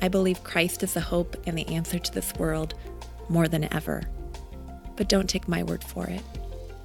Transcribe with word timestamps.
I 0.00 0.08
believe 0.08 0.44
Christ 0.44 0.82
is 0.82 0.94
the 0.94 1.00
hope 1.00 1.36
and 1.46 1.56
the 1.56 1.68
answer 1.68 1.98
to 1.98 2.12
this 2.12 2.34
world 2.34 2.74
more 3.28 3.48
than 3.48 3.72
ever. 3.72 4.02
But 4.96 5.08
don't 5.08 5.28
take 5.28 5.48
my 5.48 5.62
word 5.62 5.82
for 5.82 6.06
it. 6.06 6.22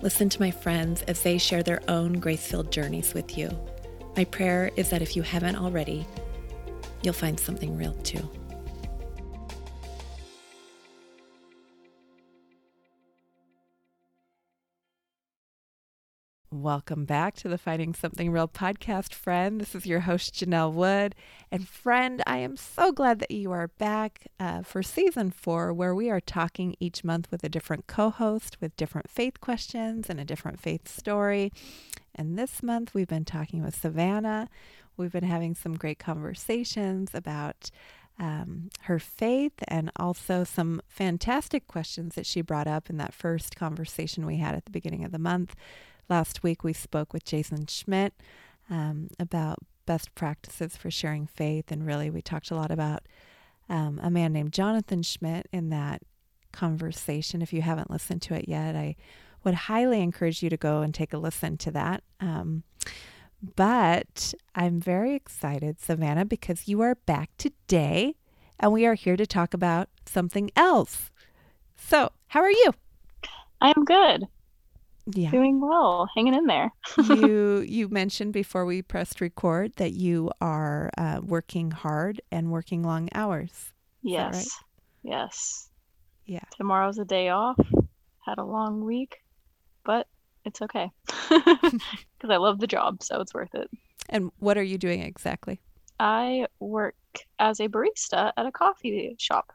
Listen 0.02 0.30
to 0.30 0.42
my 0.42 0.52
friends 0.52 1.02
as 1.04 1.22
they 1.22 1.38
share 1.38 1.64
their 1.64 1.82
own 1.88 2.14
grace 2.14 2.46
filled 2.48 2.72
journeys 2.72 3.14
with 3.14 3.38
you. 3.38 3.50
My 4.18 4.26
prayer 4.26 4.72
is 4.76 4.90
that 4.90 5.02
if 5.02 5.16
you 5.16 5.22
haven't 5.22 5.56
already, 5.56 6.08
you'll 7.04 7.14
find 7.14 7.40
something 7.40 7.78
real 7.78 7.94
too. 7.96 8.30
Welcome 16.54 17.06
back 17.06 17.36
to 17.36 17.48
the 17.48 17.58
Finding 17.58 17.94
Something 17.94 18.30
Real 18.30 18.50
podcast, 18.50 19.14
friend. 19.14 19.62
This 19.62 19.74
is 19.74 19.86
your 19.86 20.02
host, 20.02 20.36
Janelle 20.36 20.74
Wood. 20.74 21.16
And, 21.50 21.66
friend, 21.66 22.22
I 22.28 22.40
am 22.40 22.58
so 22.58 22.92
glad 22.92 23.20
that 23.20 23.32
you 23.32 23.54
are 23.54 23.70
back 23.70 24.28
uh, 24.38 24.62
for 24.64 24.84
season 24.84 25.32
four, 25.32 25.72
where 25.72 25.96
we 25.96 26.10
are 26.10 26.20
talking 26.20 26.76
each 26.82 27.06
month 27.06 27.32
with 27.32 27.46
a 27.46 27.50
different 27.50 27.88
co 27.88 28.10
host 28.10 28.58
with 28.60 28.76
different 28.76 29.10
faith 29.10 29.40
questions 29.40 30.10
and 30.10 30.20
a 30.20 30.26
different 30.26 30.60
faith 30.60 30.90
story. 30.90 31.54
And 32.14 32.38
this 32.38 32.62
month, 32.62 32.94
we've 32.94 33.08
been 33.08 33.24
talking 33.24 33.64
with 33.64 33.74
Savannah. 33.74 34.50
We've 34.98 35.14
been 35.14 35.24
having 35.24 35.56
some 35.56 35.78
great 35.78 36.00
conversations 36.00 37.12
about 37.14 37.72
um, 38.20 38.72
her 38.82 39.00
faith 39.00 39.64
and 39.70 39.90
also 39.96 40.44
some 40.44 40.82
fantastic 40.90 41.68
questions 41.68 42.16
that 42.16 42.26
she 42.26 42.42
brought 42.42 42.68
up 42.68 42.90
in 42.90 42.98
that 42.98 43.14
first 43.14 43.56
conversation 43.56 44.26
we 44.26 44.36
had 44.36 44.54
at 44.54 44.66
the 44.66 44.72
beginning 44.72 45.06
of 45.06 45.14
the 45.14 45.18
month. 45.18 45.56
Last 46.12 46.44
week, 46.44 46.66
we 46.66 46.74
spoke 46.74 47.14
with 47.14 47.24
Jason 47.24 47.68
Schmidt 47.68 48.14
um, 48.70 49.08
about 49.18 49.60
best 49.86 50.14
practices 50.14 50.76
for 50.76 50.92
sharing 50.92 51.26
faith, 51.26 51.72
and 51.72 51.86
really, 51.86 52.10
we 52.10 52.22
talked 52.22 52.52
a 52.52 52.56
lot 52.56 52.70
about 52.70 53.04
um, 53.70 53.98
a 54.04 54.12
man 54.12 54.34
named 54.34 54.52
Jonathan 54.52 55.04
Schmidt 55.04 55.48
in 55.54 55.70
that 55.70 56.02
conversation. 56.52 57.42
If 57.42 57.54
you 57.54 57.62
haven't 57.62 57.90
listened 57.90 58.22
to 58.24 58.34
it 58.34 58.50
yet, 58.50 58.76
I 58.76 58.98
would 59.46 59.54
highly 59.54 60.02
encourage 60.02 60.44
you 60.44 60.50
to 60.50 60.58
go 60.58 60.82
and 60.82 60.94
take 60.94 61.14
a 61.14 61.18
listen 61.18 61.56
to 61.60 61.72
that. 61.72 62.04
Um, 62.20 62.64
but 63.56 64.34
I'm 64.54 64.82
very 64.82 65.16
excited, 65.16 65.80
Savannah, 65.80 66.26
because 66.26 66.68
you 66.68 66.82
are 66.82 66.96
back 67.06 67.30
today 67.38 68.16
and 68.60 68.74
we 68.74 68.86
are 68.86 68.96
here 68.96 69.16
to 69.16 69.26
talk 69.26 69.54
about 69.54 69.88
something 70.06 70.52
else. 70.58 71.10
So, 71.78 72.12
how 72.28 72.42
are 72.42 72.52
you? 72.52 72.74
I'm 73.62 73.86
good 73.86 74.28
yeah. 75.08 75.32
doing 75.32 75.62
well, 75.62 76.08
hanging 76.16 76.34
in 76.34 76.46
there. 76.46 76.72
you 76.98 77.66
you 77.68 77.90
mentioned 77.90 78.34
before 78.34 78.66
we 78.66 78.82
pressed 78.82 79.22
record 79.22 79.74
that 79.78 79.94
you 79.94 80.32
are 80.40 80.90
uh, 80.98 81.22
working 81.24 81.72
hard 81.72 82.22
and 82.32 82.52
working 82.52 82.84
long 82.84 83.10
hours. 83.14 83.72
Yes. 84.04 84.36
Right? 84.36 85.14
Yes. 85.14 85.70
Yeah. 86.26 86.44
Tomorrow's 86.56 87.00
a 87.00 87.06
day 87.06 87.30
off. 87.30 87.60
Had 88.26 88.38
a 88.38 88.44
long 88.44 88.86
week, 88.86 89.24
but 89.84 90.08
it's 90.46 90.62
okay 90.62 90.92
because 91.30 92.30
I 92.30 92.38
love 92.38 92.60
the 92.60 92.68
job, 92.68 93.04
so 93.04 93.20
it's 93.20 93.34
worth 93.34 93.54
it. 93.56 93.70
And 94.10 94.32
what 94.40 94.58
are 94.58 94.64
you 94.64 94.78
doing 94.78 95.02
exactly? 95.02 95.62
I 96.00 96.48
work 96.60 96.96
as 97.40 97.60
a 97.60 97.68
barista 97.68 98.32
at 98.36 98.46
a 98.46 98.52
coffee 98.52 99.16
shop. 99.20 99.54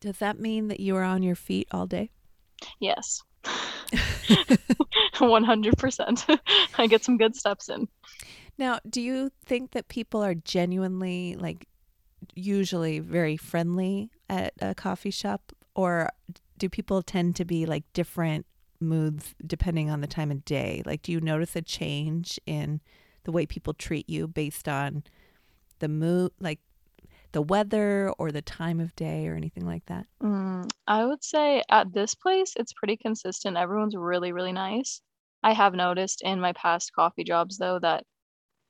Does 0.00 0.18
that 0.18 0.38
mean 0.38 0.68
that 0.68 0.80
you 0.80 0.96
are 0.96 1.02
on 1.02 1.22
your 1.22 1.34
feet 1.34 1.66
all 1.72 1.86
day? 1.86 2.10
Yes. 2.78 3.22
100%. 3.44 6.38
I 6.78 6.86
get 6.86 7.04
some 7.04 7.16
good 7.16 7.36
steps 7.36 7.68
in. 7.68 7.88
Now, 8.58 8.80
do 8.88 9.00
you 9.00 9.30
think 9.44 9.72
that 9.72 9.88
people 9.88 10.22
are 10.22 10.34
genuinely, 10.34 11.36
like, 11.36 11.66
usually 12.34 12.98
very 12.98 13.36
friendly 13.36 14.10
at 14.28 14.52
a 14.60 14.74
coffee 14.74 15.10
shop? 15.10 15.52
Or 15.74 16.10
do 16.58 16.68
people 16.68 17.02
tend 17.02 17.36
to 17.36 17.44
be 17.44 17.66
like 17.66 17.84
different 17.92 18.46
moods 18.80 19.34
depending 19.46 19.90
on 19.90 20.00
the 20.00 20.06
time 20.06 20.30
of 20.30 20.44
day? 20.44 20.82
Like, 20.84 21.02
do 21.02 21.12
you 21.12 21.20
notice 21.20 21.54
a 21.54 21.62
change 21.62 22.40
in 22.46 22.80
the 23.24 23.32
way 23.32 23.46
people 23.46 23.74
treat 23.74 24.08
you 24.08 24.26
based 24.26 24.68
on 24.68 25.04
the 25.78 25.88
mood, 25.88 26.32
like 26.40 26.58
the 27.32 27.42
weather 27.42 28.10
or 28.18 28.30
the 28.30 28.42
time 28.42 28.80
of 28.80 28.94
day 28.96 29.26
or 29.26 29.34
anything 29.34 29.66
like 29.66 29.84
that? 29.86 30.06
Mm, 30.22 30.70
I 30.86 31.04
would 31.04 31.22
say 31.22 31.62
at 31.70 31.92
this 31.92 32.14
place, 32.14 32.54
it's 32.56 32.72
pretty 32.72 32.96
consistent. 32.96 33.56
Everyone's 33.56 33.96
really, 33.96 34.32
really 34.32 34.52
nice. 34.52 35.00
I 35.42 35.52
have 35.52 35.74
noticed 35.74 36.22
in 36.22 36.40
my 36.40 36.52
past 36.52 36.92
coffee 36.94 37.24
jobs, 37.24 37.58
though, 37.58 37.78
that 37.80 38.04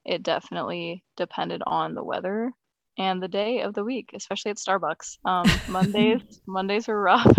it 0.05 0.23
definitely 0.23 1.05
depended 1.17 1.63
on 1.67 1.95
the 1.95 2.05
weather 2.05 2.53
and 2.99 3.23
the 3.23 3.29
day 3.29 3.61
of 3.61 3.75
the 3.75 3.85
week, 3.85 4.11
especially 4.15 4.51
at 4.51 4.57
Starbucks. 4.57 5.19
Um, 5.25 5.47
Mondays, 5.69 6.41
Mondays 6.47 6.89
were 6.89 7.01
rough. 7.01 7.39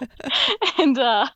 and 0.78 0.98
uh, 0.98 1.26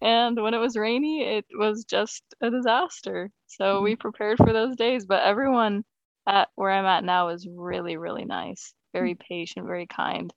and 0.00 0.40
when 0.40 0.54
it 0.54 0.58
was 0.58 0.76
rainy, 0.76 1.22
it 1.22 1.46
was 1.52 1.84
just 1.84 2.22
a 2.40 2.50
disaster. 2.50 3.30
So 3.46 3.64
mm-hmm. 3.64 3.84
we 3.84 3.96
prepared 3.96 4.38
for 4.38 4.52
those 4.52 4.76
days. 4.76 5.06
But 5.06 5.24
everyone 5.24 5.84
at 6.28 6.48
where 6.54 6.70
I'm 6.70 6.84
at 6.84 7.04
now 7.04 7.28
is 7.28 7.48
really, 7.50 7.96
really 7.96 8.24
nice. 8.24 8.74
Very 8.92 9.14
mm. 9.14 9.20
patient, 9.20 9.66
very 9.66 9.86
kind. 9.86 10.32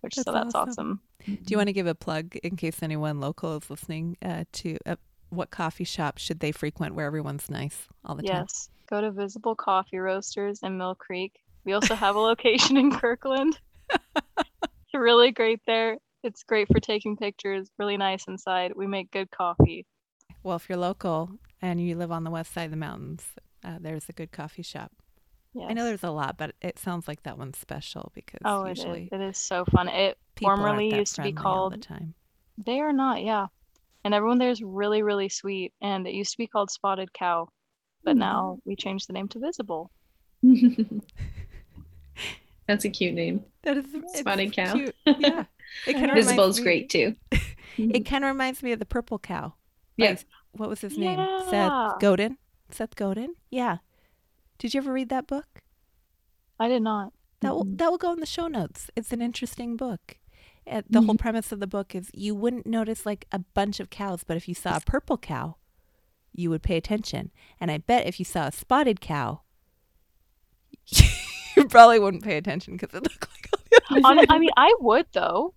Which 0.00 0.16
that's 0.16 0.24
so 0.24 0.32
that's 0.32 0.54
awesome. 0.54 1.00
awesome. 1.26 1.36
Do 1.44 1.52
you 1.52 1.56
want 1.56 1.68
to 1.68 1.72
give 1.72 1.86
a 1.86 1.94
plug 1.94 2.36
in 2.36 2.56
case 2.56 2.82
anyone 2.82 3.20
local 3.20 3.56
is 3.56 3.70
listening 3.70 4.16
uh, 4.22 4.44
to 4.52 4.76
uh, 4.86 4.96
what 5.28 5.50
coffee 5.50 5.84
shop 5.84 6.18
should 6.18 6.40
they 6.40 6.52
frequent 6.52 6.94
where 6.94 7.06
everyone's 7.06 7.50
nice 7.50 7.86
all 8.04 8.14
the 8.14 8.24
yes. 8.24 8.32
time? 8.32 8.40
Yes, 8.40 8.68
go 8.88 9.00
to 9.02 9.10
Visible 9.10 9.54
Coffee 9.54 9.98
Roasters 9.98 10.60
in 10.62 10.78
Mill 10.78 10.94
Creek. 10.94 11.32
We 11.64 11.74
also 11.74 11.94
have 11.94 12.16
a 12.16 12.20
location 12.20 12.76
in 12.76 12.90
Kirkland. 12.90 13.58
it's 13.90 14.94
really 14.94 15.30
great 15.30 15.60
there. 15.66 15.98
It's 16.22 16.42
great 16.42 16.68
for 16.68 16.80
taking 16.80 17.16
pictures. 17.16 17.68
Really 17.78 17.96
nice 17.96 18.26
inside. 18.26 18.72
We 18.74 18.86
make 18.86 19.10
good 19.10 19.30
coffee. 19.30 19.86
Well, 20.42 20.56
if 20.56 20.68
you're 20.68 20.78
local 20.78 21.30
and 21.60 21.80
you 21.80 21.96
live 21.96 22.10
on 22.10 22.24
the 22.24 22.30
west 22.30 22.54
side 22.54 22.64
of 22.64 22.70
the 22.70 22.76
mountains, 22.78 23.22
uh, 23.62 23.76
there's 23.80 24.08
a 24.08 24.12
good 24.12 24.32
coffee 24.32 24.62
shop. 24.62 24.92
Yes. 25.54 25.66
I 25.68 25.72
know 25.72 25.84
there's 25.84 26.04
a 26.04 26.10
lot, 26.10 26.36
but 26.38 26.54
it 26.62 26.78
sounds 26.78 27.08
like 27.08 27.24
that 27.24 27.36
one's 27.36 27.58
special 27.58 28.12
because 28.14 28.40
oh, 28.44 28.66
usually 28.66 29.08
it 29.10 29.14
is. 29.14 29.20
It 29.20 29.24
is 29.30 29.38
so 29.38 29.64
fun. 29.64 29.88
It 29.88 30.16
formerly 30.40 30.94
used 30.94 31.16
to 31.16 31.22
be 31.22 31.32
called. 31.32 31.72
the 31.72 31.78
time. 31.78 32.14
They 32.56 32.78
are 32.80 32.92
not, 32.92 33.22
yeah. 33.24 33.46
And 34.04 34.14
everyone 34.14 34.38
there 34.38 34.50
is 34.50 34.62
really, 34.62 35.02
really 35.02 35.28
sweet. 35.28 35.72
And 35.82 36.06
it 36.06 36.14
used 36.14 36.32
to 36.32 36.38
be 36.38 36.46
called 36.46 36.70
Spotted 36.70 37.12
Cow, 37.12 37.48
but 38.04 38.16
mm 38.16 38.20
now 38.20 38.58
we 38.64 38.76
changed 38.76 39.08
the 39.08 39.12
name 39.12 39.28
to 39.28 39.40
Visible. 39.40 39.90
That's 42.66 42.84
a 42.84 42.90
cute 42.90 43.14
name. 43.14 43.44
That 43.62 43.78
is 43.78 43.86
Spotted 44.14 44.52
Cow. 44.52 44.74
Cute. 44.74 44.94
Yeah, 45.18 45.44
it 45.86 45.94
kind 45.94 46.12
Visible 46.12 46.44
is 46.44 46.60
great 46.60 46.90
too. 46.90 47.16
it 47.76 48.06
kind 48.06 48.24
of 48.24 48.28
reminds 48.28 48.62
me 48.62 48.72
of 48.72 48.78
the 48.78 48.86
Purple 48.86 49.18
Cow. 49.18 49.54
Yeah. 49.96 50.16
what 50.52 50.68
was 50.68 50.80
his 50.80 50.96
name? 50.96 51.18
Yeah. 51.18 51.50
Seth 51.50 51.98
Godin. 52.00 52.38
Seth 52.70 52.94
Godin. 52.96 53.34
Yeah. 53.50 53.78
Did 54.60 54.74
you 54.74 54.78
ever 54.78 54.92
read 54.92 55.08
that 55.08 55.26
book? 55.26 55.62
I 56.60 56.68
did 56.68 56.82
not. 56.82 57.14
That 57.40 57.54
will, 57.54 57.64
that 57.64 57.90
will 57.90 57.98
go 57.98 58.12
in 58.12 58.20
the 58.20 58.26
show 58.26 58.46
notes. 58.46 58.90
It's 58.94 59.10
an 59.10 59.22
interesting 59.22 59.78
book. 59.78 60.18
Uh, 60.70 60.82
the 60.88 60.98
mm-hmm. 60.98 61.06
whole 61.06 61.14
premise 61.16 61.50
of 61.50 61.60
the 61.60 61.66
book 61.66 61.94
is 61.94 62.10
you 62.12 62.34
wouldn't 62.34 62.66
notice 62.66 63.06
like 63.06 63.26
a 63.32 63.38
bunch 63.38 63.80
of 63.80 63.88
cows, 63.88 64.22
but 64.22 64.36
if 64.36 64.46
you 64.46 64.54
saw 64.54 64.76
a 64.76 64.80
purple 64.80 65.16
cow, 65.16 65.56
you 66.34 66.50
would 66.50 66.62
pay 66.62 66.76
attention. 66.76 67.30
And 67.58 67.70
I 67.70 67.78
bet 67.78 68.06
if 68.06 68.18
you 68.18 68.26
saw 68.26 68.48
a 68.48 68.52
spotted 68.52 69.00
cow, 69.00 69.40
you 71.56 71.66
probably 71.68 71.98
wouldn't 71.98 72.22
pay 72.22 72.36
attention 72.36 72.76
because 72.76 72.94
it 72.94 73.02
looked 73.02 73.28
like 73.30 73.48
all 73.52 73.60
the 73.98 74.04
other 74.04 74.26
I 74.28 74.38
mean, 74.38 74.50
I 74.58 74.74
would 74.80 75.06
though. 75.12 75.54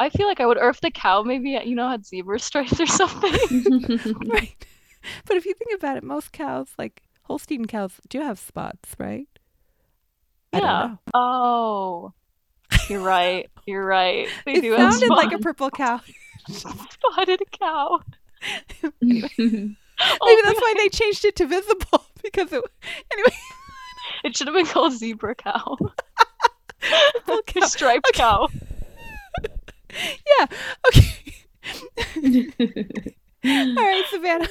I 0.00 0.10
feel 0.10 0.26
like 0.26 0.40
I 0.40 0.46
would, 0.46 0.58
or 0.58 0.68
if 0.68 0.80
the 0.80 0.90
cow 0.90 1.22
maybe 1.22 1.60
you 1.64 1.76
know 1.76 1.88
had 1.88 2.04
zebra 2.04 2.40
stripes 2.40 2.80
or 2.80 2.86
something. 2.86 3.30
right. 4.26 4.66
But 5.26 5.36
if 5.36 5.46
you 5.46 5.54
think 5.54 5.78
about 5.78 5.96
it, 5.96 6.02
most 6.02 6.32
cows, 6.32 6.68
like 6.76 7.02
Holstein 7.22 7.66
cows, 7.66 8.00
do 8.08 8.20
have 8.20 8.38
spots, 8.38 8.94
right? 8.98 9.28
Yeah. 10.52 10.96
Oh, 11.14 12.12
you're 12.88 13.00
right. 13.00 13.48
You're 13.66 13.84
right. 13.84 14.28
They 14.44 14.54
it 14.54 14.60
do 14.62 14.76
sounded 14.76 15.10
like 15.10 15.32
a 15.32 15.38
purple 15.38 15.70
cow. 15.70 16.00
Spotted 16.48 17.40
cow. 17.52 18.00
anyway. 19.00 19.30
Maybe 19.38 19.76
oh, 20.20 20.42
that's 20.44 20.60
why 20.60 20.74
they 20.76 20.88
changed 20.88 21.24
it 21.24 21.36
to 21.36 21.46
visible 21.46 22.06
because 22.22 22.52
it. 22.52 22.64
Anyway. 23.12 23.36
It 24.24 24.36
should 24.36 24.48
have 24.48 24.54
been 24.54 24.66
called 24.66 24.94
zebra 24.94 25.36
cow. 25.36 25.78
cow. 27.46 27.60
Striped 27.66 28.08
okay. 28.08 28.18
cow. 28.18 28.48
yeah. 29.92 30.46
Okay. 30.88 31.34
All 33.44 33.74
right, 33.76 34.04
Savannah. 34.10 34.48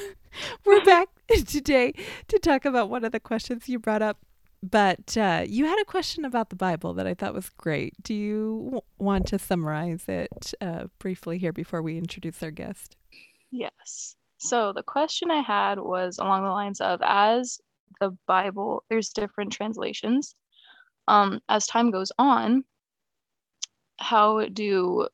We're 0.64 0.84
back 0.84 1.08
today 1.46 1.92
to 2.28 2.38
talk 2.38 2.64
about 2.64 2.90
one 2.90 3.04
of 3.04 3.12
the 3.12 3.20
questions 3.20 3.68
you 3.68 3.78
brought 3.78 4.02
up. 4.02 4.18
But 4.62 5.16
uh, 5.16 5.44
you 5.46 5.66
had 5.66 5.80
a 5.80 5.84
question 5.84 6.24
about 6.24 6.50
the 6.50 6.56
Bible 6.56 6.94
that 6.94 7.06
I 7.06 7.14
thought 7.14 7.34
was 7.34 7.48
great. 7.48 7.94
Do 8.00 8.14
you 8.14 8.62
w- 8.64 8.82
want 8.98 9.26
to 9.28 9.38
summarize 9.38 10.04
it 10.06 10.54
uh, 10.60 10.84
briefly 11.00 11.38
here 11.38 11.52
before 11.52 11.82
we 11.82 11.98
introduce 11.98 12.42
our 12.44 12.52
guest? 12.52 12.96
Yes. 13.50 14.14
So 14.38 14.72
the 14.72 14.84
question 14.84 15.32
I 15.32 15.40
had 15.40 15.80
was 15.80 16.18
along 16.18 16.44
the 16.44 16.50
lines 16.50 16.80
of 16.80 17.00
as 17.02 17.60
the 18.00 18.16
Bible, 18.26 18.84
there's 18.88 19.08
different 19.08 19.52
translations. 19.52 20.36
Um, 21.08 21.40
as 21.48 21.66
time 21.66 21.90
goes 21.90 22.12
on, 22.18 22.62
how 23.98 24.46
do 24.46 25.08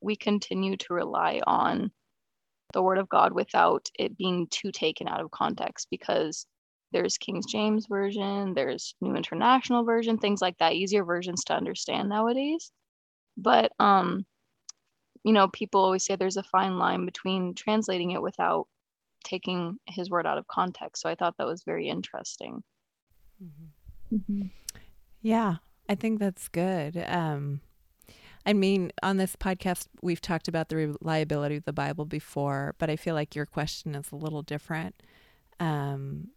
we 0.00 0.16
continue 0.16 0.76
to 0.76 0.94
rely 0.94 1.40
on 1.46 1.92
the 2.72 2.82
Word 2.82 2.98
of 2.98 3.08
God 3.08 3.32
without 3.32 3.88
it 3.98 4.16
being 4.16 4.46
too 4.50 4.72
taken 4.72 5.08
out 5.08 5.20
of 5.20 5.30
context? 5.30 5.88
Because 5.90 6.46
there's 6.92 7.18
King 7.18 7.42
James 7.48 7.86
Version, 7.86 8.54
there's 8.54 8.94
New 9.00 9.14
International 9.14 9.84
Version, 9.84 10.18
things 10.18 10.42
like 10.42 10.58
that, 10.58 10.74
easier 10.74 11.04
versions 11.04 11.44
to 11.44 11.54
understand 11.54 12.08
nowadays. 12.08 12.72
But, 13.36 13.72
um, 13.78 14.26
you 15.24 15.32
know, 15.32 15.48
people 15.48 15.82
always 15.82 16.04
say 16.04 16.16
there's 16.16 16.36
a 16.36 16.42
fine 16.42 16.78
line 16.78 17.04
between 17.04 17.54
translating 17.54 18.10
it 18.10 18.22
without 18.22 18.66
taking 19.24 19.76
his 19.86 20.10
word 20.10 20.26
out 20.26 20.38
of 20.38 20.48
context. 20.48 21.02
So 21.02 21.08
I 21.08 21.14
thought 21.14 21.36
that 21.38 21.46
was 21.46 21.62
very 21.62 21.88
interesting. 21.88 22.62
Mm-hmm. 23.42 24.16
Mm-hmm. 24.16 24.46
Yeah, 25.22 25.56
I 25.88 25.94
think 25.94 26.18
that's 26.18 26.48
good. 26.48 27.04
Um, 27.06 27.60
I 28.46 28.52
mean, 28.52 28.90
on 29.02 29.16
this 29.18 29.36
podcast, 29.36 29.86
we've 30.02 30.20
talked 30.20 30.48
about 30.48 30.68
the 30.68 30.76
reliability 30.76 31.56
of 31.56 31.64
the 31.64 31.72
Bible 31.72 32.04
before, 32.04 32.74
but 32.78 32.88
I 32.88 32.96
feel 32.96 33.14
like 33.14 33.34
your 33.34 33.46
question 33.46 33.94
is 33.94 34.10
a 34.12 34.16
little 34.16 34.42
different. 34.42 35.02
Um, 35.58 36.28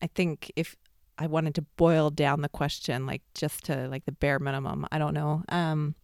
I 0.00 0.06
think 0.06 0.52
if 0.54 0.76
I 1.18 1.26
wanted 1.26 1.56
to 1.56 1.62
boil 1.62 2.10
down 2.10 2.42
the 2.42 2.48
question, 2.48 3.06
like 3.06 3.22
just 3.34 3.64
to 3.64 3.88
like 3.88 4.04
the 4.04 4.12
bare 4.12 4.38
minimum, 4.38 4.86
I 4.92 4.98
don't 4.98 5.14
know. 5.14 5.42
Um, 5.48 5.96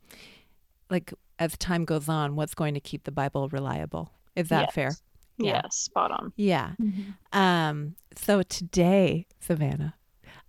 like 0.90 1.12
as 1.38 1.56
time 1.56 1.84
goes 1.84 2.08
on, 2.08 2.34
what's 2.34 2.54
going 2.54 2.74
to 2.74 2.80
keep 2.80 3.04
the 3.04 3.12
Bible 3.12 3.48
reliable? 3.48 4.12
Is 4.34 4.48
that 4.48 4.62
yes. 4.62 4.74
fair? 4.74 4.90
Yeah. 5.38 5.62
Yes, 5.64 5.76
spot 5.76 6.10
on. 6.10 6.32
Yeah. 6.36 6.72
Mm-hmm. 6.80 7.38
Um, 7.38 7.96
so 8.16 8.42
today, 8.42 9.26
Savannah, 9.40 9.94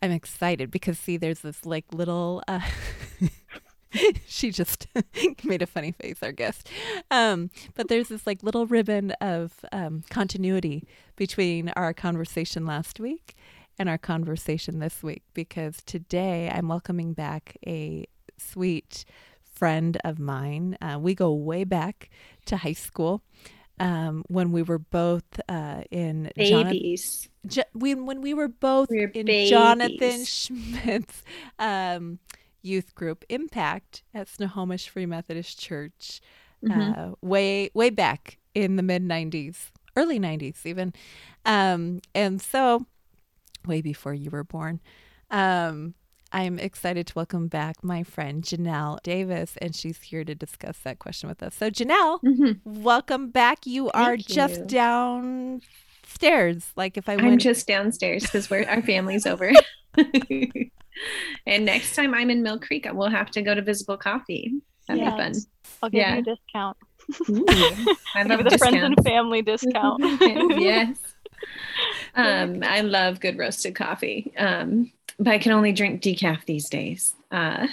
I'm 0.02 0.12
excited 0.12 0.72
because 0.72 0.98
see, 0.98 1.18
there's 1.18 1.40
this 1.40 1.66
like 1.66 1.86
little. 1.92 2.44
Uh, 2.48 2.62
she 4.28 4.52
just 4.52 4.88
made 5.44 5.62
a 5.62 5.68
funny 5.68 5.92
face, 5.92 6.18
our 6.22 6.32
guest. 6.32 6.70
Um, 7.12 7.50
but 7.76 7.88
there's 7.88 8.10
this 8.10 8.26
like 8.26 8.44
little 8.44 8.66
ribbon 8.66 9.12
of 9.22 9.54
um, 9.72 10.04
continuity 10.10 10.88
between 11.16 11.70
our 11.70 11.94
conversation 11.94 12.66
last 12.66 13.00
week 13.00 13.36
and 13.78 13.90
our 13.90 13.98
conversation 13.98 14.80
this 14.80 15.04
week 15.04 15.24
because 15.34 15.78
today 15.86 16.52
I'm 16.54 16.68
welcoming 16.68 17.14
back 17.14 17.58
a 17.66 18.06
sweet 18.38 19.06
friend 19.44 19.98
of 20.04 20.20
mine. 20.20 20.78
Uh, 20.82 20.98
we 21.00 21.16
go 21.16 21.34
way 21.34 21.64
back 21.64 22.10
to 22.46 22.58
high 22.58 22.74
school 22.74 23.22
um, 23.80 24.24
when 24.28 24.52
we 24.52 24.62
were 24.62 24.80
both 24.80 25.40
uh, 25.50 25.84
in 25.92 26.32
babies. 26.36 27.30
Jo- 27.46 27.64
we, 27.74 27.96
when 27.96 28.22
we 28.22 28.34
were 28.34 28.48
both 28.48 28.90
we 28.90 29.04
in 29.04 29.10
babies. 29.12 29.50
Jonathan 29.50 30.26
Schmidt's 30.26 31.24
um, 31.60 32.20
youth 32.66 32.96
group 32.96 33.24
Impact 33.30 34.04
at 34.14 34.28
Snohomish 34.28 34.90
Free 34.90 35.06
Methodist 35.06 35.60
Church, 35.60 36.22
mm-hmm. 36.64 37.00
uh, 37.00 37.12
way 37.22 37.70
way 37.74 37.90
back 37.90 38.38
in 38.54 38.76
the 38.76 38.84
mid 38.84 39.04
'90s, 39.04 39.72
early 39.96 40.20
'90s 40.20 40.66
even, 40.66 40.94
um, 41.46 42.02
and 42.14 42.42
so 42.42 42.86
way 43.66 43.82
before 43.82 44.14
you 44.14 44.30
were 44.30 44.44
born. 44.44 44.82
Um, 45.32 45.96
I'm 46.32 46.60
excited 46.60 47.08
to 47.08 47.14
welcome 47.16 47.48
back 47.48 47.84
my 47.84 48.04
friend 48.04 48.44
Janelle 48.44 49.02
Davis, 49.04 49.56
and 49.62 49.74
she's 49.74 50.02
here 50.02 50.26
to 50.26 50.36
discuss 50.36 50.78
that 50.80 51.00
question 51.00 51.30
with 51.30 51.42
us. 51.42 51.56
So, 51.56 51.70
Janelle, 51.70 52.22
mm-hmm. 52.22 52.84
welcome 52.84 53.30
back. 53.30 53.66
You 53.66 53.90
Thank 53.94 53.96
are 53.96 54.16
you. 54.16 54.24
just 54.24 54.68
downstairs. 54.68 55.64
Like 56.76 56.98
if 56.98 57.08
I 57.08 57.16
went, 57.16 57.28
I'm 57.28 57.38
just 57.38 57.68
downstairs 57.68 58.24
because 58.24 58.50
we're 58.50 58.68
our 58.68 58.82
family's 58.82 59.26
over. 59.26 59.54
and 61.46 61.66
next 61.66 61.96
time 61.96 62.14
I'm 62.14 62.30
in 62.30 62.44
Mill 62.44 62.60
Creek, 62.60 62.88
we'll 62.92 63.10
have 63.10 63.32
to 63.32 63.42
go 63.42 63.54
to 63.54 63.62
Visible 63.62 63.98
Coffee. 63.98 64.54
That'd 64.88 65.04
yes. 65.04 65.14
be 65.14 65.18
fun. 65.18 65.34
I'll 65.84 65.90
give 65.90 66.00
yeah. 66.00 66.16
you 66.16 66.22
a 66.22 66.24
discount. 66.24 66.78
Ooh, 67.30 67.96
I 68.16 68.24
love 68.24 68.44
the 68.44 68.58
friends 68.58 68.84
and 68.84 68.96
family 69.04 69.42
discount. 69.42 70.02
yes. 70.60 70.98
Um, 72.16 72.64
I 72.64 72.80
love 72.80 73.20
good 73.20 73.38
roasted 73.38 73.76
coffee. 73.76 74.32
Um, 74.38 74.92
but 75.20 75.34
I 75.34 75.38
can 75.38 75.52
only 75.52 75.74
drink 75.74 76.02
decaf 76.02 76.46
these 76.46 76.70
days. 76.70 77.14
Uh, 77.30 77.68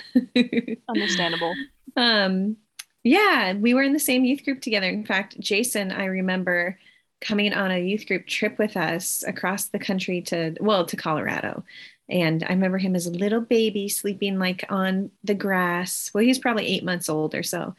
Understandable. 0.89 1.55
Um, 1.97 2.57
yeah, 3.05 3.55
we 3.55 3.73
were 3.73 3.83
in 3.83 3.93
the 3.93 4.01
same 4.01 4.25
youth 4.25 4.45
group 4.45 4.61
together. 4.61 4.89
In 4.89 5.07
fact, 5.07 5.39
Jason, 5.39 5.93
I 5.93 6.07
remember 6.07 6.79
coming 7.21 7.53
on 7.53 7.71
a 7.71 7.79
youth 7.79 8.07
group 8.07 8.27
trip 8.27 8.59
with 8.59 8.77
us 8.77 9.25
across 9.27 9.67
the 9.67 9.79
country 9.79 10.21
to, 10.23 10.57
well, 10.61 10.85
to 10.87 10.97
Colorado. 10.97 11.65
And 12.09 12.45
I 12.45 12.49
remember 12.49 12.79
him 12.79 12.95
as 12.95 13.07
a 13.07 13.13
little 13.13 13.41
baby 13.41 13.89
sleeping 13.89 14.39
like 14.39 14.65
on 14.69 15.11
the 15.25 15.35
grass. 15.35 16.11
Well, 16.13 16.25
he's 16.25 16.39
probably 16.39 16.67
eight 16.67 16.85
months 16.85 17.09
old 17.09 17.35
or 17.35 17.43
so. 17.43 17.75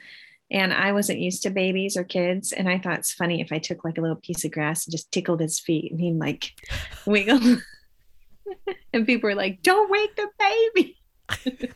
And 0.50 0.74
I 0.74 0.92
wasn't 0.92 1.20
used 1.20 1.44
to 1.44 1.50
babies 1.50 1.98
or 1.98 2.04
kids. 2.04 2.52
And 2.52 2.70
I 2.70 2.78
thought 2.78 3.00
it's 3.00 3.14
funny 3.14 3.42
if 3.42 3.52
I 3.52 3.60
took 3.60 3.84
like 3.84 3.98
a 3.98 4.02
little 4.02 4.18
piece 4.18 4.46
of 4.46 4.52
grass 4.52 4.86
and 4.86 4.92
just 4.92 5.12
tickled 5.12 5.40
his 5.40 5.60
feet 5.60 5.92
and 5.92 6.00
he'd 6.00 6.20
like 6.20 6.52
wiggle. 7.06 7.58
and 8.94 9.06
people 9.06 9.30
were 9.30 9.36
like, 9.36 9.62
"Don't 9.62 9.90
wake 9.90 10.16
the 10.16 10.30
baby." 10.40 10.98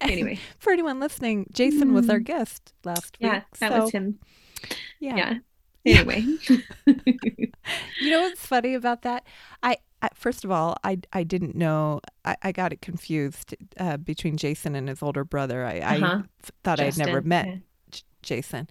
anyway, 0.00 0.38
for 0.58 0.72
anyone 0.72 1.00
listening, 1.00 1.46
Jason 1.52 1.90
mm. 1.90 1.94
was 1.94 2.08
our 2.08 2.20
mm. 2.20 2.24
guest 2.24 2.72
last 2.84 3.16
yeah, 3.18 3.34
week. 3.34 3.42
Yeah, 3.42 3.58
that 3.60 3.72
so, 3.72 3.82
was 3.82 3.90
him. 3.90 4.18
Yeah. 5.00 5.16
yeah. 5.16 5.38
Anyway, 5.84 6.24
you 6.86 8.10
know 8.10 8.20
what's 8.20 8.46
funny 8.46 8.74
about 8.74 9.02
that? 9.02 9.24
I, 9.64 9.72
I, 9.72 9.76
first 10.14 10.44
of 10.44 10.50
all, 10.50 10.76
I 10.84 10.98
I 11.12 11.22
didn't 11.22 11.54
know. 11.54 12.00
I, 12.24 12.36
I 12.42 12.52
got 12.52 12.72
it 12.72 12.82
confused 12.82 13.54
uh, 13.78 13.96
between 13.96 14.36
Jason 14.36 14.74
and 14.74 14.88
his 14.88 15.02
older 15.02 15.24
brother. 15.24 15.64
I, 15.64 15.78
uh-huh. 15.80 16.22
I 16.22 16.22
thought 16.64 16.80
I'd 16.80 16.98
never 16.98 17.20
met 17.22 17.46
yeah. 17.46 17.56
J- 17.90 18.02
Jason. 18.22 18.68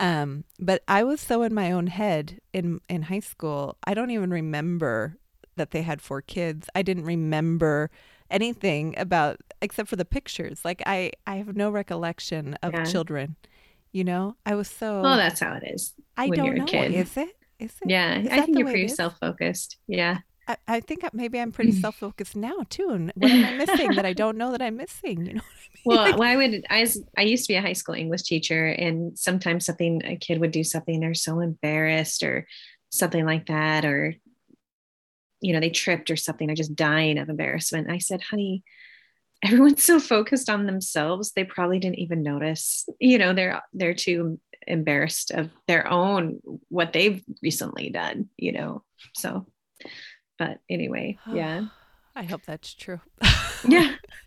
Um, 0.00 0.44
but 0.58 0.82
I 0.88 1.04
was 1.04 1.20
so 1.20 1.42
in 1.42 1.54
my 1.54 1.70
own 1.70 1.86
head 1.86 2.40
in 2.52 2.80
in 2.88 3.02
high 3.02 3.20
school. 3.20 3.76
I 3.86 3.94
don't 3.94 4.10
even 4.10 4.30
remember 4.30 5.16
that 5.56 5.70
they 5.70 5.82
had 5.82 6.02
four 6.02 6.20
kids. 6.20 6.68
I 6.74 6.82
didn't 6.82 7.04
remember 7.04 7.90
anything 8.30 8.94
about 8.98 9.36
except 9.62 9.88
for 9.88 9.96
the 9.96 10.04
pictures. 10.04 10.64
Like 10.64 10.82
I 10.86 11.12
I 11.26 11.36
have 11.36 11.56
no 11.56 11.70
recollection 11.70 12.54
of 12.62 12.72
yeah. 12.72 12.84
children. 12.84 13.36
You 13.92 14.02
know, 14.02 14.34
I 14.44 14.56
was 14.56 14.68
so. 14.68 15.02
Well, 15.02 15.16
that's 15.16 15.38
how 15.38 15.54
it 15.54 15.62
is. 15.72 15.94
I 16.16 16.28
don't 16.28 16.56
know. 16.56 16.82
Is 16.82 17.16
it? 17.16 17.28
Is 17.60 17.70
it? 17.80 17.88
Yeah, 17.88 18.18
is 18.18 18.28
I 18.28 18.40
think 18.40 18.58
you're 18.58 18.66
pretty 18.66 18.88
self-focused. 18.88 19.76
Yeah. 19.86 20.18
I, 20.46 20.56
I 20.66 20.80
think 20.80 21.04
maybe 21.12 21.40
I'm 21.40 21.52
pretty 21.52 21.72
self-focused 21.80 22.36
now 22.36 22.56
too. 22.68 22.90
And 22.90 23.12
what 23.14 23.30
am 23.30 23.44
I 23.44 23.64
missing 23.66 23.94
that 23.94 24.06
I 24.06 24.12
don't 24.12 24.36
know 24.36 24.52
that 24.52 24.62
I'm 24.62 24.76
missing? 24.76 25.26
You 25.26 25.34
know. 25.34 25.40
Well, 25.84 25.98
like, 25.98 26.16
well, 26.18 26.28
I 26.28 26.36
would. 26.36 26.64
I. 26.70 26.86
I 27.16 27.22
used 27.22 27.44
to 27.46 27.52
be 27.52 27.56
a 27.56 27.62
high 27.62 27.72
school 27.72 27.94
English 27.94 28.22
teacher, 28.22 28.66
and 28.66 29.18
sometimes 29.18 29.66
something 29.66 30.02
a 30.04 30.16
kid 30.16 30.40
would 30.40 30.52
do 30.52 30.64
something 30.64 31.00
they're 31.00 31.14
so 31.14 31.40
embarrassed 31.40 32.22
or 32.22 32.46
something 32.90 33.24
like 33.24 33.46
that, 33.46 33.84
or 33.84 34.14
you 35.40 35.52
know, 35.52 35.60
they 35.60 35.70
tripped 35.70 36.10
or 36.10 36.16
something, 36.16 36.46
they're 36.46 36.56
just 36.56 36.74
dying 36.74 37.18
of 37.18 37.28
embarrassment. 37.28 37.90
I 37.90 37.98
said, 37.98 38.22
honey, 38.22 38.64
everyone's 39.44 39.82
so 39.82 40.00
focused 40.00 40.48
on 40.48 40.64
themselves, 40.64 41.32
they 41.32 41.44
probably 41.44 41.78
didn't 41.78 41.98
even 41.98 42.22
notice, 42.22 42.88
you 42.98 43.18
know, 43.18 43.34
they're 43.34 43.60
they're 43.74 43.94
too 43.94 44.40
embarrassed 44.66 45.30
of 45.30 45.50
their 45.68 45.86
own 45.90 46.40
what 46.68 46.94
they've 46.94 47.22
recently 47.42 47.90
done, 47.90 48.30
you 48.38 48.52
know. 48.52 48.82
So 49.14 49.46
but 50.38 50.60
anyway, 50.68 51.18
yeah. 51.30 51.66
I 52.16 52.22
hope 52.24 52.42
that's 52.46 52.72
true. 52.74 53.00
yeah. 53.68 53.96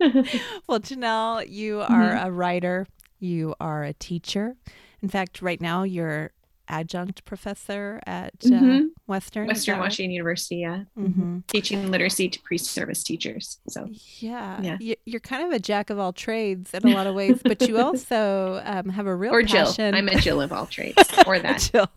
well, 0.67 0.79
Janelle, 0.79 1.49
you 1.49 1.81
are 1.81 1.87
mm-hmm. 2.11 2.27
a 2.27 2.31
writer 2.31 2.85
You 3.19 3.55
are 3.61 3.83
a 3.83 3.93
teacher. 3.93 4.55
In 5.01 5.07
fact, 5.09 5.41
right 5.41 5.61
now 5.61 5.83
you're 5.83 6.31
adjunct 6.69 7.23
professor 7.23 8.01
at 8.05 8.33
uh, 8.51 8.81
Western. 9.05 9.45
is 9.45 9.47
Western 9.47 9.75
right? 9.75 9.83
Washington 9.85 10.11
University, 10.11 10.57
yeah. 10.57 10.83
Mhm. 10.99 11.47
Teaching 11.47 11.89
literacy 11.89 12.27
to 12.27 12.41
pre-service 12.41 13.03
teachers. 13.03 13.59
So 13.69 13.87
Yeah. 14.19 14.59
Yeah. 14.61 14.77
You- 14.81 14.95
You're 15.05 15.21
kind 15.21 15.45
of 15.47 15.53
a 15.53 15.59
jack 15.59 15.89
of 15.89 15.97
all 15.97 16.11
trades 16.11 16.73
in 16.73 16.85
a 16.85 16.93
lot 16.93 17.07
of 17.07 17.15
ways, 17.15 17.39
but 17.41 17.61
you 17.65 17.79
also 17.85 18.61
um, 18.65 18.89
have 18.89 19.07
a 19.07 19.15
real 19.15 19.33
or 19.33 19.43
Jill. 19.43 19.65
passion. 19.67 19.95
I'm 19.95 20.09
a 20.09 20.19
Jill 20.19 20.41
of 20.41 20.51
all 20.51 20.65
trades. 20.65 21.01
Or 21.25 21.35
a 21.35 21.41
that. 21.41 21.69
Jill, 21.71 21.87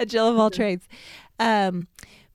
a 0.00 0.06
Jill 0.06 0.26
of 0.28 0.38
all 0.38 0.50
Mhm. 0.50 0.54
trades. 0.56 0.88
Um, 1.38 1.86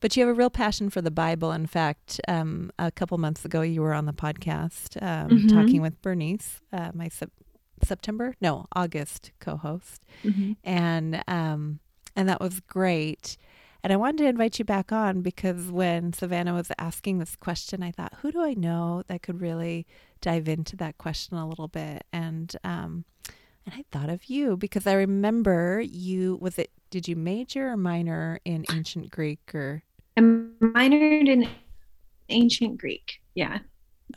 but 0.01 0.15
you 0.15 0.25
have 0.25 0.29
a 0.35 0.37
real 0.37 0.49
passion 0.49 0.89
for 0.89 1.01
the 1.01 1.11
Bible. 1.11 1.51
In 1.51 1.65
fact, 1.67 2.19
um, 2.27 2.71
a 2.79 2.91
couple 2.91 3.17
months 3.17 3.43
ago, 3.45 3.61
you 3.61 3.81
were 3.81 3.93
on 3.93 4.05
the 4.05 4.13
podcast 4.13 5.01
um, 5.01 5.29
Mhm. 5.29 5.47
talking 5.49 5.81
with 5.81 6.01
Byrnese, 6.01 6.61
uh, 6.71 6.91
my 6.93 7.07
sep- 7.09 7.31
September, 7.83 8.35
no, 8.41 8.65
August 8.75 9.31
co-host, 9.39 10.05
Mhm. 10.23 10.57
and 10.63 11.23
um, 11.27 11.79
and 12.15 12.27
that 12.27 12.41
was 12.41 12.59
great. 12.61 13.37
And 13.81 13.93
I 13.93 13.95
wanted 13.95 14.17
to 14.17 14.27
invite 14.27 14.59
you 14.59 14.65
back 14.65 14.91
on 14.91 15.21
because 15.21 15.71
when 15.71 16.11
Savannah 16.11 16.53
was 16.53 16.69
asking 16.77 17.19
this 17.19 17.37
question, 17.37 17.81
I 17.81 17.91
thought, 17.91 18.15
who 18.21 18.29
do 18.29 18.41
I 18.41 18.53
know 18.53 19.03
that 19.07 19.21
could 19.21 19.39
really 19.39 19.87
dive 20.19 20.49
into 20.49 20.75
that 20.77 20.97
question 20.97 21.37
a 21.37 21.47
little 21.47 21.69
bit? 21.69 22.03
And 22.11 22.53
um, 22.65 23.05
and 23.65 23.73
I 23.75 23.85
thought 23.91 24.09
of 24.09 24.25
you 24.25 24.57
because 24.57 24.85
I 24.85 24.93
remember 24.93 25.79
you 25.79 26.37
was 26.41 26.57
it 26.59 26.71
did 26.89 27.07
you 27.07 27.15
major 27.15 27.69
or 27.69 27.77
minor 27.77 28.39
in 28.43 28.65
ancient 28.73 29.11
Greek 29.11 29.53
or 29.55 29.83
I 30.19 30.21
minored 30.21 31.27
in 31.29 31.47
ancient 32.29 32.77
Greek. 32.77 33.19
Yeah. 33.35 33.59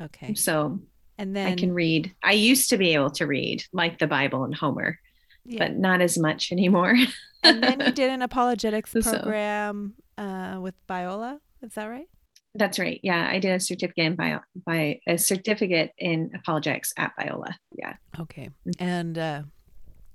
okay. 0.01 0.35
So 0.35 0.81
And 1.19 1.35
then 1.37 1.47
I 1.53 1.55
can 1.55 1.73
read. 1.73 2.13
I 2.23 2.33
used 2.33 2.71
to 2.71 2.77
be 2.77 2.95
able 2.95 3.11
to 3.11 3.27
read 3.27 3.65
like 3.73 3.99
the 3.99 4.07
Bible 4.07 4.45
and 4.45 4.55
Homer, 4.55 4.99
yeah. 5.45 5.59
but 5.59 5.77
not 5.77 6.01
as 6.01 6.19
much 6.19 6.51
anymore. 6.53 6.97
and 7.43 7.63
then 7.63 7.81
you 7.81 7.93
did 8.03 8.11
an 8.11 8.23
apologetics 8.23 8.93
So- 8.93 9.03
program 9.03 9.95
uh, 10.19 10.59
with 10.61 10.75
Biola. 10.89 11.39
Is 11.63 11.75
that 11.75 11.87
right? 11.87 12.09
That's 12.55 12.79
right. 12.79 13.01
Yeah, 13.03 13.29
I 13.31 13.39
did 13.39 13.53
a 13.53 13.61
certificate 13.61 14.05
in 14.05 14.15
bio, 14.17 14.41
by 14.67 15.01
a 15.07 15.17
certificate 15.17 15.93
in 15.97 16.33
apologetics 16.35 16.93
at 16.99 17.13
Biola. 17.19 17.55
Yeah. 17.79 17.95
Okay. 18.21 18.51
Mm. 18.67 18.73
And 18.79 19.19
uh, 19.19 19.43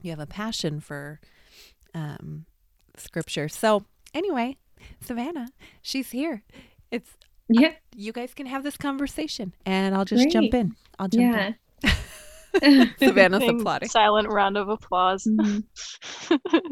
you 0.03 0.11
have 0.11 0.19
a 0.19 0.27
passion 0.27 0.79
for 0.79 1.19
um, 1.95 2.45
scripture. 2.95 3.49
So, 3.49 3.85
anyway, 4.13 4.57
Savannah, 5.01 5.49
she's 5.81 6.11
here. 6.11 6.43
It's 6.91 7.09
Yeah. 7.49 7.73
you 7.95 8.11
guys 8.11 8.33
can 8.33 8.45
have 8.45 8.63
this 8.63 8.77
conversation 8.77 9.53
and 9.65 9.95
I'll 9.95 10.05
just 10.05 10.29
jump 10.29 10.53
in. 10.53 10.75
I'll 10.99 11.07
jump 11.07 11.21
Yeah. 11.35 11.53
in. 11.83 12.89
Savannah's 12.99 13.47
applauding. 13.47 13.89
Silent 13.89 14.29
round 14.29 14.57
of 14.57 14.69
applause. 14.69 15.25
Mhm. 15.25 15.63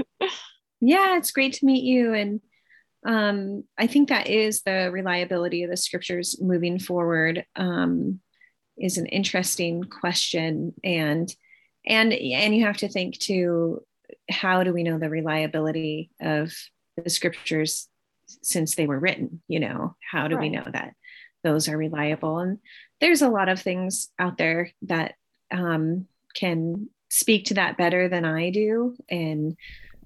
yeah, 0.81 1.17
it's 1.17 1.31
great 1.31 1.53
to 1.53 1.65
meet 1.65 1.83
you. 1.83 2.13
And 2.13 2.41
um, 3.05 3.63
I 3.77 3.87
think 3.87 4.09
that 4.09 4.27
is 4.27 4.61
the 4.63 4.89
reliability 4.91 5.63
of 5.63 5.69
the 5.69 5.77
scriptures 5.77 6.37
moving 6.41 6.79
forward 6.79 7.45
um, 7.55 8.19
is 8.77 8.97
an 8.97 9.05
interesting 9.07 9.83
question. 9.83 10.73
And 10.83 11.33
and 11.87 12.11
and 12.13 12.55
you 12.55 12.65
have 12.65 12.77
to 12.77 12.89
think 12.89 13.19
too, 13.19 13.81
how 14.29 14.63
do 14.63 14.73
we 14.73 14.83
know 14.83 14.97
the 14.97 15.09
reliability 15.09 16.09
of 16.19 16.51
the 16.97 17.09
scriptures 17.09 17.87
since 18.41 18.75
they 18.75 18.87
were 18.87 18.99
written? 18.99 19.41
You 19.47 19.59
know, 19.59 19.95
how 20.11 20.27
do 20.27 20.37
we 20.37 20.49
know 20.49 20.65
that 20.65 20.93
those 21.43 21.67
are 21.69 21.77
reliable? 21.77 22.39
And 22.39 22.59
there's 23.01 23.21
a 23.21 23.29
lot 23.29 23.49
of 23.49 23.61
things 23.61 24.09
out 24.19 24.37
there 24.37 24.71
that 24.83 25.15
um, 25.51 26.07
can 26.35 26.89
speak 27.09 27.45
to 27.45 27.53
that 27.55 27.77
better 27.77 28.09
than 28.09 28.25
I 28.25 28.49
do. 28.49 28.95
And 29.09 29.55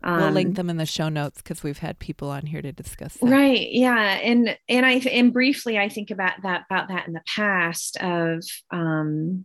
um, 0.04 0.22
we'll 0.22 0.32
link 0.32 0.56
them 0.56 0.70
in 0.70 0.78
the 0.78 0.86
show 0.86 1.10
notes 1.10 1.42
because 1.42 1.64
we've 1.64 1.80
had 1.80 2.00
people 2.00 2.30
on 2.30 2.46
here 2.46 2.62
to 2.62 2.72
discuss 2.72 3.16
that. 3.16 3.30
right 3.30 3.68
yeah 3.70 4.20
and 4.24 4.58
and 4.70 4.86
i 4.86 4.94
and 4.94 5.34
briefly 5.34 5.78
i 5.78 5.90
think 5.90 6.10
about 6.10 6.42
that 6.44 6.64
about 6.70 6.88
that 6.88 7.08
in 7.08 7.14
the 7.14 7.24
past 7.36 7.98
of 7.98 8.42
um 8.72 9.44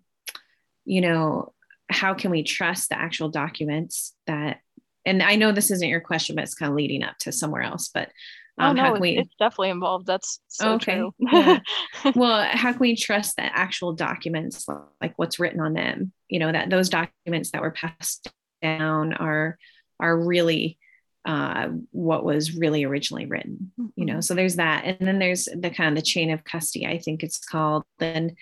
you 0.85 1.00
know 1.00 1.53
how 1.91 2.14
can 2.14 2.31
we 2.31 2.45
trust 2.45 2.88
the 2.88 2.99
actual 2.99 3.31
documents 3.31 4.14
that 4.29 4.59
and 5.05 5.25
i 5.25 5.35
know 5.35 5.50
this 5.50 5.73
isn't 5.73 5.88
your 5.88 6.00
question 6.00 6.37
but 6.37 6.45
it's 6.45 6.55
kind 6.55 6.71
of 6.71 6.76
leading 6.76 7.03
up 7.03 7.19
to 7.19 7.33
somewhere 7.33 7.62
else 7.62 7.91
but 7.93 8.11
oh 8.58 8.64
um, 8.66 8.76
no, 8.76 8.82
how 8.82 8.88
it's, 8.88 8.94
can 8.94 9.02
we 9.02 9.18
it's 9.18 9.34
definitely 9.38 9.70
involved. 9.70 10.06
That's 10.06 10.40
so 10.49 10.75
Okay, 10.75 10.96
true. 10.96 11.14
yeah. 11.18 11.58
well 12.14 12.46
how 12.50 12.73
can 12.73 12.80
we 12.80 12.96
trust 12.96 13.37
the 13.37 13.44
actual 13.44 13.92
documents 13.92 14.66
like 15.00 15.14
what's 15.16 15.38
written 15.38 15.61
on 15.61 15.75
them 15.75 16.12
you 16.28 16.38
know 16.38 16.50
that 16.52 16.70
those 16.70 16.88
documents 16.88 17.50
that 17.50 17.62
were 17.62 17.70
passed 17.73 18.30
down 18.62 19.12
are 19.14 19.58
are 20.00 20.18
really 20.18 20.78
uh, 21.26 21.68
what 21.90 22.23
was 22.23 22.54
really 22.54 22.84
originally 22.84 23.25
written 23.25 23.73
you 23.96 24.04
know 24.04 24.20
so 24.20 24.34
there's 24.34 24.56
that 24.56 24.84
and 24.84 25.08
then 25.08 25.18
there's 25.18 25.44
the 25.44 25.70
kind 25.70 25.88
of 25.88 25.94
the 25.94 26.06
chain 26.06 26.30
of 26.30 26.44
custody 26.44 26.87
i 26.87 26.99
think 26.99 27.23
it's 27.23 27.38
called 27.38 27.82
and 27.99 28.32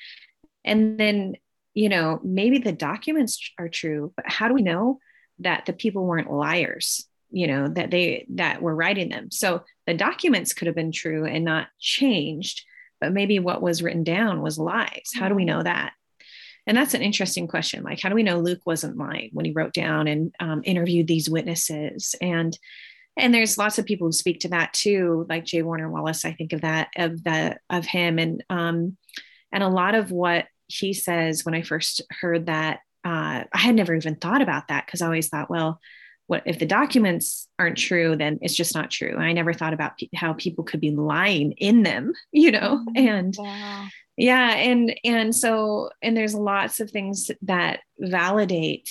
and 0.64 0.98
then 0.98 1.34
you 1.74 1.88
know 1.88 2.18
maybe 2.24 2.58
the 2.58 2.72
documents 2.72 3.52
are 3.58 3.68
true 3.68 4.12
but 4.16 4.24
how 4.28 4.48
do 4.48 4.54
we 4.54 4.62
know 4.62 4.98
that 5.38 5.64
the 5.66 5.72
people 5.72 6.04
weren't 6.04 6.30
liars 6.30 7.06
you 7.32 7.46
know 7.46 7.68
that 7.68 7.90
they 7.90 8.26
that 8.30 8.62
were 8.62 8.74
writing 8.74 9.08
them. 9.08 9.30
So 9.30 9.64
the 9.86 9.94
documents 9.94 10.52
could 10.52 10.66
have 10.66 10.76
been 10.76 10.92
true 10.92 11.24
and 11.24 11.44
not 11.44 11.68
changed 11.80 12.62
but 13.02 13.12
maybe 13.12 13.40
what 13.40 13.60
was 13.60 13.82
written 13.82 14.04
down 14.04 14.42
was 14.42 14.60
lies. 14.60 15.10
How 15.12 15.28
do 15.28 15.34
we 15.34 15.44
know 15.44 15.60
that? 15.60 15.92
And 16.68 16.76
that's 16.76 16.94
an 16.94 17.02
interesting 17.02 17.48
question. 17.48 17.82
Like 17.82 18.00
how 18.00 18.08
do 18.08 18.14
we 18.14 18.22
know 18.22 18.38
luke 18.38 18.60
wasn't 18.64 18.96
lying 18.96 19.30
when 19.32 19.44
he 19.44 19.50
wrote 19.50 19.74
down 19.74 20.06
and 20.06 20.32
um, 20.38 20.62
interviewed 20.64 21.08
these 21.08 21.28
witnesses? 21.28 22.14
And 22.22 22.56
and 23.16 23.34
there's 23.34 23.58
lots 23.58 23.78
of 23.78 23.86
people 23.86 24.06
who 24.06 24.12
speak 24.12 24.38
to 24.40 24.48
that 24.50 24.72
too 24.72 25.26
like 25.28 25.44
J. 25.44 25.62
Warner 25.62 25.90
Wallace 25.90 26.24
i 26.24 26.32
think 26.32 26.52
of 26.52 26.60
that 26.60 26.90
of 26.96 27.24
that 27.24 27.60
of 27.68 27.84
him. 27.84 28.20
And 28.20 28.44
um 28.48 28.96
and 29.50 29.64
a 29.64 29.68
lot 29.68 29.96
of 29.96 30.12
what 30.12 30.46
he 30.68 30.94
says 30.94 31.44
when 31.44 31.56
i 31.56 31.62
first 31.62 32.02
heard 32.20 32.46
that 32.46 32.78
uh, 33.04 33.42
i 33.52 33.58
had 33.58 33.74
never 33.74 33.96
even 33.96 34.14
thought 34.14 34.42
about 34.42 34.68
that 34.68 34.86
because 34.86 35.02
i 35.02 35.06
always 35.06 35.28
thought 35.28 35.50
well 35.50 35.80
what 36.32 36.42
if 36.46 36.58
the 36.58 36.66
documents 36.80 37.46
aren't 37.58 37.76
true 37.76 38.16
then 38.16 38.38
it's 38.40 38.54
just 38.56 38.74
not 38.74 38.90
true 38.90 39.14
i 39.18 39.32
never 39.32 39.52
thought 39.52 39.74
about 39.74 39.98
pe- 39.98 40.08
how 40.14 40.32
people 40.32 40.64
could 40.64 40.80
be 40.80 40.90
lying 40.90 41.52
in 41.58 41.82
them 41.82 42.12
you 42.32 42.50
know 42.50 42.82
and 42.96 43.34
Wow. 43.38 43.86
yeah 44.16 44.50
and 44.70 44.94
and 45.04 45.34
so 45.34 45.90
and 46.00 46.16
there's 46.16 46.34
lots 46.34 46.80
of 46.80 46.90
things 46.90 47.30
that 47.42 47.80
validate 47.98 48.88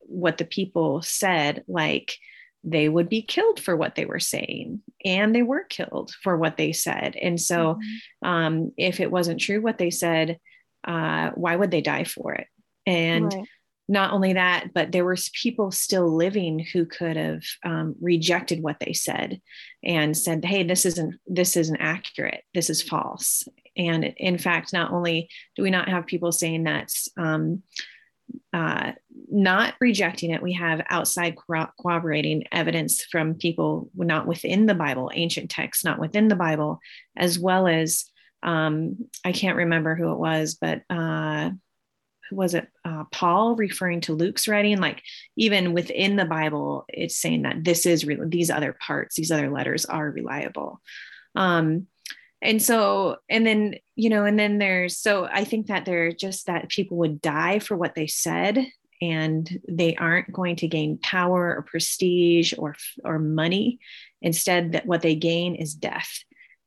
what 0.00 0.36
the 0.38 0.44
people 0.44 1.00
said 1.02 1.62
like 1.68 2.16
they 2.64 2.88
would 2.88 3.08
be 3.08 3.22
killed 3.22 3.58
for 3.60 3.74
what 3.76 3.94
they 3.94 4.04
were 4.04 4.20
saying 4.20 4.82
and 5.04 5.34
they 5.34 5.42
were 5.42 5.64
killed 5.64 6.12
for 6.22 6.36
what 6.36 6.56
they 6.56 6.72
said 6.72 7.14
and 7.16 7.40
so 7.40 7.78
Mhm. 8.24 8.28
um, 8.28 8.72
if 8.76 9.00
it 9.00 9.10
wasn't 9.10 9.40
true 9.40 9.60
what 9.62 9.78
they 9.78 9.90
said 9.90 10.38
uh, 10.92 11.30
why 11.42 11.54
would 11.56 11.70
they 11.70 11.80
die 11.94 12.04
for 12.04 12.34
it 12.34 12.48
and 12.86 13.32
Right. 13.32 13.48
Not 13.90 14.12
only 14.12 14.32
that 14.34 14.68
but 14.72 14.92
there 14.92 15.04
were 15.04 15.16
people 15.34 15.72
still 15.72 16.08
living 16.14 16.60
who 16.60 16.86
could 16.86 17.16
have 17.16 17.42
um, 17.64 17.96
rejected 18.00 18.62
what 18.62 18.78
they 18.78 18.92
said 18.92 19.40
and 19.82 20.16
said 20.16 20.44
hey 20.44 20.62
this 20.62 20.86
isn't 20.86 21.16
this 21.26 21.56
isn't 21.56 21.76
accurate. 21.76 22.44
This 22.54 22.70
is 22.70 22.82
false. 22.82 23.46
And 23.76 24.04
in 24.04 24.38
fact 24.38 24.72
not 24.72 24.92
only 24.92 25.28
do 25.56 25.62
we 25.62 25.70
not 25.70 25.88
have 25.88 26.06
people 26.06 26.30
saying 26.30 26.64
that's 26.64 27.08
um, 27.18 27.62
uh, 28.52 28.92
not 29.28 29.74
rejecting 29.80 30.30
it 30.30 30.42
we 30.42 30.52
have 30.52 30.86
outside 30.88 31.34
corro- 31.34 31.70
corroborating 31.80 32.44
evidence 32.52 33.02
from 33.02 33.34
people 33.34 33.90
not 33.96 34.26
within 34.26 34.66
the 34.66 34.74
bible 34.74 35.10
ancient 35.12 35.50
texts 35.50 35.84
not 35.84 35.98
within 35.98 36.28
the 36.28 36.36
bible 36.36 36.78
as 37.16 37.40
well 37.40 37.66
as 37.66 38.04
um, 38.44 38.96
i 39.24 39.32
can't 39.32 39.56
remember 39.56 39.96
who 39.96 40.12
it 40.12 40.18
was 40.18 40.56
but 40.60 40.82
uh, 40.90 41.50
was 42.32 42.54
it 42.54 42.68
uh, 42.84 43.04
paul 43.12 43.56
referring 43.56 44.00
to 44.02 44.14
luke's 44.14 44.48
writing? 44.48 44.78
Like 44.78 45.02
even 45.36 45.72
within 45.72 46.16
the 46.16 46.24
bible 46.24 46.84
it's 46.88 47.16
saying 47.16 47.42
that 47.42 47.64
this 47.64 47.86
is 47.86 48.04
real 48.04 48.28
these 48.28 48.50
other 48.50 48.72
parts 48.72 49.16
these 49.16 49.30
other 49.30 49.50
letters 49.50 49.84
are 49.84 50.10
reliable. 50.10 50.80
Um 51.34 51.86
and 52.42 52.62
so 52.62 53.16
and 53.28 53.46
then 53.46 53.74
you 53.96 54.08
know 54.08 54.24
and 54.24 54.38
then 54.38 54.58
there's 54.58 54.96
so 54.96 55.26
i 55.30 55.44
think 55.44 55.66
that 55.66 55.84
they're 55.84 56.10
just 56.10 56.46
that 56.46 56.70
people 56.70 56.96
would 56.96 57.20
die 57.20 57.58
for 57.58 57.76
what 57.76 57.94
they 57.94 58.06
said 58.06 58.66
and 59.00 59.60
they 59.66 59.94
aren't 59.96 60.32
going 60.32 60.56
to 60.56 60.68
gain 60.68 60.98
power 60.98 61.56
or 61.56 61.62
prestige 61.62 62.52
or 62.56 62.76
or 63.04 63.18
money. 63.18 63.78
Instead 64.22 64.72
that 64.72 64.86
what 64.86 65.02
they 65.02 65.14
gain 65.14 65.54
is 65.54 65.74
death 65.74 66.24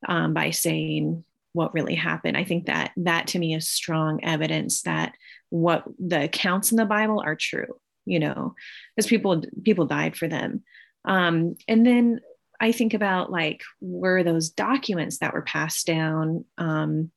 um, 0.08 0.34
by 0.34 0.50
saying 0.50 1.24
what 1.52 1.74
really 1.74 1.94
happened. 1.94 2.36
I 2.36 2.44
think 2.44 2.66
that 2.66 2.90
that 2.96 3.28
to 3.28 3.38
me 3.38 3.54
is 3.54 3.68
strong 3.68 4.24
evidence 4.24 4.82
that 4.82 5.14
what 5.54 5.84
the 6.00 6.24
accounts 6.24 6.72
in 6.72 6.76
the 6.76 6.84
bible 6.84 7.22
are 7.24 7.36
true 7.36 7.78
you 8.04 8.18
know 8.18 8.54
because 8.94 9.08
people 9.08 9.42
people 9.62 9.86
died 9.86 10.16
for 10.16 10.28
them. 10.28 10.62
Um, 11.04 11.56
and 11.68 11.86
then 11.86 12.20
i 12.60 12.72
think 12.72 12.94
about 12.94 13.30
like 13.30 13.62
were 13.80 14.22
those 14.22 14.50
documents 14.50 15.18
that 15.18 15.34
were 15.34 15.42
passed 15.42 15.86
down 15.86 16.44
um, 16.58 17.10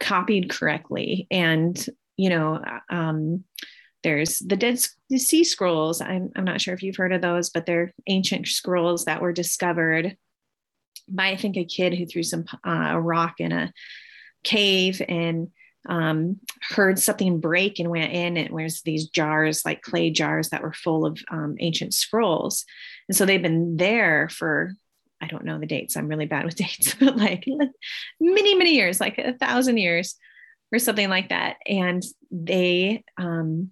copied 0.00 0.50
correctly? 0.50 1.26
And 1.30 1.84
you 2.16 2.30
know 2.30 2.62
um, 2.90 3.44
there's 4.02 4.38
the 4.38 4.56
Dead 4.56 4.78
Sea 5.16 5.44
Scrolls. 5.44 6.00
I'm, 6.00 6.30
I'm 6.36 6.44
not 6.44 6.60
sure 6.60 6.74
if 6.74 6.82
you've 6.82 6.96
heard 6.96 7.12
of 7.12 7.22
those, 7.22 7.50
but 7.50 7.66
they're 7.66 7.92
ancient 8.06 8.46
scrolls 8.46 9.06
that 9.06 9.20
were 9.20 9.32
discovered 9.32 10.16
by, 11.08 11.30
I 11.30 11.36
think, 11.36 11.56
a 11.56 11.64
kid 11.64 11.94
who 11.94 12.06
threw 12.06 12.22
some 12.22 12.44
uh, 12.64 12.90
a 12.92 13.00
rock 13.00 13.40
in 13.40 13.50
a 13.50 13.72
cave. 14.44 15.02
And 15.08 15.48
um, 15.88 16.40
heard 16.70 16.98
something 16.98 17.40
break 17.40 17.78
and 17.78 17.90
went 17.90 18.12
in. 18.12 18.36
And 18.36 18.50
was 18.50 18.82
these 18.82 19.08
jars, 19.08 19.64
like 19.64 19.82
clay 19.82 20.10
jars, 20.10 20.50
that 20.50 20.62
were 20.62 20.72
full 20.72 21.06
of 21.06 21.18
um, 21.30 21.56
ancient 21.60 21.94
scrolls. 21.94 22.64
And 23.08 23.16
so 23.16 23.24
they've 23.24 23.42
been 23.42 23.76
there 23.76 24.28
for 24.28 24.72
I 25.20 25.28
don't 25.28 25.44
know 25.44 25.58
the 25.58 25.66
dates. 25.66 25.96
I'm 25.96 26.08
really 26.08 26.26
bad 26.26 26.44
with 26.44 26.56
dates, 26.56 26.94
but 26.94 27.16
like 27.16 27.46
many, 28.20 28.54
many 28.54 28.74
years, 28.74 29.00
like 29.00 29.18
a 29.18 29.32
thousand 29.32 29.78
years 29.78 30.16
or 30.72 30.78
something 30.78 31.08
like 31.08 31.30
that. 31.30 31.56
And 31.66 32.02
they 32.30 33.04
um, 33.16 33.70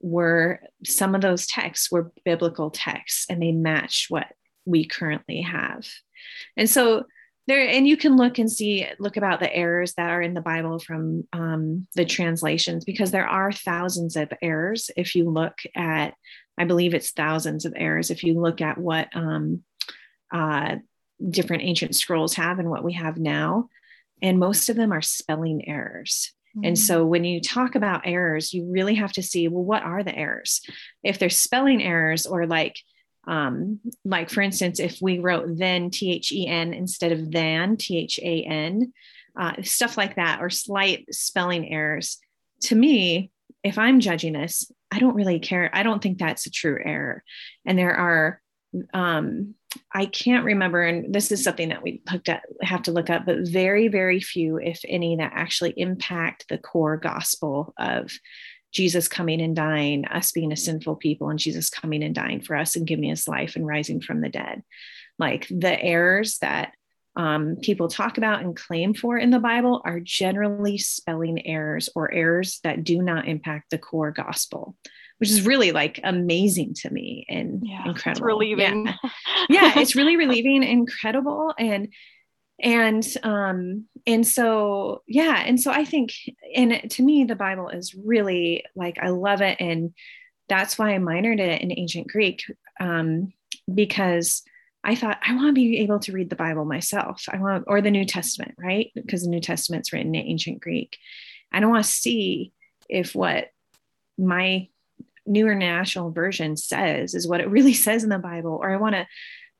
were 0.00 0.60
some 0.84 1.14
of 1.14 1.20
those 1.20 1.46
texts 1.46 1.90
were 1.90 2.12
biblical 2.24 2.70
texts 2.70 3.26
and 3.30 3.40
they 3.40 3.52
match 3.52 4.06
what 4.08 4.26
we 4.64 4.84
currently 4.84 5.42
have. 5.42 5.86
And 6.56 6.68
so 6.68 7.06
there, 7.46 7.66
and 7.68 7.86
you 7.86 7.96
can 7.96 8.16
look 8.16 8.38
and 8.38 8.50
see, 8.50 8.86
look 8.98 9.16
about 9.16 9.40
the 9.40 9.52
errors 9.52 9.94
that 9.94 10.10
are 10.10 10.22
in 10.22 10.34
the 10.34 10.40
Bible 10.40 10.78
from 10.78 11.26
um, 11.32 11.86
the 11.94 12.04
translations, 12.04 12.84
because 12.84 13.10
there 13.10 13.26
are 13.26 13.50
thousands 13.50 14.16
of 14.16 14.32
errors. 14.40 14.90
If 14.96 15.14
you 15.14 15.28
look 15.28 15.58
at, 15.74 16.14
I 16.56 16.64
believe 16.64 16.94
it's 16.94 17.10
thousands 17.10 17.64
of 17.64 17.74
errors. 17.76 18.10
If 18.10 18.22
you 18.22 18.40
look 18.40 18.60
at 18.60 18.78
what 18.78 19.08
um, 19.14 19.64
uh, 20.32 20.76
different 21.28 21.64
ancient 21.64 21.96
scrolls 21.96 22.34
have 22.34 22.58
and 22.58 22.70
what 22.70 22.84
we 22.84 22.92
have 22.92 23.18
now, 23.18 23.68
and 24.20 24.38
most 24.38 24.68
of 24.68 24.76
them 24.76 24.92
are 24.92 25.02
spelling 25.02 25.68
errors. 25.68 26.32
Mm-hmm. 26.56 26.66
And 26.66 26.78
so 26.78 27.04
when 27.04 27.24
you 27.24 27.40
talk 27.40 27.74
about 27.74 28.06
errors, 28.06 28.52
you 28.52 28.70
really 28.70 28.94
have 28.94 29.12
to 29.14 29.22
see, 29.22 29.48
well, 29.48 29.64
what 29.64 29.82
are 29.82 30.04
the 30.04 30.14
errors? 30.14 30.60
If 31.02 31.18
there's 31.18 31.36
spelling 31.36 31.82
errors 31.82 32.26
or 32.26 32.46
like, 32.46 32.76
um, 33.26 33.80
like 34.04 34.30
for 34.30 34.40
instance, 34.40 34.80
if 34.80 34.98
we 35.00 35.18
wrote 35.18 35.58
then 35.58 35.90
T 35.90 36.12
H 36.12 36.32
E 36.32 36.46
N 36.46 36.74
instead 36.74 37.12
of 37.12 37.30
than 37.30 37.76
T 37.76 37.98
H 37.98 38.18
A 38.22 38.42
N, 38.42 38.92
uh, 39.38 39.54
stuff 39.62 39.96
like 39.96 40.16
that, 40.16 40.40
or 40.40 40.50
slight 40.50 41.06
spelling 41.14 41.72
errors, 41.72 42.18
to 42.62 42.74
me, 42.74 43.30
if 43.62 43.78
I'm 43.78 44.00
judging 44.00 44.32
this, 44.32 44.70
I 44.90 44.98
don't 44.98 45.14
really 45.14 45.38
care. 45.38 45.70
I 45.72 45.82
don't 45.82 46.02
think 46.02 46.18
that's 46.18 46.46
a 46.46 46.50
true 46.50 46.78
error. 46.84 47.22
And 47.64 47.78
there 47.78 47.94
are 47.94 48.40
um, 48.94 49.54
I 49.92 50.06
can't 50.06 50.44
remember, 50.44 50.82
and 50.82 51.14
this 51.14 51.30
is 51.32 51.44
something 51.44 51.70
that 51.70 51.82
we 51.82 52.02
looked 52.10 52.28
at, 52.28 52.42
have 52.62 52.82
to 52.82 52.92
look 52.92 53.10
up, 53.10 53.24
but 53.26 53.48
very, 53.48 53.88
very 53.88 54.20
few, 54.20 54.58
if 54.58 54.80
any, 54.86 55.16
that 55.16 55.32
actually 55.34 55.74
impact 55.76 56.46
the 56.48 56.58
core 56.58 56.96
gospel 56.96 57.74
of 57.78 58.10
Jesus 58.72 59.08
coming 59.08 59.40
and 59.40 59.54
dying, 59.54 60.04
us 60.06 60.32
being 60.32 60.52
a 60.52 60.56
sinful 60.56 60.96
people, 60.96 61.28
and 61.28 61.38
Jesus 61.38 61.70
coming 61.70 62.02
and 62.02 62.14
dying 62.14 62.40
for 62.40 62.56
us 62.56 62.76
and 62.76 62.86
giving 62.86 63.10
us 63.10 63.28
life 63.28 63.56
and 63.56 63.66
rising 63.66 64.00
from 64.00 64.20
the 64.20 64.28
dead. 64.28 64.62
Like 65.18 65.46
the 65.48 65.80
errors 65.80 66.38
that 66.38 66.72
um, 67.14 67.56
people 67.60 67.88
talk 67.88 68.16
about 68.16 68.42
and 68.42 68.56
claim 68.56 68.94
for 68.94 69.18
in 69.18 69.30
the 69.30 69.38
Bible 69.38 69.82
are 69.84 70.00
generally 70.00 70.78
spelling 70.78 71.46
errors 71.46 71.90
or 71.94 72.10
errors 72.10 72.60
that 72.64 72.84
do 72.84 73.02
not 73.02 73.28
impact 73.28 73.70
the 73.70 73.78
core 73.78 74.10
gospel 74.10 74.76
which 75.22 75.30
is 75.30 75.46
really 75.46 75.70
like 75.70 76.00
amazing 76.02 76.74
to 76.74 76.90
me 76.90 77.24
and 77.28 77.62
yeah, 77.64 77.86
incredible. 77.86 78.10
It's 78.10 78.20
relieving. 78.20 78.86
Yeah. 78.86 79.10
yeah, 79.48 79.78
it's 79.78 79.94
really 79.94 80.16
relieving, 80.24 80.64
incredible. 80.64 81.54
And 81.56 81.92
and 82.62 83.06
um 83.22 83.84
and 84.06 84.26
so 84.26 85.02
yeah 85.06 85.42
and 85.44 85.60
so 85.60 85.70
i 85.70 85.84
think 85.84 86.12
and 86.54 86.90
to 86.90 87.02
me 87.02 87.24
the 87.24 87.36
bible 87.36 87.68
is 87.68 87.94
really 87.94 88.64
like 88.76 88.98
i 89.00 89.08
love 89.08 89.40
it. 89.40 89.60
And 89.60 89.92
that's 90.48 90.78
why 90.78 90.94
i 90.94 90.98
minored 90.98 91.40
it 91.40 91.60
in 91.60 91.76
ancient 91.76 92.08
greek 92.08 92.42
um 92.80 93.32
because 93.72 94.42
i 94.84 94.94
thought 94.94 95.18
i 95.26 95.34
want 95.34 95.48
to 95.48 95.52
be 95.52 95.78
able 95.78 95.98
to 96.00 96.12
read 96.12 96.30
the 96.30 96.36
bible 96.36 96.64
myself. 96.64 97.24
I 97.30 97.38
want 97.38 97.64
or 97.66 97.80
the 97.80 97.90
new 97.90 98.04
testament 98.04 98.54
right? 98.58 98.90
Because 98.94 99.22
the 99.22 99.30
new 99.30 99.40
testament's 99.40 99.92
written 99.92 100.14
in 100.14 100.26
ancient 100.26 100.60
greek. 100.60 100.96
I 101.52 101.60
don't 101.60 101.70
want 101.70 101.84
to 101.84 101.90
see 101.90 102.52
if 102.88 103.14
what 103.14 103.48
my 104.18 104.68
New 105.26 105.46
International 105.46 106.10
Version 106.10 106.56
says 106.56 107.14
is 107.14 107.28
what 107.28 107.40
it 107.40 107.48
really 107.50 107.74
says 107.74 108.04
in 108.04 108.10
the 108.10 108.18
Bible, 108.18 108.58
or 108.60 108.70
I 108.70 108.76
want 108.76 108.94
to, 108.94 109.06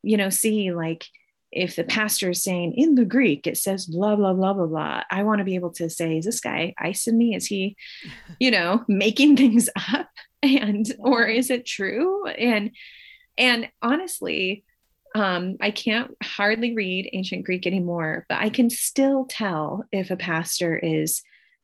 you 0.03 0.17
know, 0.17 0.31
see 0.31 0.73
like 0.73 1.07
if 1.53 1.77
the 1.77 1.85
pastor 1.85 2.31
is 2.31 2.43
saying 2.43 2.73
in 2.75 2.95
the 2.95 3.05
Greek 3.05 3.47
it 3.47 3.59
says 3.59 3.87
blah 3.87 4.17
blah 4.17 4.33
blah 4.33 4.55
blah 4.55 4.67
blah. 4.67 5.03
I 5.11 5.23
want 5.23 5.39
to 5.39 5.45
be 5.45 5.55
able 5.55 5.73
to 5.75 5.91
say, 5.91 6.19
is 6.19 6.25
this 6.25 6.41
guy 6.41 6.75
icing 6.79 7.19
me? 7.19 7.35
Is 7.35 7.47
he, 7.47 7.77
you 8.41 8.51
know, 8.51 8.85
making 8.89 9.37
things 9.37 9.69
up? 9.91 10.09
And 10.45 10.93
or 10.99 11.25
is 11.25 11.51
it 11.51 11.65
true? 11.65 12.27
And 12.27 12.73
and 13.39 13.69
honestly, 13.81 14.65
um, 15.15 15.57
I 15.61 15.71
can't 15.71 16.11
hardly 16.21 16.75
read 16.75 17.11
ancient 17.13 17.45
Greek 17.45 17.65
anymore, 17.65 18.27
but 18.29 18.39
I 18.39 18.51
can 18.51 18.69
still 18.69 19.27
tell 19.27 19.85
if 19.93 20.11
a 20.11 20.17
pastor 20.17 20.77
is 20.77 21.23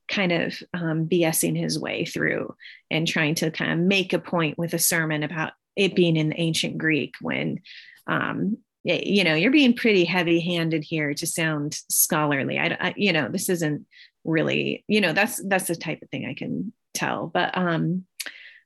kind 0.08 0.32
of 0.32 0.62
um, 0.74 1.06
BSing 1.06 1.58
his 1.58 1.78
way 1.78 2.04
through 2.04 2.54
and 2.90 3.06
trying 3.06 3.34
to 3.36 3.50
kind 3.50 3.72
of 3.72 3.78
make 3.78 4.12
a 4.12 4.18
point 4.18 4.58
with 4.58 4.74
a 4.74 4.78
sermon 4.78 5.22
about 5.22 5.52
it 5.76 5.94
being 5.94 6.16
in 6.16 6.32
ancient 6.36 6.78
Greek 6.78 7.14
when, 7.20 7.60
um, 8.06 8.58
you 8.84 9.24
know, 9.24 9.34
you're 9.34 9.50
being 9.50 9.74
pretty 9.74 10.04
heavy 10.04 10.40
handed 10.40 10.84
here 10.84 11.12
to 11.14 11.26
sound 11.26 11.78
scholarly. 11.90 12.58
I, 12.58 12.76
I, 12.80 12.94
you 12.96 13.12
know, 13.12 13.28
this 13.28 13.48
isn't 13.48 13.86
really, 14.24 14.84
you 14.88 15.00
know, 15.00 15.12
that's, 15.12 15.42
that's 15.46 15.66
the 15.66 15.76
type 15.76 16.00
of 16.02 16.10
thing 16.10 16.26
I 16.26 16.34
can 16.34 16.72
tell, 16.94 17.26
but, 17.26 17.56
um, 17.56 18.04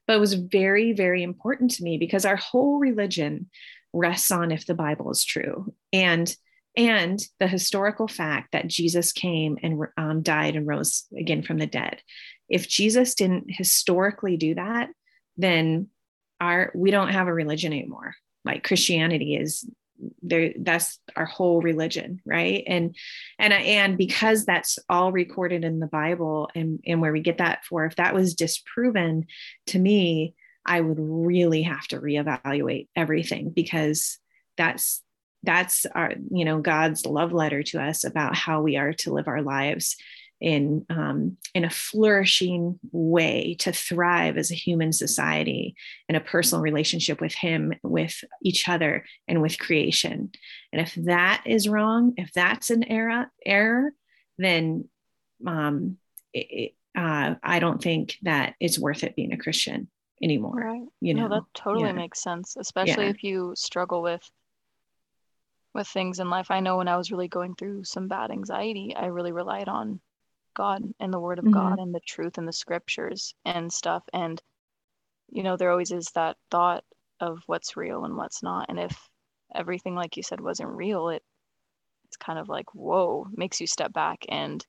but 0.06 0.16
it 0.16 0.20
was 0.20 0.34
very, 0.34 0.92
very 0.92 1.22
important 1.22 1.72
to 1.72 1.84
me 1.84 1.96
because 1.98 2.24
our 2.24 2.36
whole 2.36 2.78
religion 2.78 3.48
rests 3.92 4.30
on 4.30 4.50
if 4.50 4.66
the 4.66 4.74
Bible 4.74 5.10
is 5.10 5.24
true. 5.24 5.72
And 5.92 6.34
and 6.76 7.20
the 7.38 7.46
historical 7.46 8.08
fact 8.08 8.52
that 8.52 8.66
Jesus 8.66 9.12
came 9.12 9.58
and 9.62 9.84
um, 9.98 10.22
died 10.22 10.56
and 10.56 10.66
rose 10.66 11.04
again 11.18 11.42
from 11.42 11.58
the 11.58 11.66
dead. 11.66 12.00
If 12.48 12.66
Jesus 12.66 13.14
didn't 13.14 13.44
historically 13.48 14.38
do 14.38 14.54
that, 14.54 14.88
then 15.36 15.88
our 16.40 16.72
we 16.74 16.90
don't 16.90 17.10
have 17.10 17.28
a 17.28 17.32
religion 17.32 17.72
anymore. 17.72 18.14
Like 18.44 18.64
Christianity 18.64 19.36
is 19.36 19.68
there 20.22 20.52
that's 20.58 20.98
our 21.16 21.26
whole 21.26 21.60
religion 21.60 22.20
right? 22.24 22.64
And 22.66 22.96
and 23.38 23.52
and 23.52 23.98
because 23.98 24.44
that's 24.44 24.78
all 24.88 25.12
recorded 25.12 25.64
in 25.64 25.78
the 25.80 25.86
bible 25.86 26.50
and 26.54 26.80
and 26.86 27.00
where 27.00 27.12
we 27.12 27.20
get 27.20 27.38
that 27.38 27.64
for 27.64 27.84
if 27.84 27.96
that 27.96 28.14
was 28.14 28.34
disproven 28.34 29.26
to 29.66 29.78
me 29.78 30.34
i 30.66 30.80
would 30.80 30.98
really 30.98 31.62
have 31.62 31.86
to 31.88 32.00
reevaluate 32.00 32.88
everything 32.96 33.50
because 33.50 34.18
that's 34.56 35.02
that's 35.42 35.86
our 35.86 36.12
you 36.30 36.44
know 36.44 36.60
god's 36.60 37.06
love 37.06 37.32
letter 37.32 37.62
to 37.62 37.80
us 37.80 38.04
about 38.04 38.36
how 38.36 38.62
we 38.62 38.76
are 38.76 38.92
to 38.92 39.12
live 39.12 39.28
our 39.28 39.42
lives 39.42 39.96
in 40.42 40.84
um, 40.90 41.36
in 41.54 41.64
a 41.64 41.70
flourishing 41.70 42.78
way 42.90 43.54
to 43.60 43.72
thrive 43.72 44.36
as 44.36 44.50
a 44.50 44.56
human 44.56 44.92
society 44.92 45.74
in 46.08 46.16
a 46.16 46.20
personal 46.20 46.60
relationship 46.60 47.20
with 47.20 47.32
him 47.32 47.72
with 47.84 48.22
each 48.42 48.68
other 48.68 49.04
and 49.28 49.40
with 49.40 49.58
creation 49.58 50.30
and 50.72 50.82
if 50.82 50.94
that 50.96 51.42
is 51.46 51.68
wrong 51.68 52.12
if 52.16 52.32
that's 52.32 52.70
an 52.70 52.82
error 52.84 53.30
error 53.46 53.92
then 54.36 54.88
um, 55.46 55.96
it, 56.34 56.74
uh, 56.98 57.34
i 57.42 57.60
don't 57.60 57.82
think 57.82 58.18
that 58.22 58.54
it's 58.58 58.78
worth 58.78 59.04
it 59.04 59.16
being 59.16 59.32
a 59.32 59.38
christian 59.38 59.88
anymore 60.20 60.54
right 60.54 60.88
you 61.00 61.14
know 61.14 61.28
no, 61.28 61.36
that 61.36 61.44
totally 61.54 61.86
yeah. 61.86 61.92
makes 61.92 62.20
sense 62.20 62.56
especially 62.58 63.04
yeah. 63.04 63.10
if 63.10 63.22
you 63.22 63.52
struggle 63.56 64.02
with 64.02 64.28
with 65.74 65.88
things 65.88 66.20
in 66.20 66.28
life. 66.28 66.50
I 66.50 66.60
know 66.60 66.76
when 66.76 66.86
I 66.86 66.98
was 66.98 67.10
really 67.10 67.28
going 67.28 67.54
through 67.54 67.84
some 67.84 68.06
bad 68.06 68.30
anxiety, 68.30 68.94
I 68.94 69.06
really 69.06 69.32
relied 69.32 69.68
on 69.68 70.02
God 70.54 70.82
and 71.00 71.12
the 71.12 71.20
word 71.20 71.38
of 71.38 71.44
mm-hmm. 71.44 71.54
God 71.54 71.78
and 71.78 71.94
the 71.94 72.00
truth 72.00 72.38
and 72.38 72.46
the 72.46 72.52
scriptures 72.52 73.34
and 73.44 73.72
stuff. 73.72 74.02
And, 74.12 74.40
you 75.30 75.42
know, 75.42 75.56
there 75.56 75.70
always 75.70 75.92
is 75.92 76.10
that 76.14 76.36
thought 76.50 76.84
of 77.20 77.42
what's 77.46 77.76
real 77.76 78.04
and 78.04 78.16
what's 78.16 78.42
not. 78.42 78.66
And 78.68 78.78
if 78.78 78.96
everything, 79.54 79.94
like 79.94 80.16
you 80.16 80.22
said, 80.22 80.40
wasn't 80.40 80.70
real, 80.70 81.08
it 81.08 81.22
it's 82.04 82.16
kind 82.16 82.38
of 82.38 82.48
like, 82.48 82.74
whoa, 82.74 83.26
makes 83.34 83.60
you 83.60 83.66
step 83.66 83.92
back 83.92 84.26
and 84.28 84.64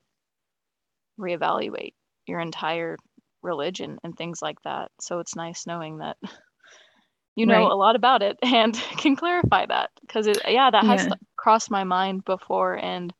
reevaluate 1.19 1.93
your 2.25 2.39
entire 2.39 2.97
religion 3.41 3.97
and 4.03 4.15
things 4.15 4.41
like 4.41 4.61
that. 4.63 4.91
So 5.01 5.19
it's 5.19 5.35
nice 5.35 5.67
knowing 5.67 5.97
that 5.97 6.17
you 7.35 7.45
know 7.45 7.63
right. 7.63 7.71
a 7.71 7.75
lot 7.75 7.95
about 7.95 8.21
it 8.21 8.37
and 8.43 8.73
can 8.97 9.15
clarify 9.15 9.65
that 9.65 9.89
because 10.01 10.27
yeah 10.47 10.69
that 10.69 10.85
has 10.85 11.05
yeah. 11.05 11.13
crossed 11.35 11.71
my 11.71 11.83
mind 11.83 12.23
before 12.25 12.75
and 12.75 13.13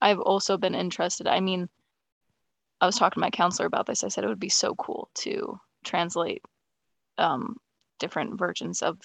i've 0.00 0.20
also 0.20 0.56
been 0.56 0.74
interested 0.74 1.26
i 1.26 1.40
mean 1.40 1.68
i 2.80 2.86
was 2.86 2.96
talking 2.96 3.14
to 3.16 3.20
my 3.20 3.30
counselor 3.30 3.66
about 3.66 3.86
this 3.86 4.04
i 4.04 4.08
said 4.08 4.24
it 4.24 4.28
would 4.28 4.40
be 4.40 4.48
so 4.48 4.74
cool 4.74 5.08
to 5.14 5.58
translate 5.84 6.42
um, 7.18 7.56
different 7.98 8.38
versions 8.38 8.82
of 8.82 8.98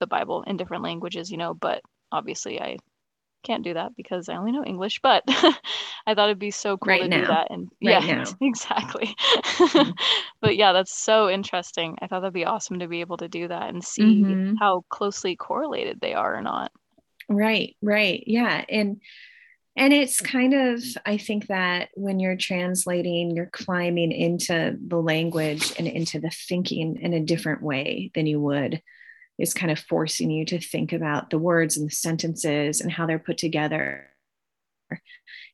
the 0.00 0.06
bible 0.06 0.42
in 0.44 0.56
different 0.56 0.82
languages 0.84 1.30
you 1.30 1.36
know 1.36 1.54
but 1.54 1.82
obviously 2.12 2.60
i 2.60 2.76
can't 3.44 3.64
do 3.64 3.74
that 3.74 3.96
because 3.96 4.28
I 4.28 4.36
only 4.36 4.52
know 4.52 4.64
English, 4.64 5.00
but 5.02 5.22
I 5.28 6.14
thought 6.14 6.28
it'd 6.30 6.38
be 6.40 6.50
so 6.50 6.76
cool 6.76 6.88
Right 6.90 7.02
to 7.02 7.08
now. 7.08 7.20
do 7.20 7.26
that. 7.28 7.48
And 7.50 7.68
Right 7.82 8.02
yeah, 8.02 8.24
now. 8.24 8.36
exactly. 8.42 9.14
Mhm. 9.74 9.94
but 10.42 10.56
yeah, 10.56 10.72
that's 10.72 10.98
so 10.98 11.30
interesting. 11.30 11.96
I 12.02 12.08
thought 12.08 12.20
that'd 12.20 12.34
be 12.34 12.44
awesome 12.44 12.80
to 12.80 12.88
be 12.88 13.02
able 13.02 13.18
to 13.18 13.28
do 13.28 13.48
that 13.48 13.68
and 13.70 13.84
see 13.84 14.24
Mhm. 14.24 14.56
how 14.58 14.84
closely 14.90 15.36
correlated 15.36 16.00
they 16.00 16.14
are 16.14 16.36
or 16.36 16.42
not. 16.42 16.72
Right, 17.28 17.76
right. 17.82 18.22
Yeah. 18.26 18.64
And 18.68 19.00
and 19.76 19.92
it's 19.92 20.20
kind 20.20 20.54
of 20.54 20.82
I 21.04 21.18
think 21.18 21.48
that 21.48 21.90
when 21.94 22.18
you're 22.18 22.36
translating, 22.36 23.36
you're 23.36 23.50
climbing 23.52 24.10
into 24.10 24.76
the 24.86 24.96
language 24.96 25.74
and 25.78 25.86
into 25.86 26.18
the 26.18 26.30
thinking 26.30 26.98
in 27.00 27.12
a 27.12 27.20
different 27.20 27.62
way 27.62 28.10
than 28.14 28.26
you 28.26 28.40
would. 28.40 28.82
It's 29.38 29.52
kind 29.52 29.70
of 29.70 29.78
forcing 29.78 30.30
you 30.30 30.46
to 30.46 30.58
think 30.58 30.94
about 30.94 31.28
the 31.28 31.38
words 31.38 31.76
and 31.76 31.88
the 31.88 31.94
sentences 31.94 32.80
and 32.80 32.90
how 32.90 33.06
they're 33.06 33.18
put 33.18 33.36
together 33.36 34.08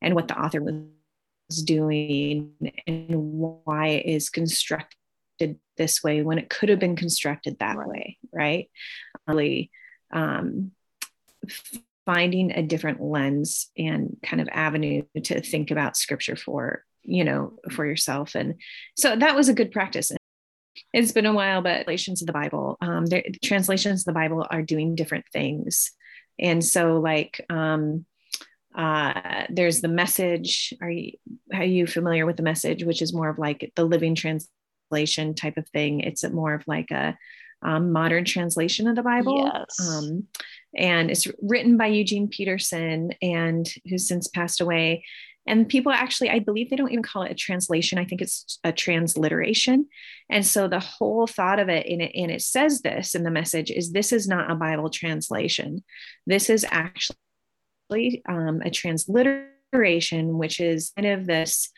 and 0.01 0.15
what 0.15 0.29
the 0.29 0.39
author 0.39 0.61
was 0.61 1.63
doing 1.65 2.53
and 2.87 3.09
why 3.11 3.89
it 3.89 4.07
is 4.07 4.31
constructed 4.31 5.59
this 5.77 6.03
way 6.03 6.23
when 6.23 6.39
it 6.39 6.49
could 6.49 6.69
have 6.69 6.79
been 6.79 6.95
constructed 6.95 7.59
that 7.59 7.77
way, 7.77 8.19
right? 8.33 8.71
Really 9.27 9.73
um, 10.13 10.71
finding 12.07 12.53
a 12.53 12.63
different 12.63 13.01
lens 13.01 13.71
and 13.77 14.17
kind 14.23 14.41
of 14.41 14.49
avenue 14.51 15.03
to 15.23 15.41
think 15.41 15.71
about 15.71 15.97
scripture 15.97 16.37
for 16.37 16.85
you 17.03 17.25
know 17.25 17.55
for 17.71 17.87
yourself. 17.87 18.35
And 18.35 18.55
so 18.97 19.17
that 19.17 19.37
was 19.37 19.49
a 19.49 19.55
good 19.55 19.73
practice. 19.73 20.13
It's 20.93 21.13
been 21.13 21.27
a 21.27 21.33
while 21.33 21.63
but 21.63 21.85
translations 21.85 22.23
of 22.23 22.27
the 22.27 22.33
bible 22.33 22.79
um 22.81 23.07
the 23.07 23.23
translations 23.43 24.03
of 24.03 24.07
the 24.07 24.13
bible 24.13 24.47
are 24.51 24.63
doing 24.63 24.95
different 24.95 25.27
things. 25.33 25.93
And 26.39 26.65
so 26.65 26.99
like 26.99 27.45
um 27.51 28.05
uh 28.75 29.45
there's 29.51 29.81
the 29.81 29.89
message. 29.89 30.75
Are 30.81 30.91
you 30.91 31.13
are 31.53 31.65
you 31.65 31.87
familiar 31.87 32.27
with 32.27 32.37
the 32.37 32.43
message 32.43 32.85
which 32.85 33.03
is 33.03 33.13
more 33.13 33.29
of 33.29 33.39
like 33.39 33.73
the 33.77 33.85
living 33.85 34.15
translation 34.15 35.35
type 35.35 35.57
of 35.57 35.69
thing? 35.69 36.01
It's 36.01 36.25
more 36.29 36.55
of 36.55 36.67
like 36.67 36.91
a 36.91 37.17
um, 37.63 37.93
modern 37.93 38.25
translation 38.25 38.89
of 38.89 38.97
the 38.97 39.03
bible. 39.03 39.53
Yes. 39.53 39.89
um, 39.89 40.27
and 40.77 41.11
it's 41.11 41.27
written 41.41 41.77
by 41.77 41.87
Eugene 41.87 42.29
Peterson 42.29 43.13
and 43.21 43.69
who's 43.89 44.09
since 44.09 44.29
passed 44.29 44.61
away. 44.61 45.05
And 45.47 45.69
people 45.69 45.91
actually, 45.91 46.31
I 46.31 46.39
believe 46.39 46.71
they 46.71 46.77
don't 46.77 46.93
even 46.93 47.03
call 47.03 47.25
it 47.25 47.33
a 47.33 47.35
translation. 47.35 47.99
I 47.99 48.05
think 48.05 48.23
it's 48.23 48.59
a 48.63 48.73
transliteration. 48.73 49.89
And 50.31 50.47
so 50.47 50.69
the 50.69 50.79
whole 50.79 51.27
thought 51.27 51.59
of 51.59 51.69
it, 51.69 51.87
and 51.87 52.01
it, 52.01 52.13
and 52.15 52.31
it 52.31 52.43
says 52.43 52.81
this 52.81 53.15
in 53.15 53.25
the 53.25 53.31
message, 53.31 53.71
is 53.71 53.91
this 53.91 54.13
is 54.13 54.29
not 54.29 54.51
a 54.51 54.55
Bible 54.55 54.89
translation. 54.89 55.83
This 56.27 56.49
is 56.49 56.65
actually 56.71 58.23
um, 58.29 58.63
a 58.65 58.71
transliteration, 58.71 60.39
which 60.39 60.61
is 60.61 60.93
kind 60.95 61.09
of 61.09 61.27
this. 61.27 61.71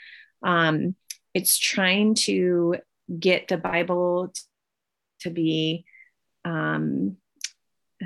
Um, 0.42 0.94
it's 1.33 1.57
trying 1.57 2.14
to 2.14 2.76
get 3.18 3.48
the 3.48 3.57
Bible 3.57 4.33
to 5.20 5.30
be 5.30 5.87
um, 6.44 7.16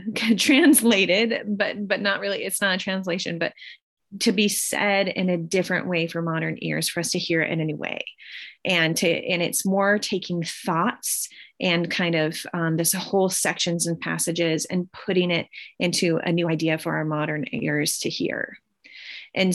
translated 0.36 1.42
but 1.46 1.86
but 1.86 2.00
not 2.00 2.20
really 2.20 2.44
it's 2.44 2.60
not 2.60 2.74
a 2.74 2.78
translation 2.78 3.38
but 3.38 3.52
to 4.20 4.32
be 4.32 4.48
said 4.48 5.08
in 5.08 5.28
a 5.28 5.36
different 5.36 5.86
way 5.86 6.06
for 6.06 6.22
modern 6.22 6.56
ears 6.62 6.88
for 6.88 7.00
us 7.00 7.10
to 7.10 7.18
hear 7.18 7.42
it 7.42 7.50
in 7.50 7.60
any 7.60 7.74
way. 7.74 8.04
And 8.64 8.96
to 8.98 9.08
and 9.08 9.42
it's 9.42 9.66
more 9.66 9.98
taking 9.98 10.42
thoughts 10.42 11.28
and 11.60 11.90
kind 11.90 12.14
of 12.14 12.38
um, 12.54 12.76
this 12.76 12.92
whole 12.92 13.28
sections 13.28 13.86
and 13.86 14.00
passages 14.00 14.64
and 14.64 14.90
putting 14.92 15.30
it 15.30 15.46
into 15.78 16.18
a 16.18 16.32
new 16.32 16.48
idea 16.48 16.78
for 16.78 16.96
our 16.96 17.04
modern 17.04 17.44
ears 17.52 17.98
to 18.00 18.08
hear. 18.08 18.58
And 19.34 19.54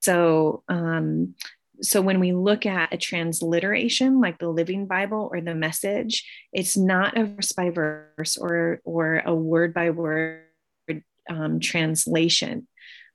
so 0.00 0.62
um, 0.68 1.34
so 1.82 2.00
when 2.00 2.20
we 2.20 2.32
look 2.32 2.66
at 2.66 2.92
a 2.92 2.96
transliteration 2.96 4.20
like 4.20 4.38
the 4.38 4.48
living 4.48 4.86
bible 4.86 5.28
or 5.32 5.40
the 5.40 5.54
message 5.54 6.24
it's 6.52 6.76
not 6.76 7.16
a 7.18 7.24
verse 7.24 7.52
by 7.52 7.70
verse 7.70 8.36
or 8.36 8.80
or 8.84 9.22
a 9.24 9.34
word 9.34 9.74
by 9.74 9.90
word 9.90 10.42
um, 11.30 11.60
translation 11.60 12.66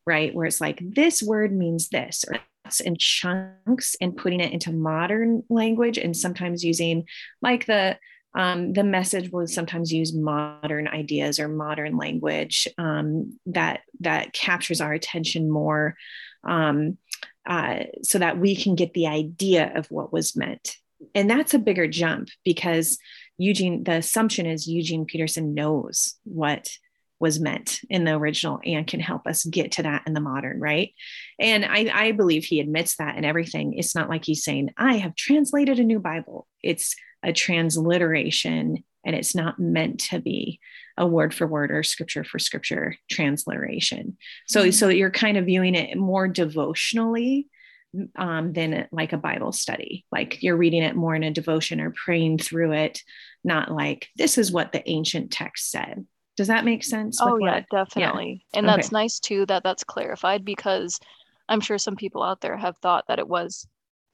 right? 0.07 0.33
Where 0.33 0.45
it's 0.45 0.61
like 0.61 0.79
this 0.81 1.21
word 1.21 1.51
means 1.51 1.89
this 1.89 2.25
or 2.27 2.39
that's 2.63 2.79
in 2.79 2.95
chunks 2.97 3.95
and 4.01 4.15
putting 4.15 4.39
it 4.39 4.53
into 4.53 4.71
modern 4.71 5.43
language 5.49 5.97
and 5.97 6.15
sometimes 6.15 6.63
using 6.63 7.05
like 7.41 7.65
the 7.67 7.99
um, 8.35 8.73
the 8.73 8.83
message 8.83 9.31
will 9.31 9.47
sometimes 9.47 9.91
use 9.91 10.13
modern 10.13 10.87
ideas 10.87 11.39
or 11.39 11.47
modern 11.47 11.97
language 11.97 12.67
um, 12.77 13.37
that 13.47 13.81
that 13.99 14.33
captures 14.33 14.79
our 14.79 14.93
attention 14.93 15.49
more 15.49 15.95
um, 16.43 16.97
uh, 17.47 17.85
so 18.03 18.19
that 18.19 18.37
we 18.37 18.55
can 18.55 18.75
get 18.75 18.93
the 18.93 19.07
idea 19.07 19.71
of 19.75 19.87
what 19.87 20.11
was 20.11 20.35
meant. 20.35 20.75
And 21.15 21.29
that's 21.29 21.53
a 21.53 21.59
bigger 21.59 21.87
jump 21.87 22.29
because 22.43 22.97
Eugene, 23.37 23.83
the 23.83 23.93
assumption 23.93 24.45
is 24.45 24.67
Eugene 24.67 25.05
Peterson 25.05 25.53
knows 25.53 26.15
what 26.23 26.67
was 27.19 27.39
meant 27.39 27.79
in 27.89 28.03
the 28.03 28.13
original 28.13 28.59
and 28.63 28.85
can 28.85 28.99
help 28.99 29.25
us 29.25 29.43
get 29.45 29.71
to 29.73 29.83
that 29.83 30.03
in 30.05 30.13
the 30.13 30.19
modern, 30.19 30.59
right? 30.59 30.93
And 31.39 31.65
I, 31.65 31.89
I 31.91 32.11
believe 32.11 32.43
he 32.43 32.59
admits 32.59 32.97
that 32.97 33.15
and 33.15 33.25
everything. 33.25 33.73
It's 33.73 33.95
not 33.95 34.09
like 34.09 34.25
he's 34.25 34.43
saying, 34.43 34.71
I 34.77 34.97
have 34.97 35.15
translated 35.15 35.79
a 35.79 35.83
new 35.83 35.99
Bible. 35.99 36.47
It's 36.61 36.95
a 37.23 37.33
transliteration 37.33 38.83
and 39.05 39.15
it's 39.15 39.33
not 39.33 39.57
meant 39.57 40.01
to 40.01 40.19
be 40.19 40.59
a 40.97 41.05
word 41.07 41.33
for 41.33 41.45
word 41.47 41.71
or 41.71 41.83
scripture 41.83 42.23
for 42.23 42.39
scripture 42.39 42.95
transliteration. 43.09 44.17
So, 44.47 44.65
Mhm. 44.65 44.73
so 44.73 44.89
you're 44.89 45.11
kind 45.11 45.37
of 45.37 45.45
viewing 45.45 45.75
it 45.75 45.97
more 45.97 46.27
devotionally 46.27 47.47
um, 48.15 48.53
than 48.53 48.87
like 48.91 49.13
a 49.13 49.17
Bible 49.17 49.51
study. 49.51 50.05
Like 50.11 50.43
you're 50.43 50.57
reading 50.57 50.83
it 50.83 50.95
more 50.95 51.15
in 51.15 51.23
a 51.23 51.31
devotion 51.31 51.79
or 51.79 51.91
praying 51.91 52.39
through 52.39 52.73
it, 52.73 53.01
not 53.43 53.71
like 53.71 54.09
this 54.17 54.37
is 54.37 54.51
what 54.51 54.71
the 54.71 54.87
ancient 54.89 55.31
text 55.31 55.71
said. 55.71 56.05
Does 56.35 56.47
that 56.47 56.65
make 56.65 56.83
sense? 56.83 57.19
Oh 57.21 57.37
yeah, 57.37 57.61
what- 57.61 57.69
definitely. 57.71 58.45
And 58.53 58.67
Okay. 58.67 58.75
that's 58.75 58.91
nice 58.91 59.19
too 59.19 59.45
that 59.47 59.63
that's 59.63 59.83
clarified 59.83 60.45
because 60.45 60.99
I'm 61.49 61.61
sure 61.61 61.77
some 61.77 61.95
people 61.95 62.21
out 62.21 62.41
there 62.41 62.57
have 62.57 62.77
thought 62.77 63.05
that 63.07 63.19
it 63.19 63.27
was 63.27 63.65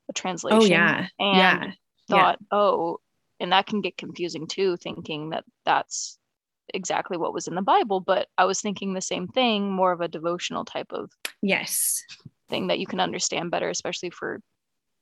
a 0.09 0.13
translation. 0.13 0.59
Oh 0.59 0.65
yeah, 0.65 1.07
And 1.19 1.37
yeah, 1.37 1.63
yeah. 1.65 1.73
thought, 2.09 2.39
oh, 2.51 2.99
and 3.39 3.51
that 3.51 3.65
can 3.65 3.81
get 3.81 3.97
confusing 3.97 4.47
too, 4.47 4.77
thinking 4.77 5.31
that 5.31 5.43
that's 5.65 6.17
exactly 6.73 7.17
what 7.17 7.33
was 7.33 7.47
in 7.47 7.55
the 7.55 7.61
Bible. 7.61 7.99
But 7.99 8.27
I 8.37 8.45
was 8.45 8.61
thinking 8.61 8.93
the 8.93 9.01
same 9.01 9.27
thing, 9.27 9.71
more 9.71 9.91
of 9.91 10.01
a 10.01 10.07
devotional 10.07 10.65
type 10.65 10.91
of 10.91 11.11
yes, 11.41 12.03
thing 12.49 12.67
that 12.67 12.79
you 12.79 12.87
can 12.87 12.99
understand 12.99 13.51
better, 13.51 13.69
especially 13.69 14.09
for 14.09 14.41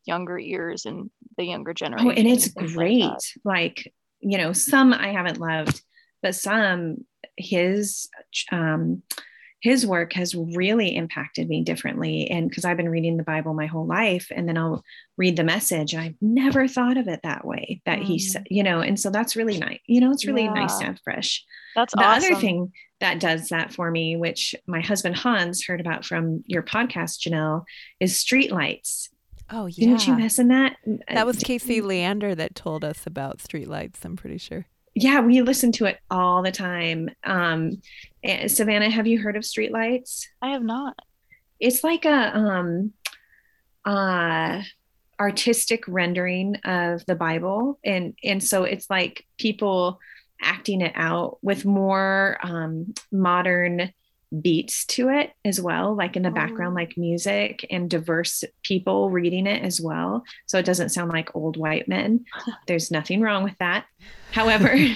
younger 0.06 0.40
ears 0.40 0.86
and 0.86 1.10
the 1.38 1.46
younger 1.46 1.74
generation. 1.74 2.12
Oh, 2.12 2.12
and 2.12 2.28
it's 2.28 2.56
like 2.56 2.74
great. 2.74 3.02
that. 3.02 3.22
Like, 3.44 3.92
you 4.20 4.38
know, 4.38 4.54
some 4.54 4.94
I 4.94 5.10
haven't 5.10 5.40
loved, 5.40 5.82
but 6.22 6.36
some 6.36 7.06
his 7.38 8.10
um 8.52 9.04
his 9.62 9.86
work 9.86 10.14
has 10.14 10.36
really 10.36 10.96
impacted 10.96 11.48
me 11.48 11.64
differently. 11.64 12.28
And 12.30 12.50
because 12.50 12.66
I've 12.66 12.78
been 12.78 12.90
reading 12.90 13.16
the 13.18 13.24
Bible 13.24 13.54
my 13.54 13.68
whole 13.68 13.86
life, 13.86 14.28
and 14.36 14.48
then 14.48 14.58
I'll 14.58 14.84
read 15.18 15.38
the 15.38 15.44
message, 15.44 15.96
I've 15.96 16.16
never 16.20 16.68
thought 16.68 16.98
of 16.98 17.08
it 17.08 17.22
that 17.24 17.46
way. 17.46 17.82
That 17.86 18.00
he 18.00 18.16
Mm. 18.16 18.22
said, 18.22 18.48
you 18.50 18.64
know, 18.64 18.82
and 18.82 19.00
so 19.00 19.10
that's 19.12 19.36
really 19.36 19.58
nice. 19.60 19.80
You 19.86 20.02
know, 20.02 20.12
it's 20.12 20.26
really 20.26 20.48
nice 20.48 20.78
to 20.80 20.86
have 20.86 21.00
fresh. 21.04 21.44
That's 21.76 21.94
The 21.94 22.02
awesome. 22.04 22.34
other 22.34 22.42
thing 22.42 22.74
that 23.00 23.20
does 23.20 23.50
that 23.50 23.72
for 23.74 23.90
me, 23.92 24.18
which 24.18 24.54
my 24.68 24.82
husband 24.82 25.16
Hans 25.16 25.64
heard 25.66 25.80
about 25.80 26.06
from 26.06 26.44
your 26.48 26.64
podcast, 26.64 27.20
Janelle, 27.20 27.64
is 28.00 28.14
StreetLights. 28.16 29.10
Oh 29.54 29.66
yeah. 29.68 29.88
Didn't 29.88 30.08
you 30.08 30.16
mess 30.16 30.40
in 30.40 30.48
that? 30.48 30.78
that 31.10 31.26
was 31.26 31.38
Casey 31.38 31.82
Leander 31.82 32.34
that 32.36 32.56
told 32.56 32.84
us 32.84 33.06
about 33.06 33.40
StreetLights, 33.40 34.04
I'm 34.04 34.16
pretty 34.16 34.38
sure. 34.38 34.66
Yeah 34.94 35.22
we 35.22 35.42
listen 35.42 35.72
to 35.74 35.86
it 35.86 36.00
all 36.10 36.44
the 36.44 36.52
time. 36.52 37.10
Um 37.24 37.82
savannah 38.48 38.90
have 38.90 39.08
you 39.08 39.20
heard 39.20 39.36
of 39.36 39.44
StreetLights? 39.44 40.26
I 40.42 40.50
have 40.52 40.64
not. 40.64 40.98
it's 41.60 41.84
like 41.84 42.06
a 42.06 42.36
um 42.38 42.94
uh 43.86 44.62
artistic 45.20 45.84
rendering 45.88 46.56
of 46.66 47.06
the 47.06 47.16
bible. 47.16 47.80
And 47.84 48.16
and 48.24 48.44
so 48.44 48.64
it's 48.64 48.90
like 48.90 49.26
people 49.38 50.00
acting 50.42 50.82
it 50.82 50.94
out 50.96 51.38
with 51.44 51.66
more 51.66 52.38
um 52.42 52.94
modern 53.12 53.94
beats 54.40 54.86
to 54.86 55.10
it 55.10 55.32
as 55.44 55.60
well 55.60 55.94
like 55.96 56.16
in 56.16 56.24
the 56.24 56.32
background 56.32 56.72
Oh. 56.72 56.76
like 56.76 56.98
music 56.98 57.66
and 57.70 57.90
diverse 57.90 58.44
people 58.64 59.10
reading 59.10 59.46
it 59.46 59.62
as 59.64 59.82
well 59.82 60.24
so 60.46 60.58
it 60.58 60.66
doesn't 60.66 60.90
sound 60.90 61.12
like 61.12 61.36
old 61.36 61.58
white 61.58 61.88
men 61.90 62.24
there's 62.68 62.92
nothing 62.92 63.20
wrong 63.22 63.44
with 63.44 63.58
that 63.60 63.86
however 64.32 64.74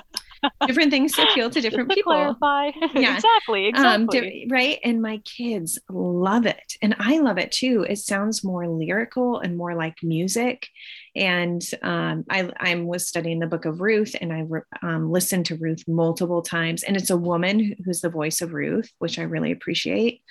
different 0.66 0.90
things 0.90 1.18
appeal 1.18 1.48
to 1.50 1.60
different 1.60 1.88
to 1.88 1.94
people 1.94 2.12
clarify. 2.12 2.70
Yeah. 2.94 3.14
exactly. 3.16 3.66
Exactly. 3.66 4.44
um 4.44 4.50
right 4.50 4.78
and 4.84 5.00
my 5.00 5.18
kids 5.18 5.78
love 5.88 6.46
it 6.46 6.76
and 6.82 6.94
i 6.98 7.18
love 7.18 7.38
it 7.38 7.50
too 7.52 7.84
it 7.88 7.96
sounds 7.96 8.44
more 8.44 8.66
lyrical 8.68 9.38
and 9.40 9.56
more 9.56 9.74
like 9.74 9.96
music 10.02 10.68
And 11.16 11.62
um, 11.82 12.24
I, 12.28 12.50
I 12.58 12.74
was 12.76 13.06
studying 13.06 13.38
the 13.38 13.46
book 13.46 13.64
of 13.64 13.80
Ruth 13.80 14.16
and 14.20 14.32
I 14.32 14.44
um, 14.82 15.10
listened 15.10 15.46
to 15.46 15.56
Ruth 15.56 15.84
multiple 15.86 16.42
times. 16.42 16.82
And 16.82 16.96
it's 16.96 17.10
a 17.10 17.16
woman 17.16 17.76
who's 17.84 18.00
the 18.00 18.08
voice 18.08 18.40
of 18.40 18.52
Ruth, 18.52 18.90
which 18.98 19.18
I 19.18 19.22
really 19.22 19.52
appreciate. 19.52 20.22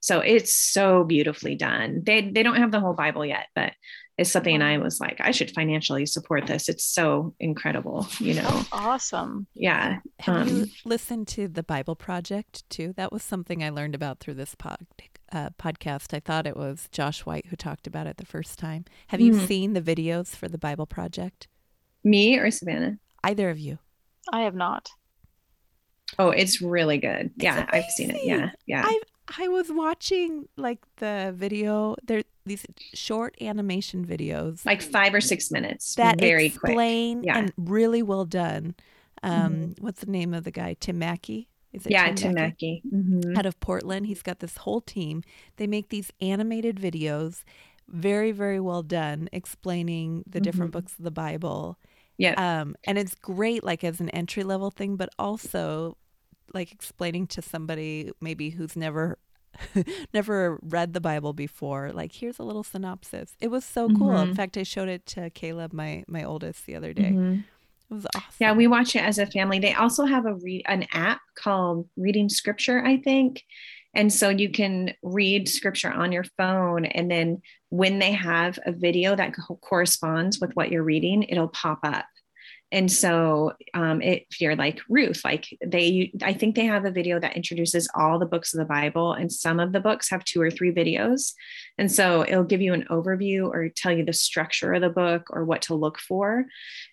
So 0.00 0.18
it's 0.18 0.52
so 0.52 1.04
beautifully 1.04 1.54
done. 1.54 2.02
They, 2.04 2.30
they 2.30 2.42
don't 2.42 2.56
have 2.56 2.72
the 2.72 2.80
whole 2.80 2.94
Bible 2.94 3.24
yet, 3.24 3.46
but 3.54 3.72
it's 4.18 4.30
something 4.30 4.60
I 4.60 4.78
was 4.78 5.00
like, 5.00 5.20
I 5.20 5.30
should 5.30 5.52
financially 5.52 6.06
support 6.06 6.46
this. 6.46 6.68
It's 6.68 6.84
so 6.84 7.34
incredible, 7.40 8.06
you 8.18 8.34
know. 8.34 8.42
That's 8.42 8.68
awesome. 8.72 9.46
Yeah. 9.54 10.00
Have 10.20 10.36
um, 10.36 10.48
you 10.48 10.66
listened 10.84 11.28
to 11.28 11.48
the 11.48 11.62
Bible 11.62 11.96
Project 11.96 12.68
too? 12.68 12.92
That 12.96 13.12
was 13.12 13.22
something 13.22 13.62
I 13.64 13.70
learned 13.70 13.94
about 13.94 14.20
through 14.20 14.34
this 14.34 14.54
pod, 14.54 14.86
uh, 15.32 15.50
podcast. 15.58 16.14
I 16.14 16.20
thought 16.20 16.46
it 16.46 16.56
was 16.56 16.88
Josh 16.92 17.24
White 17.24 17.46
who 17.46 17.56
talked 17.56 17.86
about 17.86 18.06
it 18.06 18.18
the 18.18 18.26
first 18.26 18.58
time. 18.58 18.84
Have 19.08 19.20
you 19.20 19.32
mm-hmm. 19.32 19.46
seen 19.46 19.72
the 19.72 19.82
videos 19.82 20.36
for 20.36 20.48
the 20.48 20.58
Bible 20.58 20.86
Project? 20.86 21.48
Me 22.04 22.38
or 22.38 22.50
Savannah? 22.50 22.98
Either 23.24 23.50
of 23.50 23.58
you. 23.58 23.78
I 24.32 24.42
have 24.42 24.54
not. 24.54 24.90
Oh, 26.18 26.30
it's 26.30 26.60
really 26.60 26.98
good. 26.98 27.30
Yeah, 27.36 27.66
I've 27.70 27.90
seen 27.90 28.10
it. 28.10 28.20
Yeah, 28.22 28.50
yeah. 28.66 28.84
I 28.84 29.00
I 29.38 29.48
was 29.48 29.70
watching 29.70 30.48
like 30.56 30.80
the 30.96 31.32
video. 31.34 31.96
There 32.02 32.22
these 32.44 32.66
short 32.92 33.36
animation 33.40 34.04
videos, 34.04 34.66
like 34.66 34.82
five 34.82 35.14
or 35.14 35.20
six 35.20 35.50
minutes, 35.50 35.94
that 35.94 36.20
very 36.20 36.46
explain 36.46 37.20
quick. 37.20 37.26
Yeah. 37.26 37.38
and 37.38 37.52
really 37.56 38.02
well 38.02 38.24
done. 38.24 38.74
Um, 39.22 39.52
mm-hmm. 39.52 39.84
What's 39.84 40.00
the 40.00 40.10
name 40.10 40.34
of 40.34 40.44
the 40.44 40.50
guy? 40.50 40.76
Tim 40.78 40.98
Mackie. 40.98 41.48
Is 41.72 41.86
it 41.86 41.92
yeah, 41.92 42.12
Tim, 42.12 42.34
Mackie? 42.34 42.82
Mm-hmm. 42.92 43.36
Out 43.36 43.46
of 43.46 43.58
Portland, 43.60 44.06
he's 44.06 44.22
got 44.22 44.40
this 44.40 44.58
whole 44.58 44.80
team. 44.80 45.22
They 45.56 45.66
make 45.66 45.88
these 45.88 46.12
animated 46.20 46.76
videos, 46.76 47.44
very 47.88 48.32
very 48.32 48.60
well 48.60 48.82
done, 48.82 49.28
explaining 49.32 50.24
the 50.26 50.38
mm-hmm. 50.38 50.44
different 50.44 50.72
books 50.72 50.94
of 50.98 51.04
the 51.04 51.10
Bible. 51.10 51.78
Yeah. 52.18 52.60
Um, 52.60 52.76
and 52.84 52.98
it's 52.98 53.14
great, 53.14 53.64
like 53.64 53.84
as 53.84 54.00
an 54.00 54.10
entry 54.10 54.44
level 54.44 54.70
thing, 54.70 54.96
but 54.96 55.08
also 55.18 55.96
like 56.54 56.72
explaining 56.72 57.26
to 57.28 57.42
somebody 57.42 58.10
maybe 58.20 58.50
who's 58.50 58.76
never 58.76 59.18
never 60.14 60.58
read 60.62 60.92
the 60.92 61.00
Bible 61.00 61.32
before, 61.32 61.90
like 61.92 62.12
here's 62.12 62.38
a 62.38 62.42
little 62.42 62.62
synopsis. 62.62 63.36
It 63.40 63.48
was 63.48 63.64
so 63.64 63.88
cool. 63.88 64.10
Mm-hmm. 64.10 64.30
In 64.30 64.34
fact, 64.34 64.56
I 64.56 64.62
showed 64.62 64.88
it 64.88 65.06
to 65.06 65.30
Caleb, 65.30 65.72
my 65.72 66.04
my 66.06 66.24
oldest, 66.24 66.66
the 66.66 66.74
other 66.74 66.92
day. 66.92 67.10
Mm-hmm. 67.10 67.40
Was 67.92 68.06
awesome. 68.16 68.30
Yeah, 68.38 68.52
we 68.54 68.66
watch 68.66 68.96
it 68.96 69.02
as 69.02 69.18
a 69.18 69.26
family. 69.26 69.58
They 69.58 69.74
also 69.74 70.06
have 70.06 70.24
a 70.24 70.34
read 70.34 70.62
an 70.66 70.86
app 70.92 71.20
called 71.36 71.88
Reading 71.96 72.28
Scripture, 72.28 72.82
I 72.82 72.96
think. 72.96 73.42
And 73.94 74.10
so 74.10 74.30
you 74.30 74.50
can 74.50 74.94
read 75.02 75.48
scripture 75.48 75.92
on 75.92 76.12
your 76.12 76.24
phone. 76.38 76.86
And 76.86 77.10
then 77.10 77.42
when 77.68 77.98
they 77.98 78.12
have 78.12 78.58
a 78.64 78.72
video 78.72 79.14
that 79.14 79.34
co- 79.34 79.56
corresponds 79.56 80.40
with 80.40 80.56
what 80.56 80.70
you're 80.70 80.82
reading, 80.82 81.24
it'll 81.24 81.48
pop 81.48 81.80
up 81.82 82.06
and 82.72 82.90
so 82.90 83.52
um, 83.74 84.02
if 84.02 84.40
you're 84.40 84.56
like 84.56 84.80
ruth 84.88 85.22
like 85.24 85.46
they 85.64 86.12
i 86.22 86.32
think 86.32 86.56
they 86.56 86.66
have 86.66 86.84
a 86.84 86.90
video 86.90 87.20
that 87.20 87.36
introduces 87.36 87.88
all 87.94 88.18
the 88.18 88.26
books 88.26 88.52
of 88.52 88.58
the 88.58 88.64
bible 88.64 89.12
and 89.12 89.30
some 89.30 89.60
of 89.60 89.72
the 89.72 89.80
books 89.80 90.10
have 90.10 90.24
two 90.24 90.40
or 90.40 90.50
three 90.50 90.72
videos. 90.72 91.32
And 91.78 91.90
so 91.90 92.22
it'll 92.22 92.44
give 92.44 92.60
you 92.60 92.72
an 92.74 92.86
overview 92.90 93.48
or 93.48 93.68
tell 93.68 93.92
you 93.92 94.04
the 94.04 94.12
structure 94.12 94.72
of 94.72 94.82
the 94.82 94.90
book 94.90 95.28
or 95.30 95.44
what 95.44 95.62
to 95.62 95.74
look 95.74 95.98
for. 95.98 96.46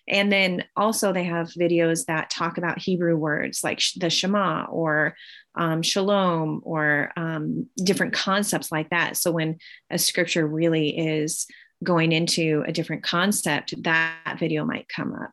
And 0.08 0.32
then 0.32 0.64
also 0.76 1.12
they 1.12 1.24
have 1.24 1.48
videos 1.48 2.06
that 2.06 2.30
talk 2.30 2.58
about 2.58 2.78
hebrew 2.78 3.16
words 3.16 3.62
like 3.62 3.80
the 3.96 4.10
shema 4.10 4.64
or 4.64 5.16
um, 5.54 5.82
shalom 5.82 6.60
or 6.64 7.12
um, 7.16 7.68
different 7.82 8.12
concepts 8.12 8.70
like 8.70 8.90
that. 8.90 9.16
So 9.16 9.32
when 9.32 9.58
a 9.90 9.98
scripture 9.98 10.46
really 10.46 10.96
is 10.96 11.46
going 11.82 12.12
into 12.12 12.62
a 12.66 12.72
different 12.72 13.02
concept 13.02 13.72
that 13.84 14.36
video 14.38 14.66
might 14.66 14.86
come 14.88 15.14
up 15.14 15.30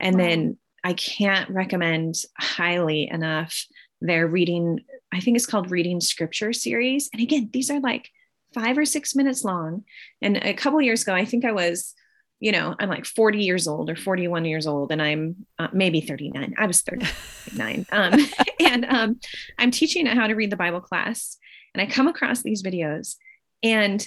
and 0.00 0.16
wow. 0.16 0.22
then 0.22 0.58
I 0.82 0.94
can't 0.94 1.48
recommend 1.50 2.16
highly 2.38 3.08
enough 3.08 3.66
their 4.00 4.26
reading, 4.26 4.80
I 5.12 5.20
think 5.20 5.36
it's 5.36 5.46
called 5.46 5.70
Reading 5.70 6.00
Scripture 6.00 6.52
series. 6.52 7.10
And 7.12 7.20
again, 7.20 7.50
these 7.52 7.70
are 7.70 7.80
like 7.80 8.08
five 8.54 8.78
or 8.78 8.84
six 8.84 9.14
minutes 9.14 9.44
long. 9.44 9.84
And 10.22 10.38
a 10.38 10.54
couple 10.54 10.80
years 10.80 11.02
ago, 11.02 11.14
I 11.14 11.24
think 11.24 11.44
I 11.44 11.52
was, 11.52 11.94
you 12.40 12.52
know, 12.52 12.74
I'm 12.78 12.88
like 12.88 13.04
40 13.04 13.44
years 13.44 13.68
old 13.68 13.90
or 13.90 13.96
41 13.96 14.46
years 14.46 14.66
old, 14.66 14.90
and 14.90 15.02
I'm 15.02 15.46
uh, 15.58 15.68
maybe 15.72 16.00
39. 16.00 16.54
I 16.58 16.66
was 16.66 16.80
39. 16.80 17.86
um, 17.92 18.14
and 18.60 18.84
um, 18.86 19.20
I'm 19.58 19.70
teaching 19.70 20.06
how 20.06 20.26
to 20.26 20.34
read 20.34 20.50
the 20.50 20.56
Bible 20.56 20.80
class. 20.80 21.36
And 21.74 21.82
I 21.82 21.86
come 21.86 22.08
across 22.08 22.42
these 22.42 22.62
videos, 22.62 23.16
and 23.62 24.04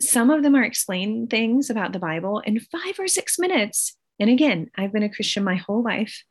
some 0.00 0.30
of 0.30 0.42
them 0.42 0.54
are 0.54 0.62
explaining 0.62 1.26
things 1.26 1.68
about 1.68 1.92
the 1.92 1.98
Bible 1.98 2.38
in 2.40 2.60
five 2.60 2.98
or 2.98 3.08
six 3.08 3.38
minutes. 3.38 3.96
And 4.18 4.30
again, 4.30 4.70
I've 4.76 4.92
been 4.92 5.02
a 5.02 5.12
Christian 5.12 5.44
my 5.44 5.56
whole 5.56 5.82
life. 5.82 6.22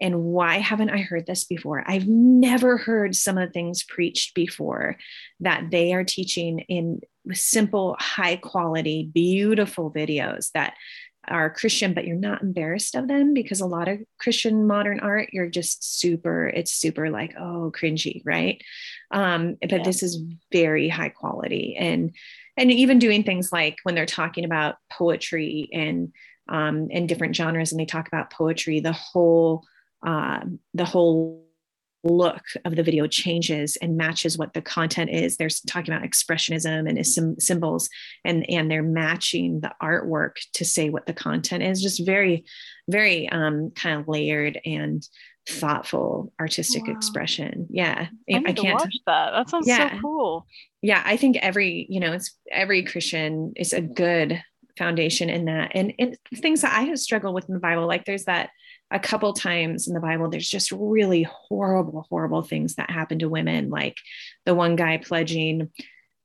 And 0.00 0.22
why 0.22 0.58
haven't 0.58 0.90
I 0.90 0.98
heard 0.98 1.26
this 1.26 1.44
before? 1.44 1.82
I've 1.86 2.06
never 2.06 2.76
heard 2.76 3.16
some 3.16 3.36
of 3.36 3.48
the 3.48 3.52
things 3.52 3.82
preached 3.82 4.34
before 4.34 4.96
that 5.40 5.70
they 5.70 5.92
are 5.92 6.04
teaching 6.04 6.60
in 6.60 7.00
simple, 7.32 7.96
high 7.98 8.36
quality, 8.36 9.10
beautiful 9.12 9.90
videos 9.90 10.52
that 10.52 10.74
are 11.26 11.50
Christian, 11.50 11.94
but 11.94 12.06
you're 12.06 12.16
not 12.16 12.42
embarrassed 12.42 12.94
of 12.94 13.08
them 13.08 13.34
because 13.34 13.60
a 13.60 13.66
lot 13.66 13.88
of 13.88 13.98
Christian 14.18 14.66
modern 14.66 15.00
art, 15.00 15.30
you're 15.32 15.48
just 15.48 15.98
super, 15.98 16.46
it's 16.48 16.72
super 16.72 17.10
like, 17.10 17.34
oh, 17.38 17.72
cringy, 17.74 18.22
right? 18.24 18.62
Um, 19.10 19.56
but 19.60 19.70
yeah. 19.70 19.82
this 19.82 20.02
is 20.02 20.22
very 20.52 20.88
high 20.88 21.10
quality. 21.10 21.76
And 21.78 22.14
and 22.56 22.72
even 22.72 22.98
doing 22.98 23.22
things 23.22 23.52
like 23.52 23.78
when 23.84 23.94
they're 23.94 24.04
talking 24.04 24.44
about 24.44 24.76
poetry 24.90 25.68
and 25.72 26.12
um, 26.48 26.88
and 26.90 27.08
different 27.08 27.36
genres 27.36 27.72
and 27.72 27.80
they 27.80 27.86
talk 27.86 28.08
about 28.08 28.32
poetry 28.32 28.80
the 28.80 28.92
whole 28.92 29.64
uh, 30.06 30.40
the 30.74 30.84
whole 30.84 31.44
look 32.04 32.42
of 32.64 32.76
the 32.76 32.82
video 32.82 33.06
changes 33.06 33.76
and 33.76 33.96
matches 33.96 34.38
what 34.38 34.54
the 34.54 34.62
content 34.62 35.10
is. 35.10 35.36
They're 35.36 35.48
talking 35.66 35.92
about 35.92 36.08
expressionism 36.08 36.88
and 36.88 37.06
some 37.06 37.38
symbols 37.40 37.88
and 38.24 38.48
and 38.48 38.70
they're 38.70 38.82
matching 38.82 39.60
the 39.60 39.72
artwork 39.82 40.36
to 40.54 40.64
say 40.64 40.90
what 40.90 41.06
the 41.06 41.12
content 41.12 41.62
is. 41.62 41.82
Just 41.82 42.04
very 42.04 42.44
very 42.88 43.28
um, 43.28 43.70
kind 43.74 44.00
of 44.00 44.08
layered 44.08 44.60
and 44.64 45.06
thoughtful 45.48 46.32
artistic 46.38 46.86
wow. 46.86 46.92
expression. 46.92 47.66
Yeah. 47.70 48.08
I, 48.30 48.42
I 48.46 48.52
can't 48.52 48.78
watch 48.78 48.96
that. 49.06 49.30
That 49.32 49.50
sounds 49.50 49.66
yeah. 49.66 49.94
so 49.94 50.00
cool. 50.00 50.46
Yeah 50.82 51.02
i 51.04 51.16
think 51.16 51.36
every 51.38 51.86
you 51.88 51.98
know 51.98 52.12
it's 52.12 52.36
every 52.52 52.84
christian 52.84 53.52
is 53.56 53.72
a 53.72 53.80
good 53.80 54.40
foundation 54.78 55.28
in 55.28 55.46
that. 55.46 55.72
And, 55.74 55.92
and 55.98 56.16
things 56.34 56.62
that 56.62 56.72
i 56.72 56.82
have 56.82 56.98
struggled 56.98 57.34
with 57.34 57.48
in 57.48 57.54
the 57.54 57.60
bible 57.60 57.86
like 57.86 58.04
there's 58.04 58.24
that 58.24 58.50
a 58.90 58.98
couple 58.98 59.32
times 59.32 59.88
in 59.88 59.94
the 59.94 60.00
bible 60.00 60.30
there's 60.30 60.48
just 60.48 60.72
really 60.72 61.24
horrible 61.24 62.06
horrible 62.08 62.42
things 62.42 62.76
that 62.76 62.90
happen 62.90 63.18
to 63.18 63.28
women. 63.28 63.70
Like 63.70 63.96
the 64.46 64.54
one 64.54 64.76
guy 64.76 64.96
pledging 64.98 65.70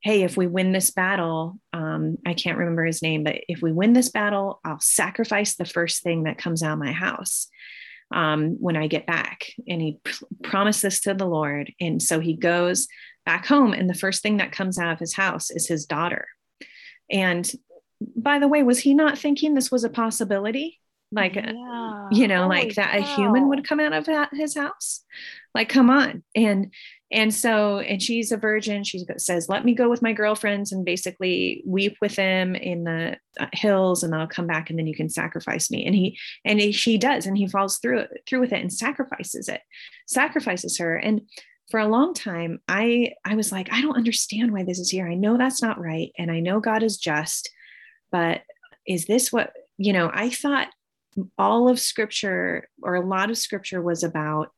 hey 0.02 0.22
if 0.22 0.36
we 0.36 0.46
win 0.46 0.72
this 0.72 0.90
battle 0.90 1.58
um, 1.72 2.16
i 2.26 2.34
can't 2.34 2.58
remember 2.58 2.84
his 2.84 3.02
name 3.02 3.24
but 3.24 3.36
if 3.48 3.60
we 3.60 3.72
win 3.72 3.92
this 3.92 4.10
battle 4.10 4.60
i'll 4.64 4.80
sacrifice 4.80 5.56
the 5.56 5.64
first 5.64 6.02
thing 6.02 6.24
that 6.24 6.38
comes 6.38 6.62
out 6.62 6.74
of 6.74 6.78
my 6.78 6.92
house 6.92 7.48
um, 8.12 8.56
when 8.60 8.76
i 8.76 8.86
get 8.86 9.06
back. 9.06 9.46
And 9.68 9.80
he 9.80 9.98
pr- 10.04 10.24
promised 10.42 10.82
this 10.82 11.00
to 11.02 11.14
the 11.14 11.26
lord. 11.26 11.72
And 11.80 12.02
so 12.02 12.20
he 12.20 12.34
goes 12.34 12.86
back 13.26 13.46
home 13.46 13.72
and 13.72 13.88
the 13.88 13.94
first 13.94 14.22
thing 14.22 14.36
that 14.38 14.52
comes 14.52 14.78
out 14.78 14.92
of 14.92 14.98
his 14.98 15.14
house 15.14 15.50
is 15.50 15.66
his 15.66 15.86
daughter. 15.86 16.26
And 17.10 17.50
by 18.16 18.38
the 18.38 18.48
way, 18.48 18.62
was 18.62 18.78
he 18.78 18.94
not 18.94 19.18
thinking 19.18 19.54
this 19.54 19.70
was 19.70 19.84
a 19.84 19.90
possibility? 19.90 20.80
Like, 21.12 21.36
yeah. 21.36 22.08
you 22.10 22.26
know, 22.26 22.42
Holy 22.42 22.48
like 22.48 22.74
that 22.74 22.92
cow. 22.92 22.98
a 22.98 23.02
human 23.02 23.48
would 23.48 23.66
come 23.66 23.78
out 23.80 23.92
of 23.92 24.06
that, 24.06 24.30
his 24.32 24.56
house. 24.56 25.04
Like, 25.54 25.68
come 25.68 25.88
on. 25.88 26.24
And 26.34 26.72
and 27.12 27.32
so, 27.32 27.78
and 27.78 28.02
she's 28.02 28.32
a 28.32 28.36
virgin. 28.36 28.82
She 28.82 29.06
says, 29.18 29.48
"Let 29.48 29.64
me 29.64 29.74
go 29.74 29.88
with 29.88 30.02
my 30.02 30.12
girlfriends 30.12 30.72
and 30.72 30.84
basically 30.84 31.62
weep 31.64 31.96
with 32.00 32.16
them 32.16 32.56
in 32.56 32.82
the 32.82 33.16
uh, 33.38 33.46
hills, 33.52 34.02
and 34.02 34.12
I'll 34.12 34.26
come 34.26 34.48
back, 34.48 34.68
and 34.68 34.76
then 34.76 34.88
you 34.88 34.96
can 34.96 35.08
sacrifice 35.08 35.70
me." 35.70 35.86
And 35.86 35.94
he 35.94 36.18
and 36.44 36.58
he, 36.58 36.72
she 36.72 36.98
does, 36.98 37.26
and 37.26 37.38
he 37.38 37.46
falls 37.46 37.78
through 37.78 38.06
through 38.26 38.40
with 38.40 38.52
it 38.52 38.60
and 38.60 38.72
sacrifices 38.72 39.48
it, 39.48 39.60
sacrifices 40.08 40.78
her. 40.78 40.96
And 40.96 41.20
for 41.70 41.78
a 41.78 41.86
long 41.86 42.14
time, 42.14 42.58
I 42.66 43.12
I 43.24 43.36
was 43.36 43.52
like, 43.52 43.72
I 43.72 43.80
don't 43.80 43.96
understand 43.96 44.52
why 44.52 44.64
this 44.64 44.80
is 44.80 44.90
here. 44.90 45.06
I 45.06 45.14
know 45.14 45.36
that's 45.36 45.62
not 45.62 45.80
right, 45.80 46.10
and 46.18 46.32
I 46.32 46.40
know 46.40 46.58
God 46.58 46.82
is 46.82 46.96
just 46.96 47.48
but 48.14 48.42
is 48.86 49.06
this 49.06 49.32
what 49.32 49.52
you 49.76 49.92
know 49.92 50.08
i 50.14 50.30
thought 50.30 50.68
all 51.36 51.68
of 51.68 51.80
scripture 51.80 52.68
or 52.80 52.94
a 52.94 53.06
lot 53.06 53.28
of 53.30 53.38
scripture 53.38 53.82
was 53.82 54.04
about 54.04 54.50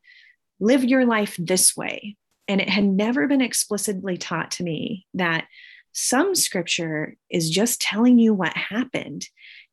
live 0.59 0.83
your 0.83 1.05
life 1.05 1.35
this 1.39 1.75
way. 1.75 2.15
And 2.47 2.61
it 2.61 2.69
had 2.69 2.85
never 2.85 3.27
been 3.27 3.41
explicitly 3.41 4.17
taught 4.17 4.51
to 4.51 4.63
me 4.63 5.05
that 5.13 5.45
some 5.91 6.35
scripture 6.35 7.15
is 7.29 7.49
just 7.49 7.81
telling 7.81 8.19
you 8.19 8.33
what 8.33 8.55
happened. 8.55 9.25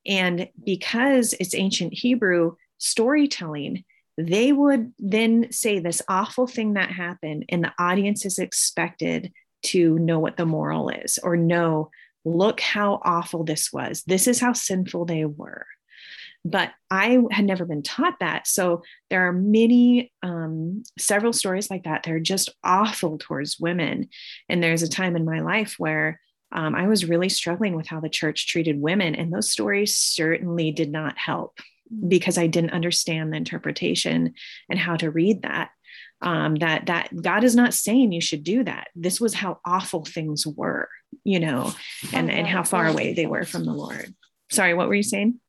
And 0.06 0.48
because 0.64 1.34
it's 1.38 1.54
ancient 1.54 1.94
hebrew 1.94 2.56
storytelling 2.78 3.84
they 4.16 4.52
would 4.52 4.92
then 5.00 5.50
say 5.50 5.80
this 5.80 6.00
awful 6.08 6.46
thing 6.46 6.74
that 6.74 6.88
happened 6.88 7.44
and 7.48 7.64
the 7.64 7.72
audience 7.80 8.24
is 8.24 8.38
expected 8.38 9.32
to 9.62 9.98
know 9.98 10.20
what 10.20 10.36
the 10.36 10.46
moral 10.46 10.88
is 10.88 11.18
or 11.18 11.36
know 11.36 11.90
look 12.24 12.60
how 12.60 13.00
awful 13.04 13.44
this 13.44 13.72
was. 13.72 14.02
This 14.06 14.26
is 14.26 14.40
how 14.40 14.52
sinful 14.52 15.06
they 15.06 15.24
were. 15.24 15.66
But 16.44 16.72
I 16.90 17.22
had 17.30 17.46
never 17.46 17.64
been 17.64 17.82
taught 17.82 18.18
that. 18.20 18.46
So 18.46 18.82
there 19.08 19.26
are 19.26 19.32
many, 19.32 20.12
um, 20.22 20.82
several 20.98 21.32
stories 21.32 21.70
like 21.70 21.84
that. 21.84 22.02
They're 22.02 22.20
just 22.20 22.50
awful 22.62 23.16
towards 23.18 23.58
women. 23.58 24.08
And 24.48 24.62
there's 24.62 24.82
a 24.82 24.88
time 24.88 25.16
in 25.16 25.24
my 25.24 25.40
life 25.40 25.76
where 25.78 26.20
um, 26.52 26.74
I 26.74 26.86
was 26.86 27.08
really 27.08 27.30
struggling 27.30 27.74
with 27.74 27.86
how 27.86 28.00
the 28.00 28.10
church 28.10 28.46
treated 28.46 28.80
women. 28.80 29.14
And 29.14 29.32
those 29.32 29.50
stories 29.50 29.96
certainly 29.96 30.70
did 30.70 30.92
not 30.92 31.16
help 31.16 31.58
because 32.08 32.36
I 32.36 32.46
didn't 32.46 32.72
understand 32.72 33.32
the 33.32 33.38
interpretation 33.38 34.34
and 34.68 34.78
how 34.78 34.96
to 34.96 35.10
read 35.10 35.42
that. 35.42 35.70
Um, 36.20 36.54
that 36.56 36.86
that 36.86 37.10
God 37.20 37.44
is 37.44 37.54
not 37.54 37.74
saying 37.74 38.12
you 38.12 38.20
should 38.20 38.44
do 38.44 38.64
that. 38.64 38.88
This 38.94 39.20
was 39.20 39.34
how 39.34 39.60
awful 39.64 40.04
things 40.04 40.46
were, 40.46 40.88
you 41.22 41.38
know, 41.38 41.72
and 42.12 42.30
and 42.30 42.46
how 42.46 42.62
far 42.62 42.86
away 42.86 43.12
they 43.12 43.26
were 43.26 43.44
from 43.44 43.64
the 43.64 43.74
Lord. 43.74 44.14
Sorry, 44.50 44.72
what 44.74 44.88
were 44.88 44.94
you 44.94 45.02
saying? 45.02 45.40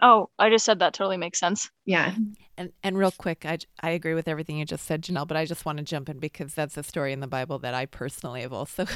Oh, 0.00 0.30
I 0.38 0.50
just 0.50 0.64
said 0.64 0.78
that 0.78 0.94
totally 0.94 1.16
makes 1.16 1.40
sense. 1.40 1.70
Yeah. 1.84 2.14
And 2.56 2.72
and 2.82 2.98
real 2.98 3.12
quick, 3.12 3.44
I 3.46 3.58
I 3.82 3.90
agree 3.90 4.14
with 4.14 4.28
everything 4.28 4.58
you 4.58 4.64
just 4.64 4.84
said, 4.84 5.02
Janelle. 5.02 5.26
But 5.26 5.36
I 5.36 5.44
just 5.44 5.64
want 5.64 5.78
to 5.78 5.84
jump 5.84 6.08
in 6.08 6.18
because 6.18 6.54
that's 6.54 6.76
a 6.76 6.82
story 6.82 7.12
in 7.12 7.20
the 7.20 7.26
Bible 7.26 7.58
that 7.60 7.74
I 7.74 7.86
personally 7.86 8.42
have 8.42 8.52
also 8.52 8.86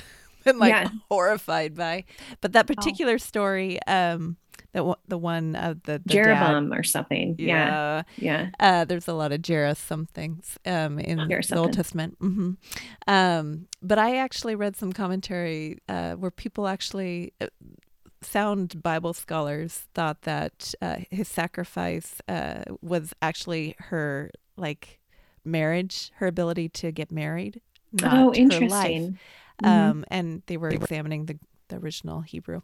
been 0.45 0.59
like 0.59 0.71
yeah. 0.71 0.89
horrified 1.11 1.75
by. 1.75 2.05
But 2.41 2.53
that 2.53 2.71
oh. 2.71 2.75
particular 2.75 3.15
oh. 3.15 3.19
story, 3.19 3.83
um, 3.87 4.37
that 4.73 4.99
the 5.07 5.19
one 5.19 5.55
of 5.55 5.83
the, 5.83 6.01
the 6.05 6.15
Jeroboam 6.15 6.71
dad, 6.71 6.79
or 6.79 6.83
something. 6.83 7.37
Yeah, 7.39 8.03
yeah. 8.17 8.51
Uh, 8.59 8.85
there's 8.85 9.09
a 9.09 9.13
lot 9.13 9.33
of 9.33 9.41
Jera 9.43 9.77
somethings 9.77 10.59
um, 10.65 10.99
in 10.99 11.19
the 11.19 11.55
Old 11.57 11.73
Testament. 11.75 12.19
Mm-hmm. 12.21 12.53
Um, 13.07 13.69
but 13.83 13.99
I 13.99 14.17
actually 14.17 14.55
read 14.55 14.77
some 14.77 14.93
commentary 14.93 15.79
uh, 15.89 16.13
where 16.15 16.31
people 16.31 16.67
actually. 16.67 17.33
Uh, 17.41 17.47
sound 18.25 18.81
Bible 18.81 19.13
scholars 19.13 19.89
thought 19.95 20.23
that 20.23 20.75
uh, 20.81 20.99
his 21.11 21.27
sacrifice 21.27 22.21
uh, 22.29 22.63
was 22.81 23.13
actually 23.21 23.75
her 23.79 24.31
like 24.57 25.01
marriage, 25.45 26.13
her 26.17 26.29
ability 26.29 26.69
to 26.69 26.93
get 26.93 27.11
married. 27.11 27.61
oh, 28.05 28.33
interesting. 28.33 29.19
Mm-hmm. 29.63 29.91
Um, 29.91 30.05
and 30.09 30.43
they 30.47 30.57
were 30.57 30.71
examining 30.71 31.27
the 31.27 31.39
the 31.73 31.79
original 31.79 32.21
Hebrew. 32.21 32.61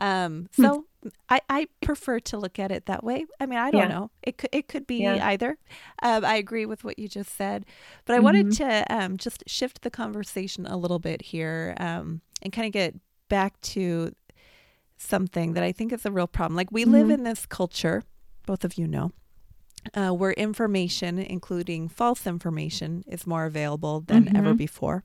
Um, 0.00 0.48
hmm. 0.56 0.62
so 0.62 0.86
I, 1.28 1.40
I 1.48 1.68
prefer 1.82 2.18
to 2.20 2.38
look 2.38 2.58
at 2.58 2.72
it 2.72 2.86
that 2.86 3.04
way. 3.04 3.26
I 3.38 3.46
mean, 3.46 3.58
I 3.58 3.70
don't 3.70 3.82
yeah. 3.82 3.88
know. 3.88 4.10
It 4.22 4.38
could 4.38 4.50
it 4.52 4.68
could 4.68 4.86
be 4.86 5.02
yeah. 5.02 5.24
either. 5.26 5.58
Um, 6.02 6.24
I 6.24 6.36
agree 6.36 6.66
with 6.66 6.82
what 6.82 6.98
you 6.98 7.08
just 7.08 7.36
said, 7.36 7.64
but 8.04 8.14
I 8.14 8.16
mm-hmm. 8.16 8.24
wanted 8.24 8.52
to 8.52 8.94
um, 8.94 9.16
just 9.16 9.44
shift 9.46 9.82
the 9.82 9.90
conversation 9.90 10.66
a 10.66 10.76
little 10.76 10.98
bit 10.98 11.22
here 11.22 11.74
um, 11.78 12.22
and 12.42 12.52
kind 12.52 12.66
of 12.66 12.72
get 12.72 12.94
back 13.28 13.60
to 13.60 14.14
something 14.98 15.52
that 15.52 15.62
I 15.62 15.72
think 15.72 15.92
is 15.92 16.06
a 16.06 16.10
real 16.10 16.26
problem. 16.26 16.56
Like 16.56 16.72
we 16.72 16.82
mm-hmm. 16.82 16.92
live 16.92 17.10
in 17.10 17.24
this 17.24 17.46
culture, 17.46 18.02
both 18.46 18.64
of 18.64 18.78
you 18.78 18.86
know, 18.86 19.12
uh, 19.94 20.10
where 20.10 20.32
information, 20.32 21.18
including 21.18 21.88
false 21.88 22.26
information, 22.26 23.04
is 23.06 23.26
more 23.26 23.44
available 23.44 24.00
than 24.00 24.24
mm-hmm. 24.24 24.36
ever 24.36 24.54
before. 24.54 25.04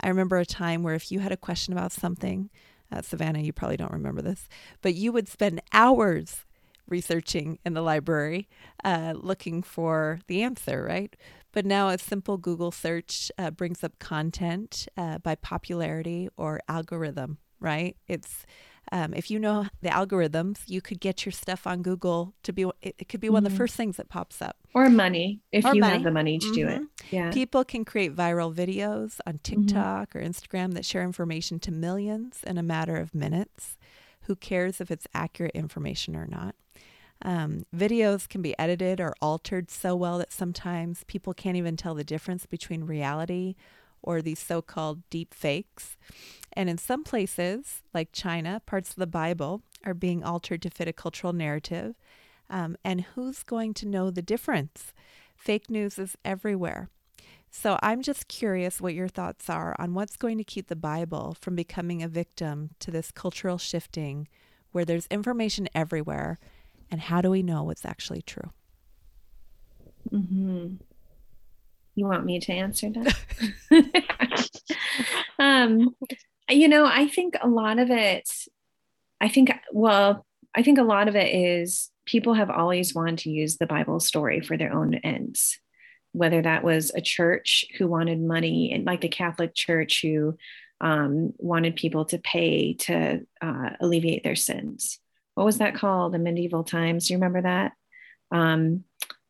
I 0.00 0.08
remember 0.08 0.36
a 0.38 0.46
time 0.46 0.82
where 0.82 0.94
if 0.94 1.10
you 1.10 1.20
had 1.20 1.32
a 1.32 1.36
question 1.36 1.72
about 1.72 1.92
something, 1.92 2.50
uh, 2.92 3.02
Savannah, 3.02 3.40
you 3.40 3.52
probably 3.52 3.76
don't 3.76 3.92
remember 3.92 4.22
this, 4.22 4.48
but 4.82 4.94
you 4.94 5.12
would 5.12 5.28
spend 5.28 5.60
hours 5.72 6.44
researching 6.88 7.58
in 7.64 7.74
the 7.74 7.82
library 7.82 8.48
uh, 8.84 9.14
looking 9.16 9.62
for 9.62 10.20
the 10.28 10.42
answer, 10.42 10.84
right? 10.84 11.16
But 11.52 11.66
now 11.66 11.88
a 11.88 11.98
simple 11.98 12.36
Google 12.36 12.70
search 12.70 13.32
uh, 13.38 13.50
brings 13.50 13.82
up 13.82 13.98
content 13.98 14.86
uh, 14.96 15.18
by 15.18 15.34
popularity 15.34 16.28
or 16.36 16.60
algorithm, 16.68 17.38
right? 17.60 17.96
It's 18.06 18.44
um, 18.92 19.14
if 19.14 19.30
you 19.30 19.38
know 19.38 19.66
the 19.82 19.88
algorithms, 19.88 20.60
you 20.66 20.80
could 20.80 21.00
get 21.00 21.24
your 21.24 21.32
stuff 21.32 21.66
on 21.66 21.82
Google 21.82 22.34
to 22.44 22.52
be. 22.52 22.62
It, 22.82 22.94
it 22.98 23.08
could 23.08 23.20
be 23.20 23.26
mm-hmm. 23.26 23.34
one 23.34 23.40
of 23.40 23.44
the 23.44 23.50
mm-hmm. 23.50 23.58
first 23.58 23.74
things 23.74 23.96
that 23.96 24.08
pops 24.08 24.40
up. 24.40 24.56
Or 24.74 24.88
money, 24.88 25.40
if 25.52 25.64
or 25.64 25.74
you 25.74 25.80
money. 25.80 25.94
have 25.94 26.04
the 26.04 26.10
money 26.10 26.38
to 26.38 26.46
mm-hmm. 26.46 26.54
do 26.54 26.68
it. 26.68 26.80
Mm-hmm. 26.82 27.16
Yeah. 27.16 27.30
People 27.32 27.64
can 27.64 27.84
create 27.84 28.14
viral 28.14 28.54
videos 28.54 29.18
on 29.26 29.34
mm-hmm. 29.34 29.64
TikTok 29.64 30.10
mm-hmm. 30.10 30.18
or 30.18 30.22
Instagram 30.22 30.74
that 30.74 30.84
share 30.84 31.02
information 31.02 31.58
to 31.60 31.72
millions 31.72 32.40
in 32.46 32.58
a 32.58 32.62
matter 32.62 32.96
of 32.96 33.14
minutes. 33.14 33.76
Who 34.22 34.36
cares 34.36 34.80
if 34.80 34.90
it's 34.90 35.06
accurate 35.14 35.54
information 35.54 36.16
or 36.16 36.26
not? 36.26 36.54
Um, 37.22 37.64
videos 37.74 38.28
can 38.28 38.42
be 38.42 38.58
edited 38.58 39.00
or 39.00 39.14
altered 39.22 39.70
so 39.70 39.96
well 39.96 40.18
that 40.18 40.32
sometimes 40.32 41.02
people 41.04 41.32
can't 41.32 41.56
even 41.56 41.76
tell 41.76 41.94
the 41.94 42.04
difference 42.04 42.44
between 42.44 42.84
reality 42.84 43.54
or 44.06 44.22
these 44.22 44.38
so 44.38 44.62
called 44.62 45.02
deep 45.10 45.34
fakes. 45.34 45.96
And 46.54 46.70
in 46.70 46.78
some 46.78 47.04
places, 47.04 47.82
like 47.92 48.08
China, 48.12 48.62
parts 48.64 48.90
of 48.90 48.96
the 48.96 49.06
Bible 49.06 49.60
are 49.84 49.92
being 49.92 50.24
altered 50.24 50.62
to 50.62 50.70
fit 50.70 50.88
a 50.88 50.92
cultural 50.92 51.34
narrative. 51.34 51.96
Um, 52.48 52.76
and 52.84 53.02
who's 53.02 53.42
going 53.42 53.74
to 53.74 53.88
know 53.88 54.10
the 54.10 54.22
difference? 54.22 54.94
Fake 55.36 55.68
news 55.68 55.98
is 55.98 56.16
everywhere. 56.24 56.88
So 57.50 57.78
I'm 57.82 58.02
just 58.02 58.28
curious 58.28 58.80
what 58.80 58.94
your 58.94 59.08
thoughts 59.08 59.48
are 59.48 59.74
on 59.78 59.94
what's 59.94 60.16
going 60.16 60.38
to 60.38 60.44
keep 60.44 60.68
the 60.68 60.76
Bible 60.76 61.36
from 61.40 61.56
becoming 61.56 62.02
a 62.02 62.08
victim 62.08 62.70
to 62.80 62.90
this 62.90 63.10
cultural 63.10 63.58
shifting 63.58 64.28
where 64.72 64.84
there's 64.84 65.06
information 65.06 65.68
everywhere. 65.74 66.38
And 66.90 67.00
how 67.00 67.20
do 67.20 67.30
we 67.30 67.42
know 67.42 67.64
what's 67.64 67.84
actually 67.84 68.22
true? 68.22 68.50
Mm-hmm. 70.12 70.74
You 71.96 72.06
want 72.06 72.24
me 72.24 72.38
to 72.40 72.52
answer 72.52 72.90
that? 72.90 73.16
um, 75.38 75.96
you 76.48 76.68
know, 76.68 76.86
I 76.86 77.08
think 77.08 77.34
a 77.40 77.48
lot 77.48 77.78
of 77.78 77.90
it, 77.90 78.30
I 79.20 79.28
think, 79.28 79.50
well, 79.72 80.24
I 80.54 80.62
think 80.62 80.78
a 80.78 80.84
lot 80.84 81.08
of 81.08 81.16
it 81.16 81.34
is 81.34 81.90
people 82.04 82.34
have 82.34 82.50
always 82.50 82.94
wanted 82.94 83.18
to 83.18 83.30
use 83.30 83.56
the 83.56 83.66
Bible 83.66 83.98
story 83.98 84.40
for 84.40 84.56
their 84.56 84.72
own 84.72 84.94
ends, 84.94 85.58
whether 86.12 86.40
that 86.42 86.62
was 86.62 86.92
a 86.94 87.00
church 87.00 87.64
who 87.78 87.88
wanted 87.88 88.20
money, 88.20 88.72
and 88.72 88.84
like 88.84 89.00
the 89.00 89.08
Catholic 89.08 89.54
Church 89.54 90.00
who 90.02 90.36
um, 90.80 91.32
wanted 91.38 91.76
people 91.76 92.04
to 92.06 92.18
pay 92.18 92.74
to 92.74 93.26
uh, 93.40 93.70
alleviate 93.80 94.22
their 94.22 94.36
sins. 94.36 94.98
What 95.34 95.44
was 95.44 95.58
that 95.58 95.74
called 95.74 96.14
in 96.14 96.22
medieval 96.22 96.64
times? 96.64 97.08
Do 97.08 97.14
you 97.14 97.18
remember 97.18 97.42
that? 97.42 97.72
Um, 98.30 98.84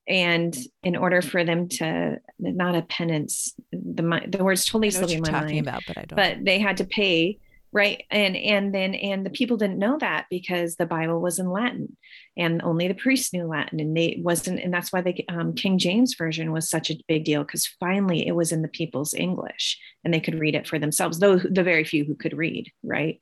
and 0.08 0.56
in 0.82 0.96
order 0.96 1.20
for 1.20 1.44
them 1.44 1.68
to 1.68 2.18
not 2.38 2.74
a 2.74 2.82
penance 2.82 3.54
the 3.72 4.26
the 4.28 4.44
words 4.44 4.64
totally 4.64 4.90
slipping 4.90 5.20
my 5.20 5.30
talking 5.30 5.56
mind. 5.56 5.68
about 5.68 5.82
but 5.86 5.98
i 5.98 6.04
don't. 6.04 6.16
But 6.16 6.44
they 6.44 6.58
had 6.58 6.78
to 6.78 6.84
pay 6.84 7.38
right? 7.76 8.04
And 8.10 8.36
and 8.36 8.74
then 8.74 8.94
and 8.94 9.26
the 9.26 9.30
people 9.30 9.58
didn't 9.58 9.78
know 9.78 9.98
that 9.98 10.26
because 10.30 10.76
the 10.76 10.86
bible 10.86 11.20
was 11.20 11.38
in 11.38 11.50
latin 11.50 11.96
and 12.36 12.62
only 12.62 12.88
the 12.88 12.94
priests 12.94 13.34
knew 13.34 13.46
latin 13.46 13.80
and 13.80 13.94
they 13.94 14.18
wasn't 14.22 14.60
and 14.60 14.72
that's 14.72 14.92
why 14.92 15.02
the 15.02 15.24
um, 15.28 15.52
king 15.52 15.78
james 15.78 16.14
version 16.14 16.52
was 16.52 16.70
such 16.70 16.90
a 16.90 16.96
big 17.06 17.24
deal 17.24 17.44
because 17.44 17.66
finally 17.78 18.26
it 18.26 18.32
was 18.32 18.50
in 18.50 18.62
the 18.62 18.68
people's 18.68 19.12
english 19.12 19.78
and 20.04 20.14
they 20.14 20.20
could 20.20 20.38
read 20.40 20.54
it 20.54 20.66
for 20.66 20.78
themselves 20.78 21.18
though 21.18 21.36
the 21.36 21.62
very 21.62 21.84
few 21.84 22.04
who 22.04 22.14
could 22.14 22.36
read 22.36 22.70
right? 22.82 23.20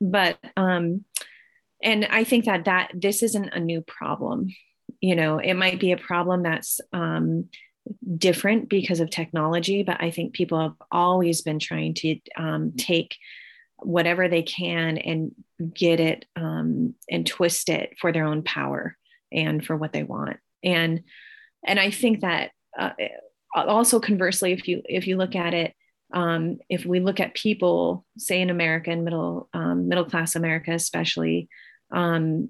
But 0.00 0.36
um 0.56 1.04
and 1.80 2.04
i 2.10 2.24
think 2.24 2.46
that 2.46 2.64
that 2.64 2.90
this 2.94 3.22
isn't 3.22 3.54
a 3.54 3.60
new 3.60 3.82
problem 3.82 4.48
you 5.02 5.14
know 5.14 5.38
it 5.38 5.54
might 5.54 5.78
be 5.78 5.92
a 5.92 5.98
problem 5.98 6.42
that's 6.42 6.80
um, 6.94 7.50
different 8.16 8.70
because 8.70 9.00
of 9.00 9.10
technology 9.10 9.82
but 9.82 10.00
i 10.00 10.10
think 10.10 10.32
people 10.32 10.58
have 10.58 10.76
always 10.90 11.42
been 11.42 11.58
trying 11.58 11.92
to 11.92 12.18
um, 12.36 12.72
take 12.78 13.16
whatever 13.78 14.28
they 14.28 14.42
can 14.42 14.96
and 14.96 15.32
get 15.74 16.00
it 16.00 16.24
um, 16.36 16.94
and 17.10 17.26
twist 17.26 17.68
it 17.68 17.96
for 18.00 18.12
their 18.12 18.24
own 18.24 18.42
power 18.42 18.96
and 19.32 19.64
for 19.64 19.76
what 19.76 19.92
they 19.92 20.02
want. 20.02 20.36
And 20.62 21.02
and 21.64 21.78
i 21.78 21.90
think 21.90 22.20
that 22.20 22.50
uh, 22.78 22.90
also 23.54 24.00
conversely 24.00 24.52
if 24.52 24.66
you 24.68 24.82
if 24.84 25.06
you 25.06 25.16
look 25.16 25.34
at 25.36 25.54
it 25.54 25.74
um, 26.14 26.58
if 26.68 26.84
we 26.84 27.00
look 27.00 27.20
at 27.20 27.34
people 27.34 28.04
say 28.18 28.40
in 28.40 28.50
america 28.50 28.90
and 28.90 29.04
middle 29.04 29.48
um, 29.52 29.88
middle 29.88 30.04
class 30.04 30.34
america 30.34 30.72
especially 30.72 31.48
um, 31.92 32.48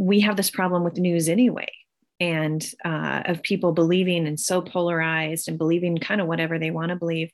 we 0.00 0.20
have 0.20 0.34
this 0.34 0.50
problem 0.50 0.82
with 0.82 0.96
news 0.96 1.28
anyway 1.28 1.70
and 2.18 2.64
uh, 2.86 3.20
of 3.26 3.42
people 3.42 3.72
believing 3.72 4.26
and 4.26 4.40
so 4.40 4.62
polarized 4.62 5.46
and 5.46 5.58
believing 5.58 5.98
kind 5.98 6.22
of 6.22 6.26
whatever 6.26 6.58
they 6.58 6.70
want 6.70 6.88
to 6.88 6.96
believe. 6.96 7.30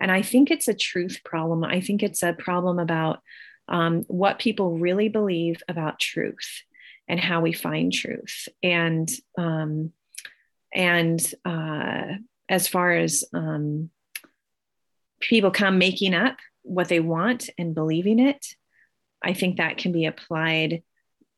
And 0.00 0.10
i 0.10 0.22
think 0.22 0.50
it's 0.50 0.66
a 0.66 0.74
truth 0.74 1.20
problem. 1.24 1.62
I 1.62 1.80
think 1.80 2.02
it's 2.02 2.24
a 2.24 2.32
problem 2.32 2.80
about 2.80 3.20
um, 3.68 4.04
what 4.08 4.40
people 4.40 4.78
really 4.78 5.08
believe 5.08 5.62
about 5.68 6.00
truth 6.00 6.62
and 7.06 7.20
how 7.20 7.40
we 7.40 7.52
find 7.52 7.92
truth. 7.92 8.48
And 8.62 9.08
um, 9.36 9.92
and 10.74 11.20
uh, 11.44 12.14
as 12.48 12.66
far 12.66 12.92
as 12.92 13.24
um, 13.32 13.90
people 15.20 15.52
come 15.52 15.78
making 15.78 16.14
up 16.14 16.36
what 16.62 16.88
they 16.88 17.00
want 17.00 17.48
and 17.56 17.74
believing 17.74 18.18
it 18.18 18.44
i 19.22 19.32
think 19.32 19.56
that 19.56 19.78
can 19.78 19.90
be 19.90 20.04
applied 20.04 20.82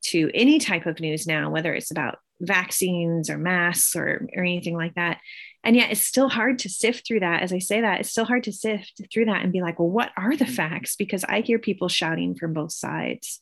to 0.03 0.31
any 0.35 0.59
type 0.59 0.87
of 0.87 1.01
news 1.01 1.27
now, 1.27 1.51
whether 1.51 1.75
it's 1.75 1.91
about 1.91 2.19
vaccines 2.41 3.29
or 3.29 3.39
masks 3.39 3.95
or, 3.95 4.27
or 4.35 4.43
anything 4.43 4.75
like 4.75 4.95
that. 4.95 5.19
And 5.63 5.77
yet 5.77 5.91
it's 5.91 6.01
still 6.01 6.29
hard 6.29 6.59
to 6.61 6.71
sift 6.71 7.07
through 7.07 7.21
that. 7.21 7.43
As 7.43 7.53
I 7.53 7.59
say 7.59 7.83
that, 7.83 8.01
it's 8.01 8.11
still 8.11 8.25
hard 8.25 8.45
to 8.45 8.53
sift 8.53 9.03
through 9.13 9.27
that 9.27 9.43
and 9.43 9.53
be 9.53 9.61
like, 9.61 9.79
well, 9.79 9.91
what 9.91 10.11
are 10.17 10.35
the 10.35 10.47
mm-hmm. 10.47 10.55
facts? 10.55 10.97
Because 10.97 11.25
I 11.25 11.43
hear 11.43 11.59
people 11.59 11.89
shouting 11.89 12.35
from 12.35 12.55
both 12.55 12.73
sides. 12.73 13.41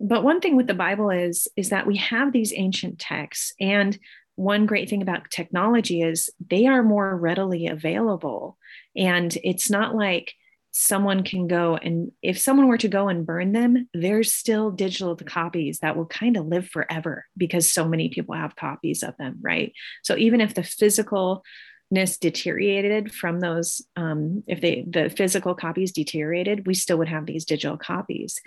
But 0.00 0.24
one 0.24 0.40
thing 0.40 0.56
with 0.56 0.66
the 0.66 0.74
Bible 0.74 1.10
is, 1.10 1.46
is 1.56 1.68
that 1.68 1.86
we 1.86 1.98
have 1.98 2.32
these 2.32 2.54
ancient 2.56 2.98
texts. 2.98 3.52
And 3.60 3.98
one 4.36 4.64
great 4.64 4.88
thing 4.88 5.02
about 5.02 5.30
technology 5.30 6.00
is 6.00 6.30
they 6.48 6.66
are 6.66 6.82
more 6.82 7.14
readily 7.14 7.66
available. 7.66 8.56
And 8.96 9.36
it's 9.44 9.70
not 9.70 9.94
like 9.94 10.32
someone 10.72 11.24
can 11.24 11.48
go 11.48 11.76
and 11.76 12.12
if 12.22 12.38
someone 12.38 12.68
were 12.68 12.78
to 12.78 12.88
go 12.88 13.08
and 13.08 13.26
burn 13.26 13.52
them, 13.52 13.88
there's 13.92 14.32
still 14.32 14.70
digital 14.70 15.16
copies 15.16 15.80
that 15.80 15.96
will 15.96 16.06
kind 16.06 16.36
of 16.36 16.46
live 16.46 16.68
forever 16.68 17.24
because 17.36 17.72
so 17.72 17.86
many 17.86 18.08
people 18.08 18.34
have 18.34 18.56
copies 18.56 19.02
of 19.02 19.16
them, 19.16 19.38
right? 19.40 19.72
So 20.02 20.16
even 20.16 20.40
if 20.40 20.54
the 20.54 20.62
physicalness 20.62 22.20
deteriorated 22.20 23.12
from 23.12 23.40
those, 23.40 23.82
um, 23.96 24.44
if 24.46 24.60
they 24.60 24.84
the 24.88 25.10
physical 25.10 25.54
copies 25.54 25.92
deteriorated, 25.92 26.66
we 26.66 26.74
still 26.74 26.98
would 26.98 27.08
have 27.08 27.26
these 27.26 27.44
digital 27.44 27.76
copies. 27.76 28.40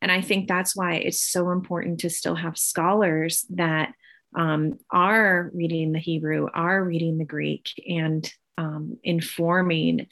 And 0.00 0.10
I 0.10 0.20
think 0.20 0.48
that's 0.48 0.76
why 0.76 0.94
it's 0.94 1.20
so 1.20 1.50
important 1.50 2.00
to 2.00 2.10
still 2.10 2.36
have 2.36 2.56
scholars 2.56 3.44
that 3.50 3.92
um, 4.34 4.78
are 4.90 5.50
reading 5.54 5.92
the 5.92 5.98
Hebrew, 5.98 6.48
are 6.52 6.82
reading 6.82 7.18
the 7.18 7.24
Greek, 7.24 7.68
and 7.88 8.30
um, 8.56 8.98
informing 9.02 10.06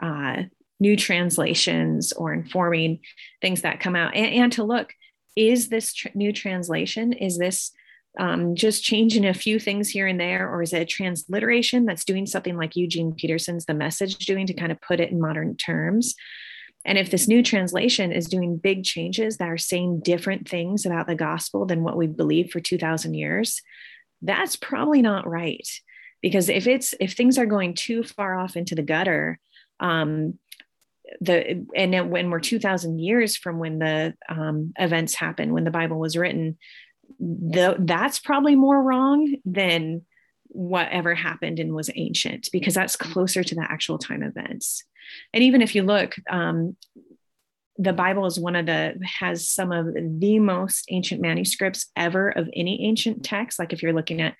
uh, 0.00 0.44
new 0.80 0.96
translations 0.96 2.12
or 2.12 2.32
informing 2.32 3.00
things 3.40 3.62
that 3.62 3.80
come 3.80 3.96
out. 3.96 4.14
And, 4.14 4.26
and 4.26 4.52
to 4.52 4.64
look 4.64 4.92
is 5.36 5.68
this 5.68 5.94
tr- 5.94 6.08
new 6.14 6.32
translation 6.32 7.12
is 7.12 7.38
this 7.38 7.70
um, 8.18 8.56
just 8.56 8.82
changing 8.82 9.26
a 9.26 9.34
few 9.34 9.60
things 9.60 9.88
here 9.88 10.06
and 10.06 10.18
there 10.18 10.50
or 10.50 10.62
is 10.62 10.72
it 10.72 10.82
a 10.82 10.86
transliteration 10.86 11.84
that's 11.84 12.04
doing 12.04 12.26
something 12.26 12.56
like 12.56 12.74
eugene 12.74 13.14
peterson's 13.14 13.66
the 13.66 13.74
message 13.74 14.18
doing 14.26 14.46
to 14.46 14.54
kind 14.54 14.72
of 14.72 14.80
put 14.80 15.00
it 15.00 15.10
in 15.10 15.20
modern 15.20 15.56
terms? 15.56 16.14
And 16.84 16.96
if 16.96 17.10
this 17.10 17.28
new 17.28 17.42
translation 17.42 18.12
is 18.12 18.26
doing 18.26 18.56
big 18.56 18.82
changes 18.82 19.36
that 19.36 19.48
are 19.48 19.58
saying 19.58 20.00
different 20.00 20.48
things 20.48 20.86
about 20.86 21.06
the 21.06 21.14
gospel 21.14 21.66
than 21.66 21.82
what 21.82 21.96
we've 21.96 22.16
believed 22.16 22.50
for 22.50 22.60
2000 22.60 23.14
years 23.14 23.62
that's 24.22 24.56
probably 24.56 25.02
not 25.02 25.28
right. 25.28 25.66
Because 26.22 26.48
if 26.48 26.66
it's 26.66 26.94
if 27.00 27.12
things 27.12 27.38
are 27.38 27.46
going 27.46 27.74
too 27.74 28.02
far 28.02 28.38
off 28.38 28.56
into 28.56 28.74
the 28.74 28.82
gutter 28.82 29.38
um, 29.80 30.38
the 31.20 31.66
and 31.74 31.94
then 31.94 32.10
when 32.10 32.30
we're 32.30 32.40
2000 32.40 32.98
years 32.98 33.36
from 33.36 33.58
when 33.58 33.78
the 33.78 34.14
um, 34.28 34.72
events 34.78 35.14
happened 35.14 35.52
when 35.52 35.64
the 35.64 35.70
bible 35.70 35.98
was 35.98 36.16
written 36.16 36.58
the, 37.18 37.76
that's 37.78 38.18
probably 38.18 38.54
more 38.54 38.82
wrong 38.82 39.34
than 39.44 40.02
whatever 40.48 41.14
happened 41.14 41.58
and 41.58 41.74
was 41.74 41.90
ancient 41.94 42.48
because 42.52 42.74
that's 42.74 42.96
closer 42.96 43.44
to 43.44 43.54
the 43.54 43.66
actual 43.68 43.98
time 43.98 44.22
events. 44.22 44.84
And 45.32 45.42
even 45.44 45.62
if 45.62 45.74
you 45.74 45.82
look 45.82 46.16
um, 46.28 46.76
the 47.80 47.92
bible 47.92 48.26
is 48.26 48.40
one 48.40 48.56
of 48.56 48.66
the 48.66 48.98
has 49.04 49.48
some 49.48 49.70
of 49.70 49.86
the 49.94 50.38
most 50.38 50.86
ancient 50.90 51.20
manuscripts 51.20 51.86
ever 51.96 52.30
of 52.30 52.48
any 52.54 52.84
ancient 52.84 53.24
text. 53.24 53.58
Like 53.58 53.72
if 53.72 53.82
you're 53.82 53.92
looking 53.92 54.20
at 54.20 54.34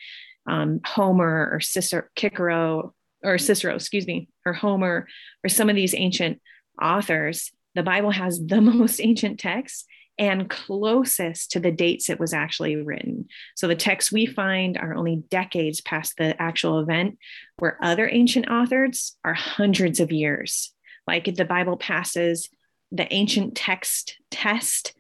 um, 0.49 0.81
homer 0.85 1.51
or 1.53 1.61
cicero 1.61 2.05
cicero 2.19 2.95
or 3.23 3.39
cicero 3.39 3.75
excuse 3.75 4.07
me 4.07 4.29
or 4.47 4.53
homer 4.53 5.07
or 5.45 5.49
some 5.49 5.69
of 5.69 5.77
these 5.77 5.95
ancient 5.95 6.41
authors, 6.81 7.51
the 7.75 7.83
Bible 7.83 8.11
has 8.11 8.45
the 8.45 8.61
most 8.61 9.01
ancient 9.01 9.39
texts 9.39 9.85
and 10.19 10.51
closest 10.51 11.53
to 11.53 11.61
the 11.61 11.71
dates 11.71 12.11
it 12.11 12.19
was 12.19 12.33
actually 12.33 12.77
written. 12.77 13.29
So 13.55 13.69
the 13.69 13.77
texts 13.77 14.11
we 14.11 14.27
find 14.27 14.77
are 14.77 14.95
only 14.95 15.23
decades 15.31 15.81
past 15.81 16.15
the 16.19 16.41
actual 16.43 16.81
event, 16.81 17.19
where 17.59 17.79
other 17.81 18.09
ancient 18.11 18.49
authors 18.49 19.17
are 19.25 19.35
hundreds 19.35 20.01
of 20.01 20.11
years. 20.11 20.75
Like 21.07 21.37
the 21.37 21.45
Bible 21.45 21.77
passes 21.77 22.49
the 22.91 23.13
ancient 23.13 23.55
text 23.55 24.17
test 24.31 24.95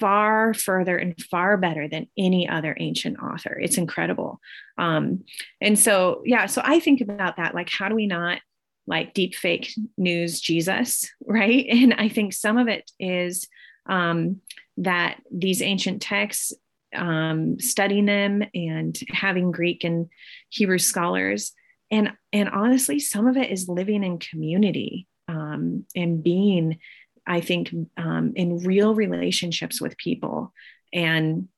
far 0.00 0.52
further 0.54 0.96
and 0.96 1.18
far 1.30 1.56
better 1.56 1.88
than 1.88 2.08
any 2.18 2.48
other 2.48 2.76
ancient 2.80 3.18
author. 3.20 3.58
It's 3.60 3.78
incredible. 3.78 4.40
Um, 4.76 5.24
and 5.60 5.78
so, 5.78 6.22
yeah, 6.24 6.46
so 6.46 6.60
I 6.64 6.80
think 6.80 7.00
about 7.00 7.36
that 7.36 7.54
like, 7.54 7.70
how 7.70 7.88
do 7.88 7.94
we 7.94 8.06
not 8.06 8.40
like 8.88 9.14
deep 9.14 9.34
fake 9.34 9.72
news 9.96 10.40
Jesus, 10.40 11.08
right? 11.26 11.66
And 11.68 11.94
I 11.94 12.08
think 12.08 12.32
some 12.32 12.56
of 12.56 12.68
it 12.68 12.90
is 12.98 13.46
um, 13.86 14.40
that 14.78 15.20
these 15.30 15.62
ancient 15.62 16.02
texts, 16.02 16.52
um, 16.94 17.60
studying 17.60 18.06
them 18.06 18.42
and 18.54 18.98
having 19.10 19.52
Greek 19.52 19.84
and 19.84 20.08
Hebrew 20.48 20.78
scholars, 20.78 21.52
and 21.90 22.12
and 22.32 22.48
honestly, 22.48 22.98
some 22.98 23.26
of 23.26 23.36
it 23.36 23.50
is 23.50 23.68
living 23.68 24.04
in 24.04 24.18
community 24.18 25.06
um, 25.26 25.84
and 25.94 26.22
being, 26.22 26.78
I 27.26 27.40
think, 27.40 27.72
um, 27.96 28.32
in 28.36 28.58
real 28.58 28.94
relationships 28.94 29.80
with 29.80 29.96
people 29.96 30.52
and 30.92 31.48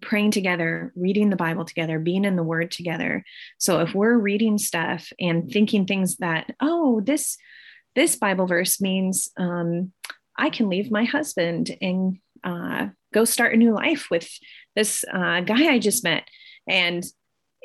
praying 0.00 0.30
together, 0.30 0.92
reading 0.94 1.30
the 1.30 1.36
Bible 1.36 1.64
together, 1.64 1.98
being 1.98 2.24
in 2.24 2.36
the 2.36 2.42
Word 2.42 2.70
together. 2.70 3.24
So 3.58 3.80
if 3.80 3.94
we're 3.94 4.16
reading 4.16 4.58
stuff 4.58 5.12
and 5.18 5.50
thinking 5.50 5.86
things 5.86 6.16
that, 6.18 6.54
oh, 6.60 7.00
this 7.00 7.36
this 7.96 8.14
Bible 8.16 8.46
verse 8.46 8.80
means 8.80 9.30
um, 9.36 9.92
I 10.38 10.50
can 10.50 10.68
leave 10.68 10.92
my 10.92 11.04
husband 11.04 11.76
and 11.82 12.18
uh, 12.44 12.88
go 13.12 13.24
start 13.24 13.52
a 13.52 13.56
new 13.56 13.74
life 13.74 14.06
with 14.10 14.30
this 14.76 15.04
uh, 15.12 15.40
guy 15.40 15.72
I 15.72 15.78
just 15.78 16.04
met, 16.04 16.28
and 16.68 17.04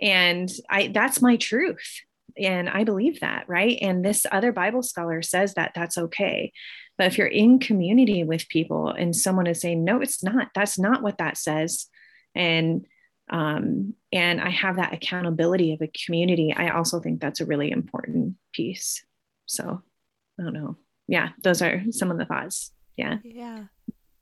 and 0.01 0.51
I 0.69 0.87
that's 0.87 1.21
my 1.21 1.35
truth, 1.37 2.01
and 2.37 2.67
I 2.69 2.83
believe 2.83 3.19
that, 3.19 3.45
right? 3.47 3.77
And 3.81 4.03
this 4.03 4.25
other 4.31 4.51
Bible 4.51 4.81
scholar 4.81 5.21
says 5.21 5.53
that 5.53 5.73
that's 5.75 5.97
okay. 5.97 6.51
But 6.97 7.07
if 7.07 7.17
you're 7.17 7.27
in 7.27 7.59
community 7.59 8.23
with 8.23 8.47
people 8.49 8.89
and 8.89 9.15
someone 9.15 9.47
is 9.47 9.61
saying, 9.61 9.83
no, 9.83 9.99
it's 10.01 10.23
not, 10.23 10.49
that's 10.55 10.79
not 10.79 11.03
what 11.03 11.17
that 11.17 11.37
says, 11.37 11.87
and 12.35 12.85
um, 13.29 13.95
and 14.11 14.39
I 14.39 14.49
have 14.51 14.75
that 14.75 14.93
accountability 14.93 15.73
of 15.73 15.81
a 15.81 15.91
community. 16.05 16.53
I 16.55 16.69
also 16.69 16.99
think 16.99 17.19
that's 17.19 17.41
a 17.41 17.45
really 17.45 17.71
important 17.71 18.35
piece. 18.53 19.03
So 19.47 19.81
I 20.39 20.43
don't 20.43 20.53
know. 20.53 20.77
Yeah, 21.07 21.29
those 21.43 21.61
are 21.61 21.83
some 21.91 22.11
of 22.11 22.17
the 22.17 22.25
thoughts. 22.25 22.71
Yeah. 22.97 23.17
Yeah, 23.23 23.65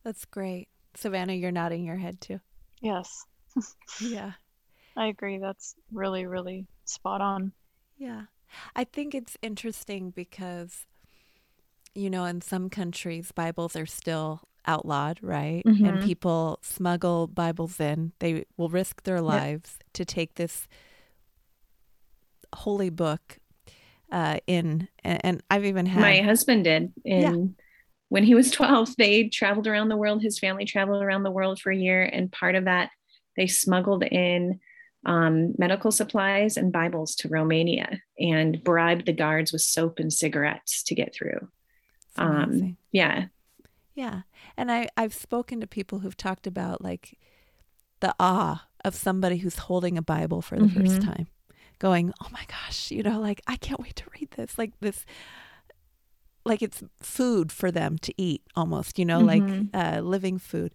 that's 0.03 0.26
great. 0.26 0.68
Savannah, 0.95 1.34
you're 1.34 1.51
nodding 1.51 1.86
your 1.86 1.97
head 1.97 2.22
too. 2.22 2.39
Yes. 2.82 3.26
yeah. 4.01 4.34
I 4.95 5.07
agree. 5.07 5.39
That's 5.39 5.76
really, 5.91 6.26
really 6.26 6.68
spot 6.86 7.22
on. 7.22 7.51
Yeah. 7.97 8.24
I 8.76 8.84
think 8.84 9.16
it's 9.16 9.38
interesting 9.41 10.11
because, 10.11 10.86
you 11.95 12.09
know, 12.09 12.26
in 12.26 12.41
some 12.41 12.70
countries, 12.70 13.32
Bibles 13.32 13.76
are 13.76 13.88
still 13.88 14.41
outlawed, 14.66 15.20
right? 15.22 15.64
Mm-hmm. 15.66 15.86
And 15.86 16.03
people 16.03 16.59
smuggle 16.61 17.28
Bibles 17.28 17.80
in. 17.80 18.14
They 18.20 18.45
will 18.57 18.70
risk 18.70 19.03
their 19.03 19.22
lives 19.22 19.78
yep. 19.80 19.93
to 19.93 20.05
take 20.05 20.36
this 20.36 20.68
holy 22.53 22.89
book 22.89 23.39
uh, 24.11 24.38
in. 24.47 24.88
And, 25.03 25.20
and, 25.24 25.43
I've 25.49 25.66
even 25.66 25.86
had 25.86 26.01
my 26.01 26.22
husband 26.22 26.64
did 26.66 26.93
in. 27.03 27.22
Yeah. 27.22 27.64
When 28.09 28.24
he 28.24 28.36
was 28.36 28.51
12, 28.51 28.95
they 28.97 29.28
traveled 29.30 29.68
around 29.68 29.89
the 29.89 29.97
world. 29.97 30.22
His 30.22 30.39
family 30.39 30.66
traveled 30.66 31.01
around 31.01 31.24
the 31.24 31.32
world 31.32 31.59
for 31.59 31.72
a 31.72 31.76
year. 31.76 32.03
And 32.03 32.32
part 32.32 32.55
of 32.55 32.66
that, 32.66 32.89
they 33.36 33.47
smuggled 33.47 34.03
in 34.03 34.59
um, 35.05 35.53
medical 35.57 35.91
supplies 35.91 36.55
and 36.55 36.72
Bibles 36.72 37.16
to 37.16 37.28
Romania 37.28 37.99
and 38.18 38.64
bribed 38.64 39.05
the 39.05 39.14
guards 39.14 39.51
with 39.51 39.61
soap 39.61 39.99
and 39.99 40.14
cigarettes 40.14 40.84
to 40.84 40.95
get 40.95 41.14
through. 41.14 41.49
Um, 42.16 42.78
yeah. 42.91 43.26
Yeah. 43.95 44.22
And 44.58 44.72
I, 44.72 44.88
I've 44.95 45.14
spoken 45.14 45.60
to 45.62 45.68
people 45.68 45.99
who've 45.99 46.18
talked 46.18 46.47
about 46.47 46.84
like 46.84 47.18
the 47.99 48.14
awe 48.20 48.68
of 48.86 48.95
somebody 48.95 49.38
who's 49.38 49.58
holding 49.58 49.97
a 49.97 50.01
Bible 50.01 50.41
for 50.41 50.58
the 50.58 50.66
mm-hmm. 50.66 50.86
first 50.86 51.01
time, 51.01 51.28
going, 51.80 52.14
oh 52.22 52.28
my 52.32 52.45
gosh, 52.47 52.91
you 52.91 53.01
know, 53.01 53.20
like, 53.20 53.41
I 53.47 53.56
can't 53.56 53.80
wait 53.80 53.95
to 53.97 54.04
read 54.20 54.32
this. 54.32 54.58
Like, 54.58 54.74
this, 54.80 55.06
like 56.45 56.62
it's 56.62 56.84
food 56.99 57.51
for 57.51 57.72
them 57.72 57.97
to 57.99 58.14
eat 58.18 58.41
almost, 58.56 58.99
you 58.99 59.06
know, 59.06 59.22
mm-hmm. 59.22 59.66
like 59.74 59.97
uh, 59.97 60.01
living 60.01 60.38
food. 60.38 60.74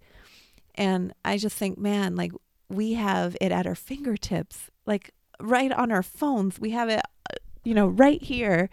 And 0.75 1.13
I 1.25 1.37
just 1.37 1.57
think, 1.57 1.77
man, 1.77 2.17
like, 2.17 2.33
we 2.71 2.95
have 2.95 3.37
it 3.41 3.53
at 3.53 3.67
our 3.67 3.75
fingertips, 3.75 4.71
like 4.87 5.11
right 5.41 5.73
on 5.73 5.93
our 5.93 6.03
phones. 6.03 6.59
We 6.59 6.71
have 6.71 6.89
it, 6.89 7.01
uh, 7.31 7.37
you 7.65 7.75
know, 7.75 7.89
right 7.89 8.23
here. 8.23 8.71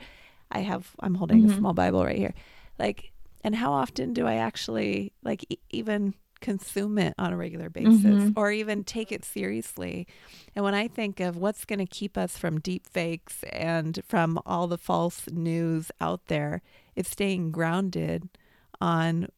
I 0.51 0.60
have, 0.60 0.95
I'm 0.99 1.16
holding 1.16 1.41
mm-hmm. 1.41 1.51
a 1.51 1.58
small 1.58 1.74
Bible 1.74 2.06
right 2.06 2.18
here. 2.18 2.34
Like, 2.80 3.12
and 3.46 3.56
how 3.56 3.72
often 3.72 4.12
do 4.12 4.26
I 4.26 4.36
actually 4.38 5.14
like 5.24 5.46
e- 5.50 5.60
even 5.70 6.16
consume 6.41 6.98
it 6.98 7.14
on 7.20 7.32
a 7.32 7.38
regular 7.38 7.70
basis 7.70 8.04
mm-hmm. 8.04 8.30
or 8.36 8.52
even 8.52 8.84
take 8.84 9.12
it 9.12 9.24
seriously. 9.24 10.08
And 10.56 10.66
when 10.66 10.74
I 10.74 10.88
think 10.88 11.20
of 11.20 11.38
what's 11.38 11.64
going 11.64 11.80
to 11.80 11.86
keep 11.86 12.18
us 12.18 12.39
from 12.39 12.60
deep 12.60 12.88
fakes 12.88 13.43
and 13.54 14.00
from 14.08 14.39
all 14.48 14.66
the 14.66 14.80
false 14.80 15.30
news 15.32 15.91
out 16.02 16.26
there, 16.26 16.64
it's 16.96 17.12
staying 17.12 17.52
grounded 17.52 18.30
on 18.82 19.30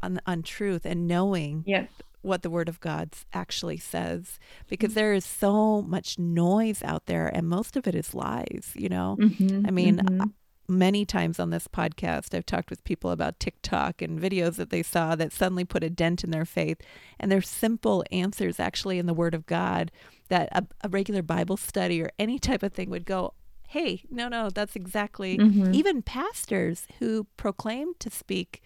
on 0.00 0.20
on 0.26 0.42
truth 0.44 0.86
and 0.86 1.08
knowing 1.08 1.64
yep. 1.66 1.90
what 2.22 2.42
the 2.42 2.50
word 2.50 2.68
of 2.68 2.78
God 2.80 3.10
actually 3.32 3.76
says 3.78 4.38
because 4.68 4.94
there 4.94 5.12
is 5.12 5.26
so 5.26 5.82
much 5.82 6.18
noise 6.20 6.82
out 6.84 7.06
there 7.06 7.26
and 7.26 7.48
most 7.48 7.76
of 7.76 7.88
it 7.88 7.96
is 7.96 8.14
lies, 8.14 8.70
you 8.76 8.88
know. 8.88 9.16
Mhm, 9.20 9.66
I 9.66 9.70
mean, 9.72 9.96
mhm. 9.98 10.32
Many 10.70 11.04
times 11.04 11.38
on 11.38 11.50
this 11.50 11.68
podcast, 11.68 12.34
I've 12.34 12.46
talked 12.46 12.70
with 12.70 12.84
people 12.84 13.10
about 13.10 13.38
TikTok 13.40 14.00
and 14.00 14.18
videos 14.20 14.56
that 14.56 14.70
they 14.70 14.82
saw 14.82 15.14
that 15.16 15.32
suddenly 15.32 15.64
put 15.64 15.84
a 15.84 15.90
dent 15.90 16.24
in 16.24 16.30
their 16.30 16.44
faith. 16.44 16.80
And 17.18 17.30
there's 17.30 17.48
simple 17.48 18.04
answers 18.10 18.58
actually 18.58 18.98
in 18.98 19.06
the 19.06 19.14
Word 19.14 19.34
of 19.34 19.46
God 19.46 19.90
that 20.28 20.48
a, 20.52 20.64
a 20.82 20.88
regular 20.88 21.22
Bible 21.22 21.56
study 21.56 22.00
or 22.00 22.10
any 22.18 22.38
type 22.38 22.62
of 22.62 22.72
thing 22.72 22.88
would 22.90 23.04
go, 23.04 23.34
hey, 23.68 24.02
no, 24.10 24.28
no, 24.28 24.50
that's 24.50 24.74
exactly. 24.76 25.38
Mhm. 25.38 25.74
Even 25.74 26.02
pastors 26.02 26.86
who 26.98 27.26
proclaim 27.36 27.94
to 28.00 28.10
speak, 28.10 28.62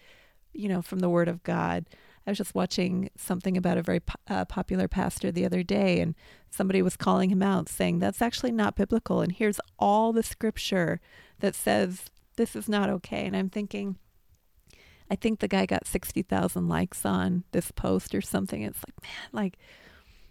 you 0.53 0.67
know, 0.69 0.81
from 0.81 0.99
the 0.99 1.09
Word 1.09 1.27
of 1.27 1.43
God. 1.43 1.85
I 2.27 2.31
was 2.31 2.37
just 2.37 2.55
watching 2.55 3.09
something 3.15 3.55
about 3.55 3.77
a 3.77 3.83
very 3.83 3.99
po- 3.99 4.19
uh, 4.27 4.45
popular 4.45 4.87
pastor 4.87 5.31
the 5.31 5.45
other 5.45 5.61
day, 5.63 5.99
and 5.99 6.15
somebody 6.49 6.81
was 6.81 6.97
calling 6.97 7.29
him 7.29 7.43
out, 7.43 7.69
saying 7.69 7.99
that's 7.99 8.21
actually 8.21 8.51
not 8.51 8.75
biblical. 8.75 9.21
And 9.21 9.31
here's 9.31 9.59
all 9.77 10.11
the 10.11 10.23
scripture 10.23 10.99
that 11.39 11.53
says 11.55 12.05
this 12.35 12.55
is 12.55 12.67
not 12.67 12.89
okay. 12.89 13.25
And 13.25 13.35
I'm 13.35 13.49
thinking, 13.49 13.97
I 15.09 15.15
think 15.15 15.39
the 15.39 15.47
guy 15.47 15.65
got 15.65 15.85
60,000 15.87 16.67
likes 16.67 17.05
on 17.05 17.43
this 17.51 17.71
post 17.71 18.15
or 18.15 18.21
something. 18.21 18.63
It's 18.63 18.79
like, 18.87 19.01
man, 19.03 19.29
like, 19.31 19.57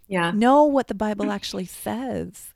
yeah. 0.07 0.31
know 0.31 0.65
what 0.65 0.87
the 0.87 0.93
Bible 0.95 1.31
actually 1.31 1.65
says. 1.65 2.53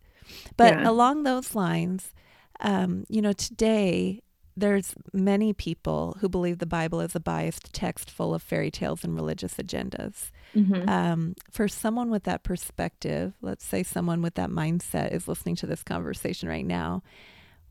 But 0.58 0.74
Yeah. 0.74 0.90
along 0.90 1.24
those 1.24 1.56
lines, 1.56 2.14
um, 2.60 3.06
you 3.10 3.22
know, 3.22 3.32
today 3.34 4.22
there's 4.60 4.93
many 5.14 5.53
people 5.53 6.18
who 6.20 6.30
believe 6.30 6.60
the 6.60 6.66
Bible 6.66 7.01
is 7.01 7.16
a 7.16 7.20
biased 7.20 7.74
text 7.74 8.12
full 8.12 8.34
of 8.34 8.41
fairy 8.41 8.72
tales 8.72 9.03
and 9.03 9.16
religious 9.16 9.55
agendas. 9.55 10.32
Mhm. 10.55 10.88
Um, 10.88 11.36
for 11.49 11.68
someone 11.68 12.10
with 12.10 12.24
that 12.24 12.43
perspective, 12.43 13.34
let's 13.41 13.66
say 13.66 13.84
someone 13.84 14.22
with 14.22 14.36
that 14.36 14.49
mindset 14.49 15.14
is 15.14 15.28
listening 15.28 15.55
to 15.57 15.68
this 15.68 15.84
conversation 15.84 16.49
right 16.49 16.66
now, 16.66 17.03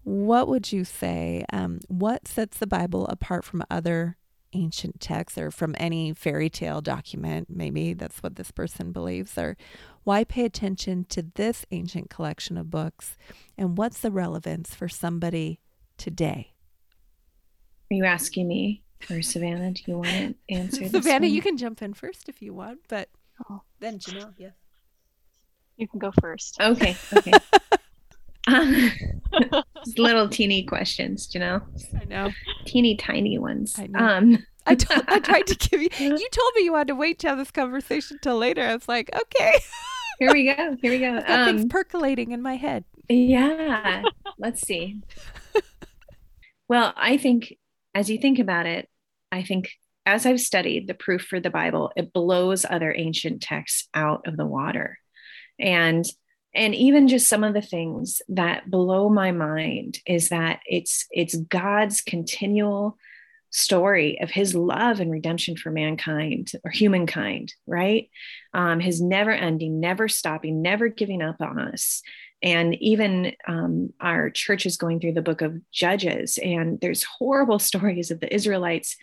what 0.05 0.49
would 0.49 0.73
you 0.73 0.85
say? 0.85 1.45
Um, 1.53 1.81
what 1.89 2.27
sets 2.27 2.59
the 2.59 2.67
Bible 2.67 3.07
apart 3.09 3.45
from 3.45 3.63
other 3.71 4.17
ancient 4.55 5.01
texts 5.01 5.37
or 5.39 5.51
from 5.51 5.75
any 5.79 6.15
fairy 6.15 6.49
tale 6.49 6.81
document? 6.81 7.49
Maybe 7.51 7.93
that's 7.93 8.23
what 8.23 8.37
this 8.37 8.51
person 8.51 8.93
believes. 8.93 9.37
Or 9.37 9.57
why 10.05 10.25
pay 10.25 10.45
attention 10.45 11.05
to 11.11 11.23
this 11.35 11.67
ancient 11.71 12.09
collection 12.09 12.57
of 12.57 12.71
books? 12.71 13.17
And 13.59 13.77
what's 13.77 14.01
the 14.01 14.11
relevance 14.11 14.75
for 14.75 14.89
somebody 14.89 15.61
today? 15.99 16.55
Are 17.91 17.95
you 17.95 18.05
asking 18.05 18.49
me 18.49 18.83
or 19.11 19.23
Savannah? 19.23 19.71
Do 19.73 19.83
you 19.87 19.95
want 19.97 20.09
to 20.09 20.35
answer 20.51 20.81
this? 20.83 20.93
Savannah, 20.93 21.27
one? 21.27 21.35
you 21.35 21.41
can 21.43 21.57
jump 21.57 21.81
in 21.83 21.95
first 21.95 22.29
if 22.29 22.43
you 22.43 22.53
want, 22.55 22.81
but 22.89 23.09
Oh, 23.49 23.63
then 23.81 23.99
Janelle, 24.01 24.35
yes. 24.37 24.53
you 25.77 25.87
can 25.89 25.99
go 26.01 26.13
first. 26.21 26.59
Okay. 26.61 26.97
Okay. 27.17 27.33
um, 28.49 28.91
little 29.97 30.29
teeny 30.29 30.65
questions, 30.65 31.31
you 31.33 31.41
know, 31.41 31.63
I 32.01 32.05
know. 32.05 32.31
teeny 32.67 32.97
tiny 32.97 33.39
ones. 33.39 33.77
I 33.79 33.87
know. 33.87 33.99
Um, 34.01 34.47
I, 34.67 34.75
told, 34.75 35.05
I 35.09 35.19
tried 35.21 35.47
to 35.47 35.55
give 35.57 35.81
you. 35.81 35.89
You 35.99 36.29
told 36.33 36.53
me 36.57 36.65
you 36.65 36.75
had 36.75 36.89
to 36.89 36.95
wait 36.95 37.21
to 37.21 37.29
have 37.29 37.39
this 37.39 37.51
conversation 37.53 38.19
till 38.21 38.37
later. 38.37 38.63
I 38.63 38.75
was 38.75 38.89
like, 38.89 39.09
okay, 39.15 39.61
here 40.19 40.33
we 40.33 40.53
go. 40.53 40.77
Here 40.83 40.91
we 40.91 40.99
go. 40.99 41.23
I've 41.27 41.47
things 41.47 41.63
Um, 41.63 41.69
percolating 41.69 42.33
in 42.33 42.43
my 42.43 42.57
head. 42.57 42.85
yeah. 43.09 44.03
Let's 44.39 44.61
see. 44.63 45.01
Well, 46.69 46.93
I 46.97 47.17
think 47.17 47.57
as 47.95 48.11
you 48.11 48.19
think 48.19 48.39
about 48.39 48.67
it, 48.67 48.89
I 49.31 49.43
think 49.43 49.71
as 50.07 50.25
I've 50.25 50.41
studied 50.41 50.87
the 50.87 50.95
proof 50.95 51.23
for 51.23 51.39
the 51.39 51.51
Bible, 51.51 51.93
it 51.97 52.13
blows 52.13 52.65
other 52.65 52.95
ancient 52.97 53.43
texts 53.43 53.89
out 53.93 54.27
of 54.27 54.37
the 54.37 54.47
water. 54.47 54.99
And 55.59 56.05
and 56.55 56.75
even 56.75 57.09
just 57.09 57.29
some 57.29 57.45
of 57.45 57.53
the 57.53 57.61
things 57.61 58.23
that 58.29 58.71
blow 58.71 59.11
my 59.11 59.33
mind 59.33 59.99
is 60.07 60.31
that 60.31 60.61
it's 60.67 61.07
it's 61.11 61.37
God's 61.37 62.01
continual 62.01 62.97
story 63.51 64.19
of 64.21 64.31
his 64.31 64.55
love 64.55 65.01
and 65.01 65.11
redemption 65.11 65.57
for 65.57 65.71
mankind 65.71 66.53
or 66.65 66.71
humankind, 66.71 67.55
right? 67.67 68.11
Um, 68.53 68.81
his 68.81 69.01
never 69.01 69.31
ending, 69.31 69.81
never 69.81 70.09
stopping, 70.09 70.63
never 70.63 70.89
giving 70.89 71.23
up 71.23 71.41
on 71.41 71.59
us. 71.59 72.03
And 72.43 72.75
even 72.77 73.33
um, 73.47 73.93
our 74.01 74.31
church 74.31 74.65
is 74.65 74.77
going 74.77 75.01
through 75.01 75.15
the 75.15 75.23
book 75.23 75.43
of 75.43 75.61
Judges, 75.73 76.39
and 76.39 76.81
there's 76.81 77.05
horrible 77.05 77.59
stories 77.59 78.11
of 78.11 78.21
the 78.21 78.33
Israelites 78.33 78.97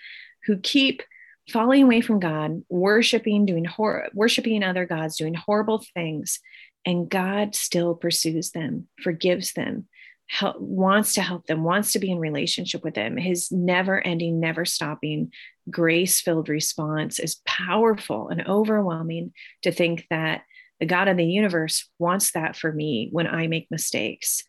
who 0.45 0.57
keep 0.57 1.03
falling 1.51 1.83
away 1.83 2.01
from 2.01 2.19
God, 2.19 2.63
worshiping, 2.69 3.45
doing 3.45 3.65
hor- 3.65 4.09
worshiping 4.13 4.63
other 4.63 4.85
gods, 4.85 5.17
doing 5.17 5.33
horrible 5.33 5.83
things, 5.93 6.39
and 6.85 7.09
God 7.09 7.55
still 7.55 7.95
pursues 7.95 8.51
them, 8.51 8.87
forgives 9.01 9.53
them, 9.53 9.87
help, 10.27 10.59
wants 10.59 11.15
to 11.15 11.21
help 11.21 11.45
them, 11.47 11.63
wants 11.63 11.91
to 11.93 11.99
be 11.99 12.11
in 12.11 12.19
relationship 12.19 12.83
with 12.83 12.95
them. 12.95 13.17
His 13.17 13.51
never-ending, 13.51 14.39
never-stopping, 14.39 15.31
grace-filled 15.69 16.49
response 16.49 17.19
is 17.19 17.41
powerful 17.45 18.29
and 18.29 18.47
overwhelming 18.47 19.33
to 19.63 19.71
think 19.71 20.05
that 20.09 20.43
the 20.79 20.85
God 20.85 21.07
of 21.07 21.17
the 21.17 21.25
universe 21.25 21.89
wants 21.99 22.31
that 22.31 22.55
for 22.55 22.71
me 22.71 23.09
when 23.11 23.27
I 23.27 23.47
make 23.47 23.71
mistakes. 23.71 24.43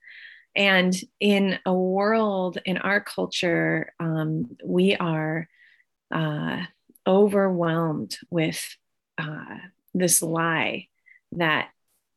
And 0.54 0.94
in 1.20 1.58
a 1.66 1.74
world, 1.74 2.58
in 2.64 2.78
our 2.78 3.00
culture, 3.00 3.92
um, 4.00 4.56
we 4.64 4.96
are 4.96 5.48
uh, 6.10 6.62
overwhelmed 7.06 8.16
with 8.30 8.76
uh, 9.18 9.58
this 9.94 10.22
lie 10.22 10.88
that 11.32 11.68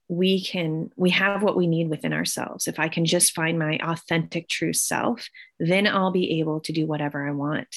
we 0.07 0.43
can 0.43 0.89
we 0.95 1.11
have 1.11 1.43
what 1.43 1.55
we 1.55 1.67
need 1.67 1.89
within 1.89 2.13
ourselves. 2.13 2.67
If 2.67 2.79
i 2.79 2.89
can 2.89 3.05
just 3.05 3.35
find 3.35 3.59
my 3.59 3.77
authentic 3.81 4.49
true 4.49 4.73
self 4.73 5.29
then 5.59 5.85
i'll 5.85 6.11
be 6.11 6.39
able 6.39 6.61
to 6.61 6.73
do 6.73 6.87
whatever 6.87 7.27
i 7.27 7.31
want. 7.31 7.67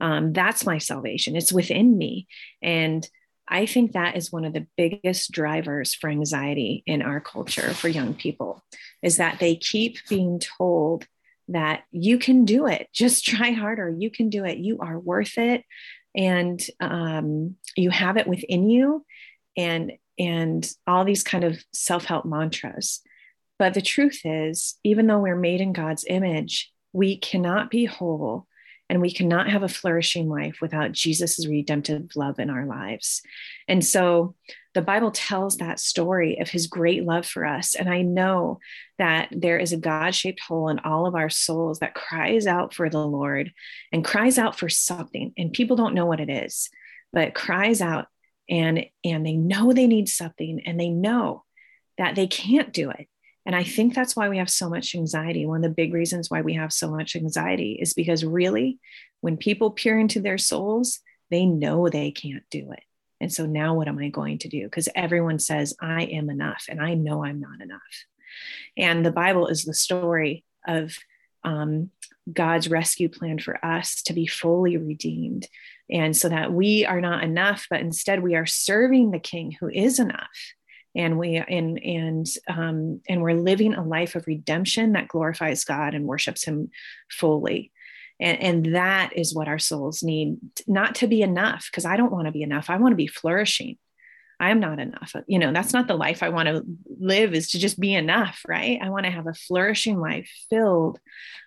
Um, 0.00 0.32
that's 0.32 0.66
my 0.66 0.78
salvation. 0.78 1.36
It's 1.36 1.52
within 1.52 1.96
me. 1.96 2.26
And 2.62 3.06
i 3.48 3.66
think 3.66 3.92
that 3.92 4.16
is 4.16 4.32
one 4.32 4.44
of 4.44 4.52
the 4.52 4.66
biggest 4.76 5.30
drivers 5.30 5.94
for 5.94 6.10
anxiety 6.10 6.82
in 6.86 7.02
our 7.02 7.20
culture 7.20 7.72
for 7.74 7.88
young 7.88 8.14
people 8.14 8.62
is 9.02 9.16
that 9.18 9.38
they 9.38 9.56
keep 9.56 9.98
being 10.08 10.40
told 10.40 11.06
that 11.48 11.84
you 11.90 12.18
can 12.18 12.44
do 12.44 12.66
it. 12.66 12.88
Just 12.92 13.24
try 13.24 13.50
harder. 13.50 13.88
You 13.88 14.10
can 14.10 14.30
do 14.30 14.44
it. 14.44 14.58
You 14.58 14.78
are 14.80 14.98
worth 14.98 15.38
it. 15.38 15.64
And 16.14 16.60
um, 16.80 17.56
you 17.76 17.90
have 17.90 18.16
it 18.16 18.26
within 18.26 18.68
you. 18.68 19.04
And 19.56 19.92
and 20.18 20.66
all 20.86 21.04
these 21.04 21.22
kind 21.22 21.44
of 21.44 21.62
self-help 21.74 22.24
mantras. 22.24 23.02
But 23.58 23.74
the 23.74 23.82
truth 23.82 24.22
is 24.24 24.78
even 24.82 25.06
though 25.06 25.18
we're 25.18 25.36
made 25.36 25.60
in 25.60 25.72
god's 25.72 26.04
image 26.08 26.72
we 26.92 27.16
cannot 27.16 27.70
be 27.70 27.84
whole 27.84 28.46
and 28.88 29.00
we 29.00 29.12
cannot 29.12 29.50
have 29.50 29.62
a 29.62 29.68
flourishing 29.68 30.28
life 30.28 30.58
without 30.60 30.92
jesus' 30.92 31.46
redemptive 31.46 32.10
love 32.16 32.38
in 32.38 32.50
our 32.50 32.66
lives. 32.66 33.22
And 33.68 33.84
so 33.84 34.34
the 34.74 34.82
bible 34.82 35.10
tells 35.10 35.56
that 35.56 35.80
story 35.80 36.38
of 36.40 36.48
his 36.48 36.66
great 36.66 37.04
love 37.04 37.26
for 37.26 37.44
us. 37.44 37.74
And 37.74 37.88
i 37.88 38.02
know 38.02 38.58
that 38.98 39.28
there 39.30 39.58
is 39.58 39.72
a 39.72 39.78
god-shaped 39.78 40.40
hole 40.40 40.68
in 40.68 40.78
all 40.80 41.06
of 41.06 41.14
our 41.14 41.30
souls 41.30 41.80
that 41.80 41.94
cries 41.94 42.46
out 42.46 42.74
for 42.74 42.88
the 42.88 43.04
lord 43.04 43.52
and 43.92 44.04
cries 44.04 44.38
out 44.38 44.58
for 44.58 44.68
something 44.68 45.32
and 45.36 45.52
people 45.52 45.76
don't 45.76 45.94
know 45.94 46.06
what 46.06 46.20
it 46.20 46.30
is 46.30 46.70
but 47.12 47.34
cries 47.34 47.80
out 47.80 48.06
and 48.48 48.86
and 49.04 49.26
they 49.26 49.36
know 49.36 49.72
they 49.72 49.86
need 49.86 50.08
something 50.08 50.62
and 50.66 50.78
they 50.78 50.90
know 50.90 51.44
that 51.98 52.14
they 52.14 52.26
can't 52.26 52.72
do 52.72 52.90
it 52.90 53.08
and 53.46 53.54
i 53.54 53.62
think 53.62 53.94
that's 53.94 54.14
why 54.14 54.28
we 54.28 54.38
have 54.38 54.50
so 54.50 54.68
much 54.68 54.94
anxiety. 54.94 55.46
One 55.46 55.64
of 55.64 55.70
the 55.70 55.74
big 55.74 55.94
reasons 55.94 56.28
why 56.28 56.42
we 56.42 56.54
have 56.54 56.72
so 56.72 56.90
much 56.90 57.16
anxiety 57.16 57.78
is 57.80 57.94
because 57.94 58.24
really 58.24 58.78
when 59.20 59.36
people 59.36 59.70
peer 59.70 59.98
into 59.98 60.20
their 60.20 60.36
souls 60.36 61.00
they 61.30 61.46
know 61.46 61.88
they 61.88 62.12
can't 62.12 62.44
do 62.50 62.70
it. 62.72 62.82
And 63.20 63.32
so 63.32 63.46
now 63.46 63.74
what 63.74 63.88
am 63.88 63.98
i 63.98 64.08
going 64.08 64.38
to 64.38 64.48
do? 64.48 64.64
Because 64.64 64.88
everyone 64.94 65.38
says 65.38 65.74
i 65.80 66.02
am 66.02 66.28
enough 66.28 66.66
and 66.68 66.82
i 66.82 66.94
know 66.94 67.24
i'm 67.24 67.40
not 67.40 67.62
enough. 67.62 67.80
And 68.76 69.06
the 69.06 69.12
bible 69.12 69.46
is 69.46 69.64
the 69.64 69.74
story 69.74 70.44
of 70.66 70.98
um, 71.44 71.90
god's 72.32 72.68
rescue 72.68 73.08
plan 73.08 73.38
for 73.38 73.64
us 73.64 74.02
to 74.02 74.12
be 74.12 74.26
fully 74.26 74.76
redeemed. 74.76 75.46
And 75.88 76.16
so 76.16 76.28
that 76.28 76.52
we 76.52 76.84
are 76.84 77.00
not 77.00 77.22
enough 77.22 77.68
but 77.70 77.80
instead 77.80 78.22
we 78.22 78.34
are 78.34 78.46
serving 78.46 79.12
the 79.12 79.20
king 79.20 79.52
who 79.52 79.68
is 79.68 80.00
enough 80.00 80.55
and 80.96 81.18
we 81.18 81.36
and 81.36 81.78
and 81.78 82.26
um, 82.48 83.00
and 83.08 83.22
we're 83.22 83.34
living 83.34 83.74
a 83.74 83.84
life 83.84 84.14
of 84.14 84.26
redemption 84.26 84.92
that 84.92 85.08
glorifies 85.08 85.64
god 85.64 85.94
and 85.94 86.06
worships 86.06 86.44
him 86.44 86.70
fully. 87.10 87.72
And, 88.18 88.40
and 88.40 88.74
that 88.74 89.12
is 89.14 89.34
what 89.34 89.46
our 89.46 89.58
souls 89.58 90.02
need 90.02 90.38
not 90.66 90.94
to 90.96 91.06
be 91.06 91.20
enough 91.20 91.68
because 91.70 91.84
i 91.84 91.96
don't 91.96 92.12
want 92.12 92.26
to 92.26 92.32
be 92.32 92.42
enough. 92.42 92.70
I 92.70 92.78
want 92.78 92.92
to 92.92 92.96
be 92.96 93.06
flourishing. 93.06 93.76
I 94.40 94.50
am 94.50 94.60
not 94.60 94.80
enough. 94.80 95.14
You 95.26 95.38
know 95.38 95.52
that's 95.52 95.74
not 95.74 95.86
the 95.86 95.96
life 95.96 96.22
i 96.22 96.30
want 96.30 96.48
to 96.48 96.64
live 96.98 97.34
is 97.34 97.50
to 97.50 97.58
just 97.58 97.78
be 97.78 97.94
enough 97.94 98.40
right? 98.48 98.78
I 98.82 98.88
want 98.88 99.04
to 99.04 99.12
have 99.12 99.26
a 99.26 99.34
flourishing 99.34 100.00
life 100.00 100.30
filled 100.48 100.98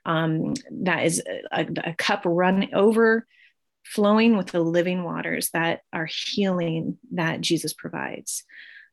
um, 0.05 0.53
that 0.83 1.05
is 1.05 1.23
a, 1.51 1.67
a 1.83 1.93
cup 1.95 2.21
run 2.25 2.69
over 2.73 3.25
flowing 3.83 4.37
with 4.37 4.47
the 4.47 4.59
living 4.59 5.03
waters 5.03 5.49
that 5.51 5.81
are 5.91 6.07
healing 6.07 6.99
that 7.13 7.41
Jesus 7.41 7.73
provides. 7.73 8.43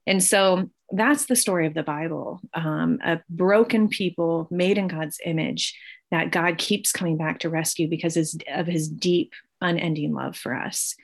And 0.07 0.23
so 0.23 0.71
that's 0.93 1.27
the 1.27 1.37
story 1.37 1.67
of 1.67 1.75
the 1.75 1.83
Bible 1.83 2.41
um, 2.55 2.99
a 3.05 3.21
broken 3.29 3.89
people 3.89 4.47
made 4.51 4.79
in 4.79 4.89
God's 4.89 5.19
image 5.25 5.77
that 6.11 6.31
God 6.31 6.59
keeps 6.59 6.93
coming 6.93 7.17
back 7.17 7.41
to 7.41 7.51
rescue 7.51 7.89
because 7.89 8.17
of 8.49 8.67
his 8.67 8.89
deep, 8.89 9.33
unending 9.61 10.15
love 10.15 10.37
for 10.37 10.55
us. 10.55 10.95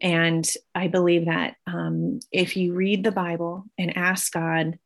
And 0.00 0.48
I 0.74 0.88
believe 0.88 1.26
that 1.26 1.56
um, 1.66 2.20
if 2.32 2.56
you 2.56 2.74
read 2.74 3.04
the 3.04 3.12
Bible 3.12 3.64
and 3.78 3.96
ask 3.96 4.32
God 4.32 4.78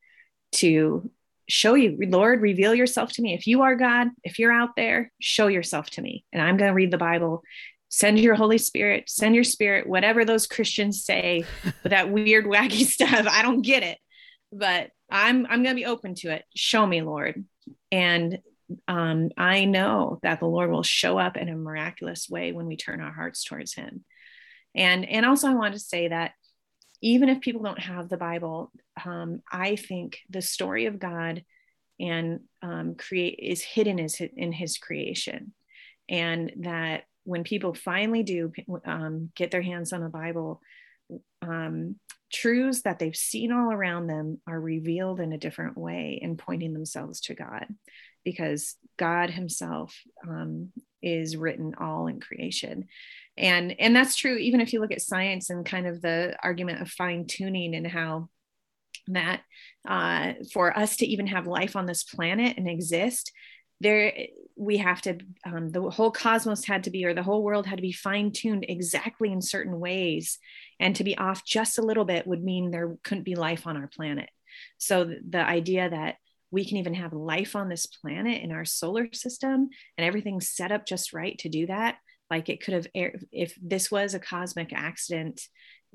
to 0.53 1.11
show 1.49 1.75
you, 1.75 1.97
Lord, 2.01 2.41
reveal 2.41 2.75
yourself 2.75 3.13
to 3.13 3.23
me. 3.23 3.35
If 3.35 3.47
you 3.47 3.63
are 3.63 3.75
God, 3.75 4.09
if 4.23 4.39
you're 4.39 4.53
out 4.53 4.71
there, 4.77 5.13
show 5.21 5.49
yourself 5.49 5.91
to 5.91 6.03
me. 6.03 6.25
And 6.33 6.41
I'm 6.41 6.57
going 6.57 6.71
to 6.71 6.75
read 6.75 6.93
the 6.93 6.99
Bible. 6.99 7.43
Send 7.91 8.21
your 8.21 8.37
Holy 8.37 8.59
Spirit, 8.59 9.11
send 9.11 9.35
your 9.35 9.45
spirit, 9.45 9.87
whatever 9.87 10.25
those 10.25 10.47
Christians 10.47 11.05
say, 11.05 11.45
with 11.83 11.91
that 11.91 12.11
weird, 12.11 12.47
wacky 12.47 12.85
stuff. 12.87 13.27
I 13.29 13.43
don't 13.43 13.63
get 13.63 13.83
it, 13.83 13.99
but 14.53 14.91
I'm 15.11 15.45
I'm 15.47 15.63
going 15.65 15.75
to 15.77 15.83
be 15.83 15.87
open 15.87 16.15
to 16.17 16.31
it. 16.31 16.45
Show 16.55 16.87
me, 16.87 17.03
Lord. 17.03 17.45
And 17.91 18.39
um, 18.87 19.31
I 19.37 19.65
know 19.65 20.21
that 20.23 20.39
the 20.39 20.47
Lord 20.47 20.71
will 20.71 20.85
show 20.85 21.19
up 21.19 21.37
in 21.37 21.49
a 21.49 21.57
miraculous 21.57 22.29
way 22.31 22.53
when 22.53 22.67
we 22.67 22.77
turn 22.77 23.01
our 23.01 23.13
hearts 23.13 23.45
towards 23.45 23.75
Him. 23.75 24.05
And 24.75 25.05
and 25.09 25.27
also, 25.27 25.49
I 25.49 25.55
want 25.55 25.75
to 25.75 25.81
say 25.81 26.09
that 26.09 26.33
even 27.03 27.29
if 27.29 27.41
people 27.41 27.63
don't 27.63 27.81
have 27.81 28.09
the 28.09 28.17
Bible, 28.17 28.71
um, 29.05 29.43
I 29.51 29.75
think 29.75 30.19
the 30.29 30.43
story 30.43 30.87
of 30.87 31.01
God 31.01 31.45
and 31.99 32.41
um, 32.63 32.95
create 32.95 33.41
is 33.43 33.63
hidden 33.63 33.99
is 33.99 34.21
in 34.21 34.53
His 34.53 34.79
creation, 34.79 35.53
and 36.09 36.53
that 36.59 37.03
when 37.25 37.45
people 37.45 37.75
finally 37.75 38.23
do 38.23 38.53
um, 38.85 39.31
get 39.37 39.51
their 39.51 39.63
hands 39.63 39.93
on 39.93 40.03
the 40.03 40.09
Bible, 40.09 40.61
um, 41.43 41.97
truths 42.33 42.83
that 42.83 42.99
they've 42.99 43.17
seen 43.17 43.53
all 43.53 43.73
around 43.73 44.07
them 44.07 44.41
are 44.47 44.61
revealed 44.61 45.21
in 45.21 45.33
a 45.33 45.39
different 45.39 45.77
way 45.77 46.21
and 46.23 46.39
pointing 46.39 46.73
themselves 46.73 47.21
to 47.21 47.35
God, 47.35 47.67
because 48.25 48.77
God 48.97 49.31
Himself 49.31 49.97
um, 50.29 50.73
is 51.03 51.37
written 51.37 51.75
all 51.81 52.07
in 52.07 52.21
creation. 52.21 52.87
And 53.37 53.75
and 53.79 53.97
that's 53.97 54.17
true 54.17 54.37
even 54.37 54.61
if 54.61 54.73
you 54.73 54.81
look 54.81 54.93
at 54.93 55.01
science 55.01 55.51
and 55.51 55.65
kind 55.65 55.87
of 55.87 56.03
the 56.03 56.37
argument 56.43 56.83
of 56.83 56.91
fine 56.91 57.27
tuning 57.27 57.75
and 57.75 57.87
how 57.87 58.29
that 59.09 59.41
uh, 59.89 60.35
for 60.53 60.77
us 60.77 60.97
to 60.97 61.07
even 61.07 61.27
have 61.29 61.47
life 61.47 61.75
on 61.75 61.87
this 61.87 62.05
planet 62.05 62.59
and 62.59 62.69
exist 62.69 63.33
there 63.81 64.13
we 64.57 64.77
have 64.77 65.01
to 65.03 65.19
um, 65.47 65.71
the 65.71 65.89
whole 65.91 66.11
cosmos 66.11 66.67
had 66.67 66.85
to 66.85 66.91
be 66.91 67.05
or 67.05 67.15
the 67.15 67.23
whole 67.23 67.43
world 67.43 67.67
had 67.67 67.77
to 67.77 67.83
be 67.83 67.93
fine 67.93 68.31
tuned 68.31 68.67
exactly 68.69 69.33
in 69.33 69.41
certain 69.41 69.81
ways. 69.81 70.39
And 70.79 70.95
to 70.97 71.05
be 71.05 71.17
off 71.17 71.45
just 71.45 71.79
a 71.79 71.83
little 71.83 72.05
bit 72.05 72.27
would 72.27 72.43
mean 72.43 72.71
there 72.71 72.97
couldn't 73.03 73.25
be 73.25 73.37
life 73.37 73.67
on 73.67 73.77
our 73.77 73.89
planet. 73.89 74.29
So 74.79 75.05
the 75.29 75.41
idea 75.41 75.89
that 75.89 76.17
we 76.51 76.67
can 76.67 76.77
even 76.79 76.95
have 76.95 77.13
life 77.13 77.57
on 77.57 77.69
this 77.69 77.87
planet 77.87 78.43
in 78.43 78.53
our 78.53 78.65
solar 78.65 79.09
system 79.13 79.71
and 79.97 80.05
everything's 80.05 80.51
set 80.51 80.73
up 80.73 80.85
just 80.85 81.13
right 81.13 81.39
to 81.39 81.49
do 81.49 81.67
that 81.69 81.97
like 82.29 82.49
it 82.49 82.63
could 82.63 82.75
have 82.75 82.89
if 82.93 83.57
this 83.63 83.91
was 83.91 84.15
a 84.15 84.21
cosmic 84.21 84.73
accident 84.73 85.41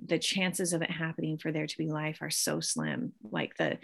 the 0.03 0.19
chances 0.19 0.73
of 0.73 0.81
it 0.81 0.91
happening 0.91 1.37
for 1.37 1.51
there 1.51 1.67
to 1.67 1.77
be 1.77 1.87
life 1.87 2.19
are 2.21 2.29
so 2.29 2.59
slim. 2.59 3.13
Like 3.23 3.55
the 3.57 3.77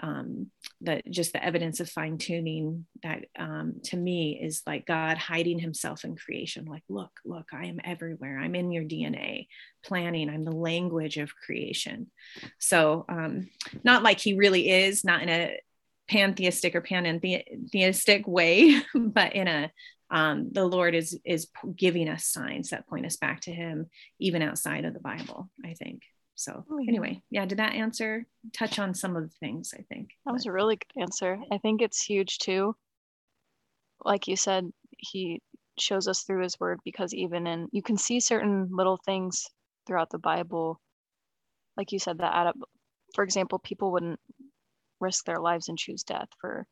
um 0.00 0.50
the 0.80 1.02
just 1.10 1.32
the 1.32 1.44
evidence 1.44 1.80
of 1.80 1.88
fine 1.88 2.18
tuning 2.18 2.86
that 3.02 3.24
um 3.38 3.74
to 3.84 3.96
me 3.96 4.38
is 4.40 4.62
like 4.66 4.86
god 4.86 5.16
hiding 5.18 5.58
himself 5.58 6.04
in 6.04 6.16
creation. 6.16 6.64
Like 6.66 6.84
look 6.88 7.12
look 7.24 7.48
i 7.52 7.66
am 7.66 7.80
everywhere. 7.84 8.38
I'm 8.38 8.54
in 8.54 8.70
your 8.72 8.84
dna 8.84 9.46
planning. 9.84 10.28
I'm 10.28 10.44
the 10.44 10.52
language 10.52 11.16
of 11.16 11.36
creation. 11.36 12.10
So 12.58 13.04
um 13.08 13.48
not 13.84 14.02
like 14.02 14.20
he 14.20 14.34
really 14.34 14.70
is 14.70 15.04
not 15.04 15.22
in 15.22 15.28
a 15.28 15.58
pantheistic 16.08 16.76
or 16.76 16.82
panentheistic 16.82 18.28
way 18.28 18.80
but 18.94 19.34
in 19.34 19.48
a 19.48 19.70
um, 20.10 20.50
the 20.52 20.64
Lord 20.64 20.94
is 20.94 21.18
is 21.24 21.48
giving 21.74 22.08
us 22.08 22.26
signs 22.26 22.70
that 22.70 22.86
point 22.88 23.06
us 23.06 23.16
back 23.16 23.40
to 23.42 23.52
Him, 23.52 23.86
even 24.20 24.42
outside 24.42 24.84
of 24.84 24.94
the 24.94 25.00
Bible. 25.00 25.50
I 25.64 25.74
think 25.74 26.02
so. 26.36 26.64
Oh. 26.70 26.78
Anyway, 26.86 27.22
yeah, 27.30 27.44
did 27.46 27.58
that 27.58 27.74
answer 27.74 28.26
touch 28.52 28.78
on 28.78 28.94
some 28.94 29.16
of 29.16 29.22
the 29.24 29.34
things? 29.40 29.74
I 29.76 29.82
think 29.82 30.10
that 30.24 30.32
was 30.32 30.46
a 30.46 30.52
really 30.52 30.76
good 30.76 31.02
answer. 31.02 31.38
I 31.50 31.58
think 31.58 31.82
it's 31.82 32.02
huge 32.02 32.38
too. 32.38 32.76
Like 34.04 34.28
you 34.28 34.36
said, 34.36 34.70
He 34.96 35.42
shows 35.78 36.06
us 36.06 36.22
through 36.22 36.42
His 36.42 36.60
Word 36.60 36.78
because 36.84 37.12
even 37.14 37.46
in 37.46 37.68
you 37.72 37.82
can 37.82 37.96
see 37.96 38.20
certain 38.20 38.68
little 38.70 39.00
things 39.04 39.46
throughout 39.86 40.10
the 40.10 40.18
Bible, 40.18 40.80
like 41.76 41.90
you 41.92 41.98
said, 41.98 42.18
that 42.18 42.34
add 42.34 42.46
up. 42.48 42.56
For 43.14 43.24
example, 43.24 43.58
people 43.58 43.92
wouldn't 43.92 44.20
risk 45.00 45.24
their 45.24 45.40
lives 45.40 45.68
and 45.68 45.78
choose 45.78 46.02
death 46.02 46.28
for 46.40 46.66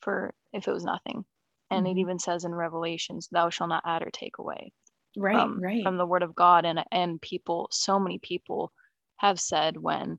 for 0.00 0.34
if 0.52 0.66
it 0.66 0.72
was 0.72 0.84
nothing 0.84 1.24
and 1.70 1.86
mm-hmm. 1.86 1.96
it 1.96 2.00
even 2.00 2.18
says 2.18 2.44
in 2.44 2.54
revelations 2.54 3.28
thou 3.30 3.50
shalt 3.50 3.68
not 3.68 3.82
add 3.86 4.02
or 4.02 4.10
take 4.10 4.38
away 4.38 4.72
right 5.16 5.36
from, 5.36 5.60
right 5.60 5.82
from 5.82 5.96
the 5.96 6.06
word 6.06 6.22
of 6.22 6.34
god 6.34 6.64
and 6.64 6.82
and 6.90 7.20
people 7.20 7.68
so 7.70 7.98
many 7.98 8.18
people 8.18 8.72
have 9.20 9.38
said 9.38 9.76
when 9.76 10.18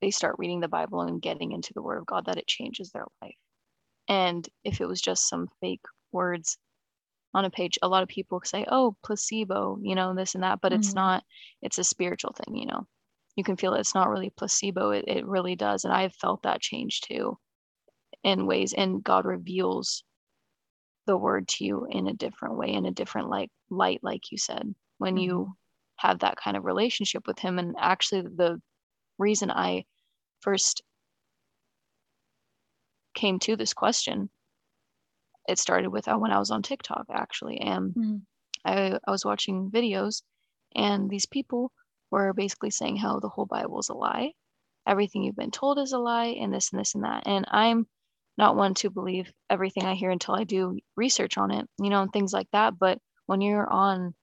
they 0.00 0.10
start 0.10 0.36
reading 0.38 0.60
the 0.60 0.68
bible 0.68 1.00
and 1.00 1.22
getting 1.22 1.52
into 1.52 1.72
the 1.74 1.82
word 1.82 1.98
of 1.98 2.06
god 2.06 2.26
that 2.26 2.36
it 2.36 2.46
changes 2.46 2.90
their 2.90 3.06
life 3.22 3.34
and 4.08 4.48
if 4.64 4.80
it 4.80 4.86
was 4.86 5.00
just 5.00 5.28
some 5.28 5.48
fake 5.60 5.84
words 6.12 6.58
on 7.32 7.46
a 7.46 7.50
page 7.50 7.78
a 7.82 7.88
lot 7.88 8.02
of 8.02 8.08
people 8.08 8.40
say 8.44 8.64
oh 8.68 8.94
placebo 9.02 9.78
you 9.82 9.94
know 9.94 10.14
this 10.14 10.34
and 10.34 10.44
that 10.44 10.60
but 10.60 10.72
mm-hmm. 10.72 10.80
it's 10.80 10.94
not 10.94 11.24
it's 11.62 11.78
a 11.78 11.84
spiritual 11.84 12.32
thing 12.32 12.54
you 12.54 12.66
know 12.66 12.86
you 13.36 13.42
can 13.42 13.56
feel 13.56 13.74
it's 13.74 13.94
not 13.94 14.10
really 14.10 14.30
placebo 14.36 14.90
it, 14.90 15.04
it 15.08 15.26
really 15.26 15.56
does 15.56 15.84
and 15.84 15.92
i've 15.92 16.14
felt 16.14 16.42
that 16.42 16.60
change 16.60 17.00
too 17.00 17.36
in 18.22 18.46
ways 18.46 18.74
and 18.74 19.02
god 19.02 19.24
reveals 19.24 20.04
the 21.06 21.16
word 21.16 21.48
to 21.48 21.64
you 21.64 21.86
in 21.90 22.06
a 22.06 22.14
different 22.14 22.56
way 22.56 22.72
in 22.72 22.86
a 22.86 22.92
different 22.92 23.28
like 23.28 23.50
light 23.70 24.00
like 24.02 24.30
you 24.30 24.38
said 24.38 24.74
when 24.98 25.14
mm-hmm. 25.14 25.24
you 25.24 25.56
have 25.96 26.20
that 26.20 26.36
kind 26.36 26.56
of 26.56 26.64
relationship 26.64 27.26
with 27.26 27.38
him 27.38 27.58
and 27.58 27.74
actually 27.78 28.22
the 28.22 28.60
reason 29.18 29.50
i 29.50 29.84
first 30.40 30.82
came 33.14 33.38
to 33.38 33.56
this 33.56 33.72
question 33.72 34.28
it 35.48 35.58
started 35.58 35.90
with 35.90 36.08
uh, 36.08 36.16
when 36.16 36.32
i 36.32 36.38
was 36.38 36.50
on 36.50 36.62
tiktok 36.62 37.06
actually 37.10 37.58
and 37.58 37.94
mm-hmm. 37.94 38.16
I, 38.64 38.98
I 39.06 39.10
was 39.10 39.24
watching 39.24 39.70
videos 39.70 40.22
and 40.74 41.08
these 41.08 41.26
people 41.26 41.70
were 42.10 42.32
basically 42.32 42.70
saying 42.70 42.96
how 42.96 43.20
the 43.20 43.28
whole 43.28 43.46
bible 43.46 43.78
is 43.80 43.88
a 43.88 43.94
lie 43.94 44.32
everything 44.86 45.22
you've 45.22 45.36
been 45.36 45.50
told 45.50 45.78
is 45.78 45.92
a 45.92 45.98
lie 45.98 46.36
and 46.40 46.52
this 46.52 46.72
and 46.72 46.80
this 46.80 46.94
and 46.94 47.04
that 47.04 47.22
and 47.26 47.44
i'm 47.48 47.86
not 48.36 48.56
one 48.56 48.74
to 48.74 48.90
believe 48.90 49.32
everything 49.48 49.84
I 49.84 49.94
hear 49.94 50.10
until 50.10 50.34
I 50.34 50.44
do 50.44 50.78
research 50.96 51.38
on 51.38 51.50
it, 51.50 51.66
you 51.78 51.90
know, 51.90 52.02
and 52.02 52.12
things 52.12 52.32
like 52.32 52.48
that. 52.52 52.78
But 52.78 52.98
when 53.26 53.40
you're 53.40 53.70
on 53.70 54.14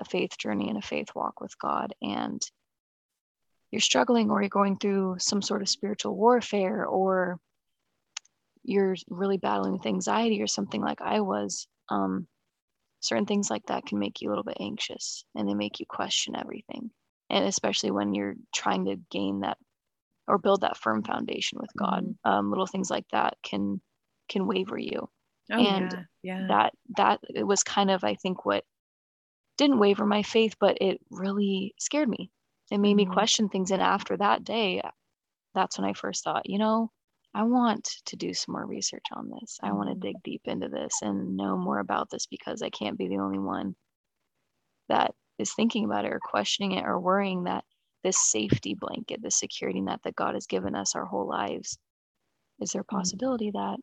a 0.00 0.04
faith 0.04 0.36
journey 0.38 0.68
and 0.68 0.78
a 0.78 0.82
faith 0.82 1.08
walk 1.14 1.40
with 1.40 1.58
God 1.58 1.94
and 2.02 2.42
you're 3.70 3.80
struggling 3.80 4.30
or 4.30 4.42
you're 4.42 4.48
going 4.48 4.76
through 4.76 5.16
some 5.18 5.42
sort 5.42 5.62
of 5.62 5.68
spiritual 5.68 6.16
warfare 6.16 6.84
or 6.84 7.38
you're 8.64 8.96
really 9.08 9.36
battling 9.36 9.72
with 9.72 9.86
anxiety 9.86 10.42
or 10.42 10.46
something 10.46 10.80
like 10.80 11.00
I 11.00 11.20
was, 11.20 11.68
um, 11.88 12.26
certain 13.00 13.26
things 13.26 13.50
like 13.50 13.64
that 13.66 13.86
can 13.86 13.98
make 13.98 14.20
you 14.20 14.28
a 14.28 14.30
little 14.30 14.44
bit 14.44 14.58
anxious 14.60 15.24
and 15.34 15.48
they 15.48 15.54
make 15.54 15.80
you 15.80 15.86
question 15.86 16.36
everything. 16.36 16.90
And 17.30 17.44
especially 17.46 17.92
when 17.92 18.12
you're 18.12 18.34
trying 18.52 18.86
to 18.86 18.96
gain 19.10 19.40
that 19.40 19.56
or 20.30 20.38
build 20.38 20.62
that 20.62 20.76
firm 20.76 21.02
foundation 21.02 21.58
with 21.60 21.70
God. 21.76 22.04
Mm-hmm. 22.04 22.30
Um, 22.30 22.50
little 22.50 22.66
things 22.66 22.90
like 22.90 23.06
that 23.12 23.36
can 23.42 23.80
can 24.28 24.46
waver 24.46 24.78
you. 24.78 25.08
Oh, 25.52 25.58
and 25.58 26.06
yeah, 26.22 26.40
yeah. 26.40 26.46
that 26.48 26.72
that 26.96 27.20
it 27.34 27.44
was 27.44 27.64
kind 27.64 27.90
of 27.90 28.04
I 28.04 28.14
think 28.14 28.44
what 28.44 28.64
didn't 29.60 29.78
waver 29.78 30.06
my 30.06 30.22
faith, 30.22 30.54
but 30.58 30.78
it 30.80 31.02
really 31.10 31.74
scared 31.78 32.08
me. 32.08 32.30
It 32.70 32.78
made 32.78 32.96
mm-hmm. 32.96 33.10
me 33.10 33.14
question 33.14 33.48
things. 33.50 33.70
And 33.70 33.82
after 33.82 34.16
that 34.16 34.42
day, 34.42 34.80
that's 35.54 35.76
when 35.76 35.86
I 35.86 35.92
first 35.92 36.24
thought, 36.24 36.48
you 36.48 36.58
know, 36.58 36.90
I 37.34 37.42
want 37.42 37.84
to 38.06 38.16
do 38.16 38.32
some 38.32 38.54
more 38.54 38.64
research 38.64 39.04
on 39.12 39.30
this. 39.30 39.58
I 39.62 39.72
want 39.72 39.90
to 39.90 39.94
mm-hmm. 39.94 40.00
dig 40.00 40.16
deep 40.24 40.40
into 40.46 40.68
this 40.68 40.94
and 41.02 41.36
know 41.36 41.58
more 41.58 41.78
about 41.78 42.08
this 42.08 42.24
because 42.24 42.62
I 42.62 42.70
can't 42.70 42.96
be 42.96 43.08
the 43.08 43.18
only 43.18 43.38
one 43.38 43.76
that 44.88 45.14
is 45.38 45.52
thinking 45.52 45.84
about 45.84 46.06
it 46.06 46.12
or 46.12 46.20
questioning 46.24 46.72
it 46.72 46.86
or 46.86 46.98
worrying 46.98 47.44
that 47.44 47.64
this 48.02 48.16
safety 48.18 48.74
blanket, 48.74 49.20
this 49.22 49.36
security 49.36 49.82
net 49.82 50.00
that 50.04 50.16
God 50.16 50.32
has 50.34 50.46
given 50.46 50.74
us 50.74 50.94
our 50.94 51.04
whole 51.04 51.28
lives. 51.28 51.78
Is 52.62 52.70
there 52.70 52.80
a 52.80 52.84
mm-hmm. 52.84 52.96
possibility 52.96 53.48
mm-hmm. 53.48 53.58
that 53.58 53.78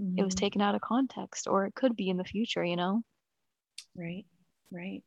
mm-hmm. 0.00 0.18
it 0.18 0.22
was 0.24 0.36
mm-hmm. 0.36 0.44
taken 0.44 0.60
out 0.60 0.76
of 0.76 0.80
context 0.80 1.48
or 1.48 1.66
it 1.66 1.74
could 1.74 1.96
be 1.96 2.08
in 2.08 2.18
the 2.18 2.24
future, 2.24 2.64
you 2.64 2.76
know? 2.76 3.02
Right, 3.96 4.24
right. 4.70 5.02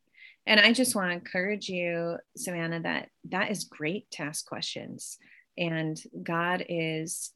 And 0.45 0.59
I 0.59 0.73
just 0.73 0.95
want 0.95 1.09
to 1.09 1.15
encourage 1.15 1.69
you, 1.69 2.17
Savannah, 2.35 2.81
that 2.81 3.09
that 3.29 3.51
is 3.51 3.65
great 3.65 4.09
to 4.11 4.23
ask 4.23 4.45
questions. 4.45 5.17
And 5.57 6.01
God 6.23 6.65
is 6.67 7.31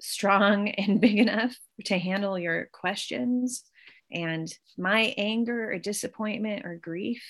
strong 0.00 0.68
and 0.78 1.00
big 1.00 1.18
enough 1.18 1.56
to 1.86 1.98
handle 1.98 2.38
your 2.38 2.68
questions. 2.72 3.64
And 4.10 4.52
my 4.78 5.14
anger 5.16 5.72
or 5.72 5.78
disappointment 5.78 6.64
or 6.64 6.76
grief 6.76 7.22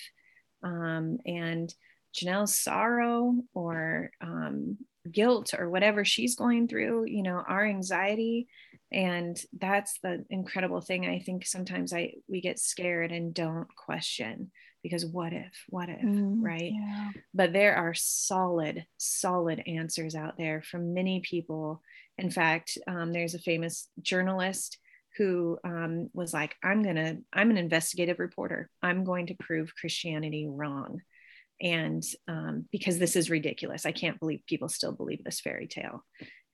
um, 0.63 1.19
and 1.25 1.73
Janelle's 2.15 2.55
sorrow 2.55 3.35
or 3.53 4.11
um, 4.21 4.77
guilt 5.09 5.53
or 5.57 5.69
whatever 5.69 6.05
she's 6.05 6.35
going 6.35 6.67
through, 6.67 7.05
you 7.05 7.23
know, 7.23 7.43
our 7.47 7.65
anxiety. 7.65 8.47
And 8.95 9.37
that's 9.51 9.99
the 10.01 10.25
incredible 10.29 10.79
thing. 10.79 11.05
I 11.05 11.19
think 11.19 11.45
sometimes 11.45 11.91
I 11.91 12.13
we 12.29 12.39
get 12.39 12.59
scared 12.59 13.11
and 13.11 13.33
don't 13.33 13.67
question 13.75 14.51
because 14.81 15.05
what 15.05 15.33
if, 15.33 15.51
what 15.67 15.89
if, 15.89 15.99
mm, 15.99 16.37
right? 16.41 16.71
Yeah. 16.73 17.09
But 17.33 17.51
there 17.51 17.75
are 17.75 17.93
solid, 17.93 18.85
solid 18.97 19.63
answers 19.67 20.15
out 20.15 20.37
there 20.37 20.61
from 20.61 20.93
many 20.93 21.19
people. 21.19 21.81
In 22.17 22.31
fact, 22.31 22.77
um, 22.87 23.11
there's 23.11 23.33
a 23.33 23.39
famous 23.39 23.89
journalist 24.01 24.77
who 25.17 25.57
um, 25.65 26.09
was 26.13 26.33
like, 26.33 26.55
I'm 26.63 26.81
gonna, 26.81 27.17
I'm 27.33 27.49
an 27.49 27.57
investigative 27.57 28.19
reporter. 28.19 28.69
I'm 28.81 29.03
going 29.03 29.27
to 29.27 29.35
prove 29.39 29.75
Christianity 29.75 30.47
wrong 30.47 31.01
and 31.61 32.03
um, 32.27 32.65
because 32.71 32.99
this 32.99 33.15
is 33.15 33.29
ridiculous 33.29 33.85
i 33.85 33.91
can't 33.91 34.19
believe 34.19 34.41
people 34.47 34.69
still 34.69 34.91
believe 34.91 35.23
this 35.23 35.39
fairy 35.39 35.67
tale 35.67 36.03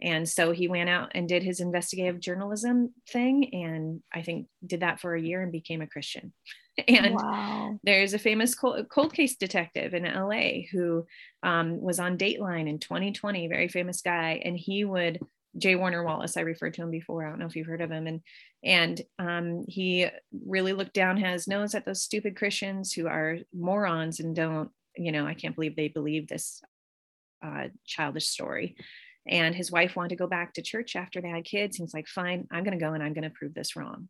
and 0.01 0.27
so 0.27 0.51
he 0.51 0.67
went 0.67 0.89
out 0.89 1.11
and 1.13 1.27
did 1.27 1.43
his 1.43 1.59
investigative 1.59 2.19
journalism 2.19 2.93
thing 3.09 3.53
and 3.53 4.01
i 4.13 4.21
think 4.21 4.47
did 4.65 4.81
that 4.81 4.99
for 4.99 5.15
a 5.15 5.21
year 5.21 5.41
and 5.41 5.51
became 5.51 5.81
a 5.81 5.87
christian 5.87 6.33
and 6.87 7.15
wow. 7.15 7.77
there's 7.83 8.13
a 8.13 8.19
famous 8.19 8.55
cold, 8.55 8.87
cold, 8.89 9.13
case 9.13 9.35
detective 9.35 9.93
in 9.93 10.03
la 10.03 10.41
who 10.71 11.05
um, 11.43 11.81
was 11.81 11.99
on 11.99 12.17
dateline 12.17 12.69
in 12.69 12.79
2020 12.79 13.47
very 13.47 13.67
famous 13.67 14.01
guy 14.01 14.41
and 14.43 14.57
he 14.57 14.85
would 14.85 15.19
J. 15.57 15.75
Warner 15.75 16.01
Wallace, 16.01 16.37
I 16.37 16.41
referred 16.41 16.75
to 16.75 16.83
him 16.83 16.91
before. 16.91 17.25
I 17.25 17.29
don't 17.29 17.39
know 17.39 17.45
if 17.45 17.57
you've 17.57 17.67
heard 17.67 17.81
of 17.81 17.91
him. 17.91 18.07
And 18.07 18.21
and 18.63 19.01
um, 19.19 19.65
he 19.67 20.07
really 20.45 20.71
looked 20.71 20.93
down 20.93 21.17
his 21.17 21.45
nose 21.45 21.75
at 21.75 21.85
those 21.85 22.01
stupid 22.01 22.37
Christians 22.37 22.93
who 22.93 23.07
are 23.07 23.39
morons 23.53 24.21
and 24.21 24.33
don't 24.33 24.71
you 24.95 25.11
know, 25.11 25.25
I 25.25 25.33
can't 25.33 25.55
believe 25.55 25.75
they 25.75 25.87
believe 25.87 26.27
this 26.27 26.61
uh, 27.43 27.67
childish 27.85 28.27
story. 28.27 28.75
And 29.27 29.53
his 29.53 29.71
wife 29.71 29.95
wanted 29.95 30.09
to 30.09 30.15
go 30.15 30.27
back 30.27 30.53
to 30.53 30.61
church 30.61 30.95
after 30.95 31.21
they 31.21 31.29
had 31.29 31.45
kids. 31.45 31.77
He's 31.77 31.93
like, 31.93 32.07
fine, 32.07 32.47
I'm 32.51 32.63
going 32.63 32.77
to 32.77 32.83
go 32.83 32.93
and 32.93 33.03
I'm 33.03 33.13
going 33.13 33.23
to 33.23 33.29
prove 33.29 33.53
this 33.53 33.75
wrong. 33.75 34.09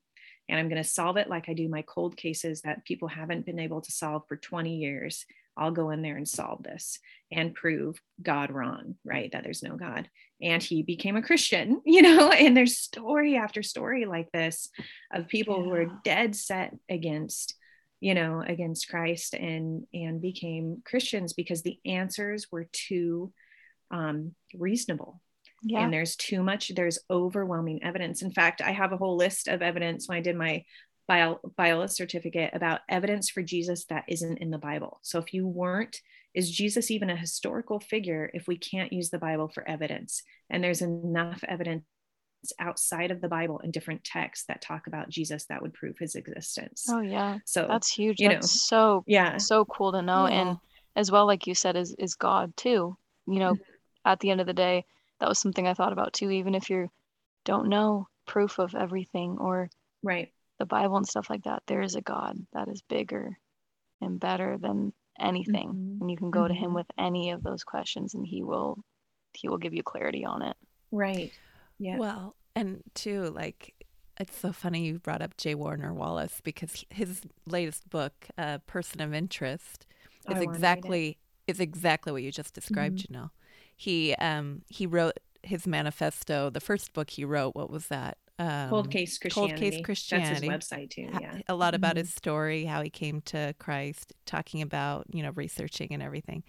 And 0.50 0.60
I'm 0.60 0.70
going 0.70 0.82
to 0.82 0.90
solve 0.90 1.18
it 1.18 1.30
like 1.30 1.50
I 1.50 1.54
do 1.54 1.70
my 1.70 1.84
cold 1.84 2.18
cases 2.18 2.62
that 2.62 2.86
people 2.86 3.08
haven't 3.08 3.46
been 3.46 3.60
able 3.60 3.82
to 3.82 3.92
solve 3.92 4.24
for 4.28 4.38
20 4.38 4.76
years. 4.76 5.26
I'll 5.58 5.72
go 5.72 5.90
in 5.90 6.02
there 6.02 6.18
and 6.18 6.28
solve 6.28 6.64
this 6.64 6.98
and 7.32 7.54
prove 7.54 8.02
God 8.22 8.52
wrong, 8.52 8.96
right? 9.06 9.32
That 9.32 9.44
there's 9.44 9.64
no 9.64 9.76
God. 9.76 10.10
And 10.42 10.64
he 10.64 10.82
became 10.82 11.18
a 11.18 11.22
Christian, 11.22 11.82
you 11.86 12.02
know, 12.02 12.32
and 12.32 12.56
there's 12.56 12.78
story 12.78 13.36
after 13.36 13.62
story 13.64 14.06
like 14.06 14.32
this 14.32 14.70
of 15.14 15.28
people 15.28 15.58
yeah. 15.58 15.64
who 15.64 15.74
are 15.74 16.00
dead 16.04 16.36
set 16.36 16.76
against 16.90 17.56
you 18.04 18.16
know 18.16 18.44
against 18.46 18.90
christ 18.90 19.36
and 19.36 19.86
and 19.94 20.22
became 20.22 20.82
christians 20.84 21.34
because 21.34 21.62
the 21.62 21.78
answers 21.86 22.48
were 22.52 22.68
too 22.74 23.32
um, 23.92 24.34
reasonable 24.54 25.22
yeah. 25.64 25.84
and 25.84 25.94
there's 25.94 26.16
too 26.16 26.44
much 26.44 26.72
there's 26.76 27.00
overwhelming 27.10 27.84
evidence 27.84 28.22
in 28.22 28.32
fact 28.32 28.62
i 28.62 28.72
have 28.72 28.92
a 28.92 28.98
whole 28.98 29.16
list 29.16 29.48
of 29.48 29.62
evidence 29.62 30.08
when 30.08 30.18
i 30.18 30.22
did 30.22 30.36
my 30.36 30.64
bio, 31.08 31.40
Biola 31.60 31.90
certificate 31.90 32.52
about 32.54 32.82
evidence 32.90 33.30
for 33.30 33.42
jesus 33.42 33.86
that 33.86 34.06
isn't 34.08 34.38
in 34.38 34.50
the 34.50 34.58
bible 34.58 35.00
so 35.04 35.20
if 35.20 35.34
you 35.34 35.48
weren't 35.48 36.00
is 36.34 36.50
jesus 36.50 36.90
even 36.90 37.10
a 37.10 37.16
historical 37.16 37.80
figure 37.80 38.32
if 38.34 38.48
we 38.48 38.58
can't 38.58 38.94
use 38.94 39.10
the 39.10 39.20
bible 39.20 39.50
for 39.50 39.68
evidence 39.68 40.24
and 40.50 40.64
there's 40.64 40.82
enough 40.82 41.44
evidence 41.48 41.84
outside 42.60 43.12
of 43.12 43.22
the 43.22 43.28
Bible 43.28 43.60
and 43.64 43.72
different 43.72 44.04
texts 44.04 44.46
that 44.48 44.62
talk 44.62 44.88
about 44.88 45.10
Jesus 45.10 45.46
that 45.46 45.62
would 45.62 45.74
prove 45.74 45.98
his 46.00 46.16
existence. 46.16 46.88
Oh 46.90 47.02
yeah. 47.02 47.38
So 47.46 47.68
that's 47.68 47.92
huge. 47.92 48.20
You 48.20 48.30
that's 48.30 48.72
know, 48.72 49.02
so 49.02 49.04
yeah, 49.08 49.38
so 49.38 49.66
cool 49.66 49.92
to 49.92 50.02
know. 50.02 50.28
Yeah. 50.28 50.42
And 50.42 50.58
as 50.96 51.12
well, 51.12 51.26
like 51.26 51.48
you 51.48 51.56
said, 51.56 51.76
is 51.76 51.96
is 52.00 52.16
God 52.16 52.56
too. 52.58 52.98
You 53.28 53.40
know, 53.40 53.54
mm-hmm. 53.54 53.71
At 54.06 54.20
the 54.20 54.32
end 54.32 54.42
of 54.42 54.48
the 54.48 54.54
day, 54.54 54.86
that 55.20 55.30
was 55.30 55.40
something 55.40 55.68
I 55.68 55.74
thought 55.74 55.94
about 55.94 56.14
too. 56.14 56.30
Even 56.32 56.56
if 56.56 56.70
you 56.70 56.90
don't 57.46 57.70
know 57.70 58.08
proof 58.26 58.60
of 58.60 58.76
everything 58.76 59.38
or 59.40 59.70
right 60.04 60.32
the 60.60 60.66
Bible 60.66 60.98
and 60.98 61.08
stuff 61.08 61.30
like 61.30 61.44
that, 61.44 61.64
there 61.68 61.82
is 61.82 61.96
a 61.96 62.02
God 62.02 62.38
that 62.54 62.68
is 62.68 62.82
bigger 62.84 63.38
and 64.00 64.20
better 64.20 64.58
than 64.58 64.94
anything. 65.20 65.70
Mm-hmm. 65.70 66.02
And 66.02 66.12
you 66.12 66.18
can 66.18 66.32
go 66.32 66.42
mm-hmm. 66.42 66.54
to 66.54 66.54
him 66.54 66.66
mm-hmm. 66.68 66.76
with 66.76 66.88
any 66.98 67.32
of 67.32 67.44
those 67.44 67.64
questions 67.64 68.14
and 68.14 68.26
he 68.26 68.44
will 68.44 68.84
he 69.34 69.48
will 69.48 69.58
give 69.58 69.74
you 69.74 69.84
clarity 69.84 70.26
on 70.26 70.42
it. 70.42 70.58
Right. 70.92 71.32
Yeah. 71.80 71.98
Well, 71.98 72.36
and 72.56 72.84
too, 72.94 73.32
like, 73.34 73.74
it's 74.20 74.38
so 74.38 74.52
funny 74.52 74.86
you 74.86 75.00
brought 75.00 75.22
up 75.22 75.38
J. 75.38 75.56
Warner 75.56 75.94
Wallace 75.94 76.42
because 76.44 76.86
his 76.90 77.22
latest 77.48 77.90
book, 77.90 78.28
uh, 78.38 78.60
Person 78.68 79.02
of 79.02 79.14
Interest, 79.14 79.86
is 80.30 80.42
exactly 80.42 81.18
is 81.48 81.60
exactly 81.60 82.12
what 82.12 82.22
you 82.22 82.32
just 82.32 82.54
described. 82.54 83.00
Mm-hmm. 83.00 83.14
You 83.14 83.20
know, 83.20 83.32
he 83.82 84.14
um 84.16 84.62
he 84.68 84.86
wrote 84.86 85.18
his 85.42 85.66
manifesto. 85.66 86.52
The 86.52 86.60
first 86.60 86.94
book 86.94 87.10
he 87.10 87.26
wrote, 87.26 87.56
what 87.56 87.72
was 87.72 87.88
that? 87.88 88.20
Um, 88.38 88.70
Cold 88.70 88.92
Case 88.92 89.18
Christianity. 89.18 89.54
Cold 89.54 89.72
Case 89.74 89.82
Christianity. 89.84 90.48
That's 90.48 90.70
his 90.70 90.78
website 90.80 90.90
too. 90.92 91.10
Yeah, 91.20 91.40
a 91.48 91.56
lot 91.56 91.74
about 91.74 91.92
mm-hmm. 91.92 92.02
his 92.02 92.14
story, 92.14 92.66
how 92.66 92.84
he 92.84 92.92
came 92.92 93.22
to 93.22 93.56
Christ, 93.58 94.14
talking 94.28 94.62
about 94.62 95.08
you 95.12 95.24
know 95.24 95.32
researching 95.36 95.90
and 95.92 96.04
everything. 96.04 96.44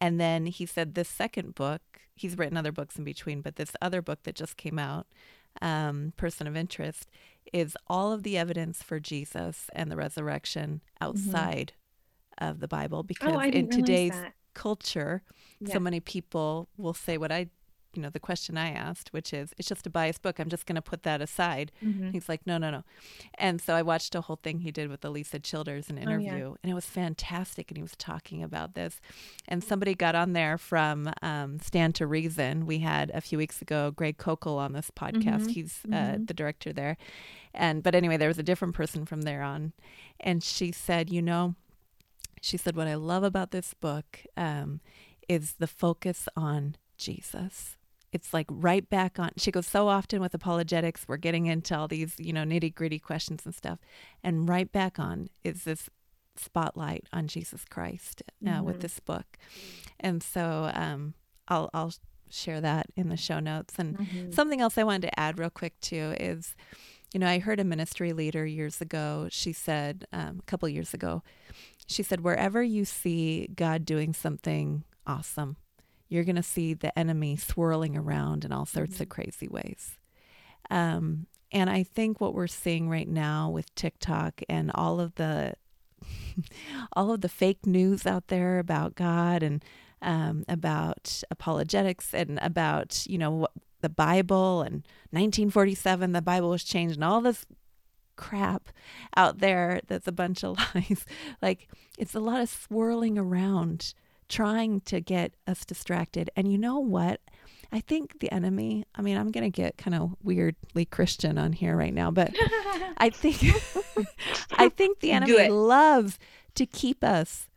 And 0.00 0.20
then 0.20 0.46
he 0.46 0.64
said 0.64 0.94
this 0.94 1.08
second 1.08 1.56
book, 1.56 1.82
he's 2.14 2.38
written 2.38 2.56
other 2.56 2.72
books 2.72 2.96
in 2.96 3.04
between, 3.04 3.42
but 3.42 3.56
this 3.56 3.72
other 3.82 4.00
book 4.00 4.20
that 4.22 4.36
just 4.36 4.56
came 4.56 4.78
out, 4.78 5.08
um, 5.60 6.12
Person 6.16 6.46
of 6.46 6.56
Interest, 6.56 7.10
is 7.52 7.76
all 7.88 8.12
of 8.12 8.22
the 8.22 8.38
evidence 8.38 8.80
for 8.80 9.00
Jesus 9.00 9.68
and 9.74 9.90
the 9.90 9.96
resurrection 9.96 10.82
mm-hmm. 11.02 11.08
outside 11.08 11.72
mm-hmm. 12.40 12.48
of 12.48 12.60
the 12.60 12.68
Bible 12.68 13.00
oh, 13.00 13.02
because 13.02 13.34
oh, 13.34 13.40
in 13.40 13.68
today's 13.68 14.12
that. 14.12 14.34
Culture, 14.54 15.22
yeah. 15.60 15.72
so 15.72 15.80
many 15.80 16.00
people 16.00 16.68
will 16.76 16.94
say 16.94 17.18
what 17.18 17.32
I 17.32 17.48
you 17.94 18.02
know 18.02 18.10
the 18.10 18.20
question 18.20 18.56
I 18.56 18.70
asked, 18.70 19.12
which 19.12 19.32
is, 19.32 19.52
it's 19.58 19.68
just 19.68 19.86
a 19.86 19.90
biased 19.90 20.22
book. 20.22 20.38
I'm 20.38 20.48
just 20.48 20.66
going 20.66 20.76
to 20.76 20.82
put 20.82 21.02
that 21.02 21.20
aside. 21.20 21.72
Mm-hmm. 21.84 22.10
He's 22.10 22.28
like, 22.28 22.46
no, 22.46 22.58
no, 22.58 22.70
no. 22.70 22.84
And 23.36 23.60
so 23.60 23.74
I 23.74 23.82
watched 23.82 24.14
a 24.14 24.20
whole 24.20 24.38
thing 24.42 24.60
he 24.60 24.70
did 24.70 24.88
with 24.88 25.00
Alisa 25.00 25.42
Childers, 25.42 25.90
an 25.90 25.98
interview, 25.98 26.30
oh, 26.30 26.36
yeah. 26.50 26.56
and 26.62 26.70
it 26.70 26.74
was 26.74 26.86
fantastic. 26.86 27.70
And 27.70 27.76
he 27.76 27.82
was 27.82 27.96
talking 27.96 28.42
about 28.42 28.74
this. 28.74 29.00
And 29.48 29.62
somebody 29.62 29.94
got 29.94 30.14
on 30.14 30.32
there 30.32 30.58
from 30.58 31.10
um, 31.22 31.58
Stand 31.58 31.94
to 31.96 32.06
Reason. 32.06 32.66
We 32.66 32.78
had 32.78 33.10
a 33.12 33.20
few 33.20 33.38
weeks 33.38 33.60
ago 33.60 33.90
Greg 33.90 34.18
Koukl 34.18 34.58
on 34.58 34.72
this 34.72 34.90
podcast. 34.90 35.42
Mm-hmm. 35.42 35.48
He's 35.48 35.80
uh, 35.86 35.96
mm-hmm. 35.96 36.24
the 36.26 36.34
director 36.34 36.72
there. 36.72 36.96
And 37.52 37.82
but 37.82 37.94
anyway, 37.94 38.16
there 38.16 38.28
was 38.28 38.38
a 38.38 38.44
different 38.44 38.74
person 38.74 39.04
from 39.04 39.22
there 39.22 39.42
on, 39.42 39.72
and 40.20 40.42
she 40.42 40.70
said, 40.70 41.10
you 41.10 41.20
know, 41.20 41.56
she 42.40 42.56
said, 42.56 42.76
what 42.76 42.86
I 42.86 42.94
love 42.94 43.22
about 43.22 43.50
this 43.50 43.74
book 43.74 44.20
um, 44.36 44.80
is 45.28 45.54
the 45.58 45.66
focus 45.66 46.28
on 46.36 46.76
Jesus 46.96 47.76
it's 48.12 48.34
like 48.34 48.46
right 48.50 48.88
back 48.88 49.18
on. 49.18 49.30
She 49.36 49.50
goes, 49.50 49.66
so 49.66 49.88
often 49.88 50.20
with 50.20 50.34
apologetics, 50.34 51.04
we're 51.06 51.16
getting 51.16 51.46
into 51.46 51.76
all 51.76 51.88
these, 51.88 52.14
you 52.18 52.32
know, 52.32 52.42
nitty 52.42 52.74
gritty 52.74 52.98
questions 52.98 53.42
and 53.44 53.54
stuff. 53.54 53.78
And 54.22 54.48
right 54.48 54.70
back 54.70 54.98
on 54.98 55.28
is 55.44 55.64
this 55.64 55.88
spotlight 56.36 57.06
on 57.12 57.28
Jesus 57.28 57.64
Christ 57.64 58.22
uh, 58.44 58.50
mm-hmm. 58.50 58.64
with 58.64 58.80
this 58.80 58.98
book. 59.00 59.38
And 59.98 60.22
so 60.22 60.70
um, 60.74 61.14
I'll, 61.48 61.70
I'll 61.72 61.92
share 62.28 62.60
that 62.60 62.86
in 62.96 63.08
the 63.08 63.16
show 63.16 63.38
notes. 63.38 63.74
And 63.78 63.98
mm-hmm. 63.98 64.32
something 64.32 64.60
else 64.60 64.76
I 64.76 64.84
wanted 64.84 65.02
to 65.02 65.20
add 65.20 65.38
real 65.38 65.50
quick 65.50 65.78
too 65.80 66.14
is, 66.18 66.56
you 67.12 67.20
know, 67.20 67.26
I 67.26 67.38
heard 67.38 67.60
a 67.60 67.64
ministry 67.64 68.12
leader 68.12 68.46
years 68.46 68.80
ago. 68.80 69.28
She 69.30 69.52
said, 69.52 70.06
um, 70.12 70.38
a 70.40 70.44
couple 70.46 70.68
years 70.68 70.94
ago, 70.94 71.22
she 71.86 72.02
said, 72.02 72.20
wherever 72.20 72.62
you 72.62 72.84
see 72.84 73.48
God 73.54 73.84
doing 73.84 74.12
something 74.12 74.84
awesome, 75.06 75.56
you're 76.08 76.24
going 76.24 76.36
to 76.36 76.42
see 76.42 76.74
the 76.74 76.96
enemy 76.98 77.36
swirling 77.36 77.96
around 77.96 78.44
in 78.44 78.52
all 78.52 78.66
sorts 78.66 78.94
mm-hmm. 78.94 79.04
of 79.04 79.08
crazy 79.08 79.48
ways. 79.48 79.98
Um, 80.70 81.26
and 81.52 81.68
I 81.68 81.82
think 81.82 82.20
what 82.20 82.34
we're 82.34 82.46
seeing 82.46 82.88
right 82.88 83.08
now 83.08 83.50
with 83.50 83.74
TikTok 83.74 84.40
and 84.48 84.70
all 84.74 85.00
of 85.00 85.16
the 85.16 85.54
all 86.94 87.12
of 87.12 87.20
the 87.20 87.28
fake 87.28 87.66
news 87.66 88.06
out 88.06 88.28
there 88.28 88.58
about 88.58 88.94
God 88.94 89.42
and 89.42 89.64
um, 90.00 90.44
about 90.48 91.22
apologetics 91.30 92.14
and 92.14 92.38
about 92.40 93.04
you 93.06 93.18
know 93.18 93.48
the 93.80 93.88
Bible 93.88 94.62
and 94.62 94.86
1947 95.10 96.12
the 96.12 96.22
Bible 96.22 96.50
was 96.50 96.64
changed 96.64 96.96
and 96.96 97.04
all 97.04 97.20
this 97.20 97.46
crap 98.16 98.68
out 99.16 99.38
there 99.38 99.80
that's 99.86 100.06
a 100.06 100.12
bunch 100.12 100.44
of 100.44 100.58
lies. 100.74 101.04
like 101.40 101.68
it's 101.98 102.14
a 102.14 102.20
lot 102.20 102.40
of 102.40 102.48
swirling 102.48 103.18
around 103.18 103.94
trying 104.30 104.80
to 104.82 105.00
get 105.00 105.34
us 105.46 105.64
distracted. 105.64 106.30
And 106.36 106.50
you 106.50 106.56
know 106.56 106.78
what? 106.78 107.20
I 107.72 107.80
think 107.80 108.20
the 108.20 108.32
enemy, 108.32 108.84
I 108.94 109.02
mean, 109.02 109.16
I'm 109.16 109.30
going 109.30 109.44
to 109.44 109.54
get 109.54 109.76
kind 109.76 109.94
of 109.94 110.16
weirdly 110.22 110.84
Christian 110.84 111.36
on 111.36 111.52
here 111.52 111.76
right 111.76 111.92
now, 111.92 112.10
but 112.10 112.34
I 112.96 113.10
think 113.10 113.42
I 114.52 114.68
think 114.68 115.00
the 115.00 115.12
enemy 115.12 115.48
loves 115.48 116.18
to 116.54 116.66
keep 116.66 117.04
us 117.04 117.48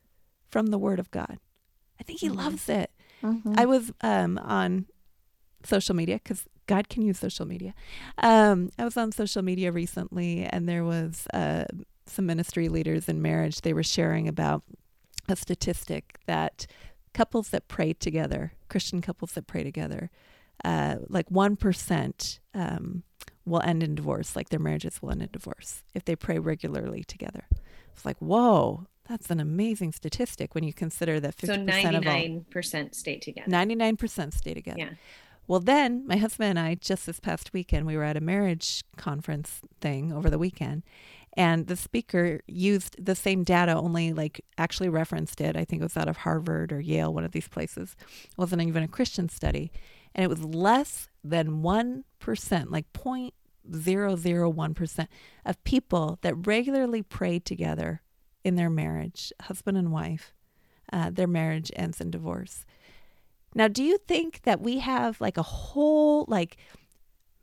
from 0.50 0.68
the 0.68 0.78
word 0.78 1.00
of 1.00 1.10
God. 1.12 1.40
I 2.00 2.04
think 2.04 2.20
he 2.20 2.28
mm-hmm. 2.28 2.38
loves 2.38 2.70
it. 2.70 2.92
Mm-hmm. 3.24 3.56
I 3.58 3.66
was 3.66 3.92
um, 4.02 4.38
on 4.40 4.86
social 5.64 5.96
media 5.96 6.16
because 6.24 6.46
God 6.68 6.90
can 6.90 7.02
use 7.02 7.20
social 7.20 7.46
media. 7.46 7.74
Um, 8.20 8.70
I 8.78 8.86
was 8.86 8.98
on 8.98 9.12
social 9.12 9.42
media 9.42 9.72
recently, 9.72 10.44
and 10.46 10.68
there 10.68 10.84
was 10.84 11.28
uh, 11.34 11.66
some 12.06 12.26
ministry 12.26 12.70
leaders 12.70 13.10
in 13.10 13.22
marriage. 13.22 13.62
They 13.62 13.74
were 13.74 13.84
sharing 13.84 14.28
about 14.28 14.64
a 15.28 15.36
statistic 15.36 16.20
that 16.26 16.66
couples 17.14 17.50
that 17.50 17.68
pray 17.68 17.94
together, 17.94 18.54
Christian 18.70 19.02
couples 19.02 19.34
that 19.34 19.48
pray 19.48 19.64
together, 19.64 20.10
uh, 20.64 20.96
like 21.10 21.30
1% 21.30 22.40
um, 22.54 23.04
will 23.46 23.62
end 23.62 23.84
in 23.84 23.96
divorce, 23.96 24.36
like 24.36 24.50
their 24.50 24.60
marriages 24.60 25.02
will 25.02 25.12
end 25.12 25.22
in 25.22 25.30
divorce 25.32 25.84
if 25.94 26.06
they 26.06 26.16
pray 26.16 26.40
regularly 26.40 27.04
together. 27.04 27.46
It's 27.94 28.06
like, 28.06 28.18
whoa, 28.20 28.88
that's 29.08 29.30
an 29.30 29.40
amazing 29.40 29.92
statistic 29.92 30.56
when 30.56 30.64
you 30.64 30.74
consider 30.74 31.20
that 31.20 31.36
50% 31.36 31.46
So 31.46 31.54
of 31.54 32.08
all, 32.08 32.14
99% 32.14 32.96
stay 32.96 33.20
together. 33.20 33.50
99% 33.52 34.34
stay 34.34 34.54
together. 34.54 34.80
Yeah. 34.80 34.90
Well, 35.48 35.60
then 35.60 36.08
my 36.08 36.18
husband 36.18 36.52
and 36.52 36.60
I, 36.60 36.76
just 36.76 37.06
this 37.06 37.20
past 37.20 37.52
weekend, 37.54 37.86
we 37.86 37.98
were 37.98 38.04
at 38.04 38.16
a 38.16 38.22
marriage 38.22 38.84
conference 38.96 39.60
thing 39.82 40.14
over 40.14 40.30
the 40.30 40.38
weekend, 40.38 40.84
and 41.36 41.68
the 41.68 41.76
speaker 41.76 42.40
used 42.48 43.04
the 43.04 43.16
same 43.16 43.44
data, 43.44 43.76
only 43.76 44.14
like 44.14 44.46
actually 44.58 44.90
referenced 44.90 45.42
it. 45.42 45.58
I 45.58 45.66
think 45.66 45.82
it 45.82 45.86
was 45.86 45.98
out 45.98 46.08
of 46.08 46.18
Harvard 46.18 46.72
or 46.72 46.80
Yale, 46.80 47.12
one 47.14 47.24
of 47.24 47.32
these 47.32 47.48
places. 47.48 47.96
It 48.00 48.38
wasn't 48.38 48.62
even 48.62 48.84
a 48.84 48.88
Christian 48.88 49.30
study. 49.30 49.72
And 50.16 50.24
it 50.24 50.30
was 50.30 50.44
less 50.44 51.10
than 51.24 51.64
1%, 51.64 52.04
like 52.70 52.94
0.001% 52.94 55.08
of 55.46 55.64
people 55.64 56.20
that 56.22 56.48
regularly 56.48 57.02
pray 57.02 57.40
together 57.40 58.02
in 58.44 58.56
their 58.56 58.70
marriage, 58.70 59.34
husband 59.42 59.78
and 59.78 59.92
wife, 59.92 60.36
uh, 60.92 61.10
their 61.10 61.28
marriage 61.28 61.72
ends 61.76 62.00
in 62.00 62.12
divorce. 62.12 62.66
Now, 63.56 63.68
do 63.68 63.84
you 63.84 63.98
think 63.98 64.42
that 64.44 64.62
we 64.62 64.80
have 64.80 65.22
like 65.22 65.38
a 65.38 65.44
whole, 65.44 66.26
like, 66.28 66.58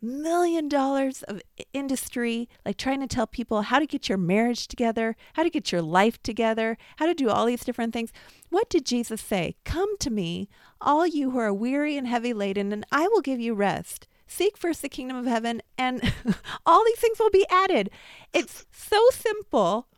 million 0.02 0.68
dollars 0.68 1.22
of 1.24 1.42
industry, 1.72 2.48
like 2.64 2.76
trying 2.76 3.00
to 3.00 3.06
tell 3.06 3.26
people 3.26 3.62
how 3.62 3.78
to 3.78 3.86
get 3.86 4.08
your 4.08 4.18
marriage 4.18 4.66
together, 4.66 5.16
how 5.34 5.42
to 5.42 5.50
get 5.50 5.72
your 5.72 5.82
life 5.82 6.22
together, 6.22 6.78
how 6.96 7.06
to 7.06 7.14
do 7.14 7.28
all 7.28 7.46
these 7.46 7.64
different 7.64 7.92
things. 7.92 8.12
What 8.48 8.70
did 8.70 8.86
Jesus 8.86 9.20
say? 9.20 9.56
Come 9.64 9.96
to 9.98 10.10
me, 10.10 10.48
all 10.80 11.06
you 11.06 11.30
who 11.30 11.38
are 11.38 11.52
weary 11.52 11.96
and 11.96 12.06
heavy 12.06 12.32
laden, 12.32 12.72
and 12.72 12.86
I 12.90 13.08
will 13.08 13.20
give 13.20 13.40
you 13.40 13.54
rest. 13.54 14.06
Seek 14.26 14.56
first 14.56 14.80
the 14.80 14.88
kingdom 14.88 15.16
of 15.16 15.26
heaven, 15.26 15.60
and 15.76 16.00
all 16.66 16.84
these 16.84 16.98
things 16.98 17.18
will 17.18 17.30
be 17.30 17.46
added. 17.50 17.90
It's 18.32 18.64
so 18.70 19.00
simple, 19.10 19.88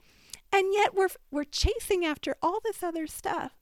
and 0.52 0.72
yet 0.72 0.94
we're 0.94 1.10
we're 1.30 1.44
chasing 1.44 2.04
after 2.04 2.36
all 2.42 2.58
this 2.64 2.82
other 2.82 3.06
stuff, 3.06 3.52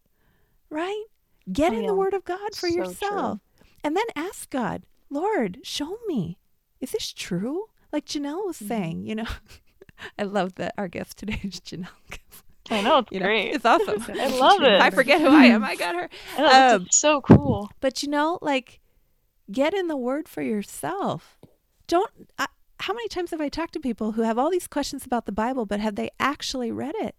right? 0.70 1.05
Get 1.53 1.72
Oh, 1.72 1.76
in 1.76 1.80
yeah. 1.82 1.86
the 1.86 1.94
Word 1.94 2.14
of 2.14 2.24
God 2.24 2.57
for 2.57 2.68
So 2.68 2.94
true. 3.01 3.01
yourself, 3.01 3.40
and 3.82 3.96
then 3.96 4.07
ask 4.16 4.51
God, 4.51 4.84
Lord, 5.11 5.59
show 5.62 5.98
me. 6.07 6.38
Is 6.80 6.92
this 6.92 7.12
true? 7.12 7.66
Like 7.92 8.07
Janelle 8.07 8.46
was 8.46 8.57
Mm-hmm. 8.62 8.66
saying, 8.68 9.07
you 9.07 9.14
know, 9.16 9.26
I 10.18 10.22
love 10.24 10.55
that 10.57 10.74
our 10.78 10.88
guest 10.88 11.18
today 11.18 11.40
is 11.42 11.61
Janelle. 11.61 11.88
I 12.70 12.80
know 12.80 12.98
it's 12.98 13.11
You 13.11 13.20
know, 13.20 13.28
great. 13.28 13.51
it's 13.51 13.64
awesome. 13.64 14.07
I 14.18 14.26
love 14.28 14.62
it. 14.62 14.80
I 14.80 14.90
forget 14.90 15.20
who 15.20 15.28
I 15.30 15.46
am. 15.46 15.64
I 15.64 15.76
got 15.76 15.94
her. 15.96 16.09
I 16.36 16.42
know, 16.42 16.59
it's 16.59 16.74
Um, 16.74 16.86
so 16.90 17.20
cool. 17.20 17.70
But 17.80 18.03
you 18.03 18.09
know, 18.09 18.38
like, 18.42 18.80
get 19.51 19.74
in 19.74 19.88
the 19.88 19.96
Word 19.96 20.28
for 20.28 20.42
yourself. 20.42 21.38
Don't. 21.86 22.11
I, 22.38 22.46
how 22.80 22.94
many 22.94 23.09
times 23.09 23.30
have 23.32 23.40
I 23.40 23.48
talked 23.48 23.74
to 23.74 23.80
people 23.80 24.12
who 24.12 24.22
have 24.22 24.38
all 24.38 24.51
these 24.51 24.66
questions 24.68 25.05
about 25.05 25.26
the 25.26 25.32
Bible, 25.32 25.66
but 25.66 25.80
have 25.80 25.96
they 25.96 26.11
actually 26.20 26.72
read 26.72 26.94
it? 26.96 27.14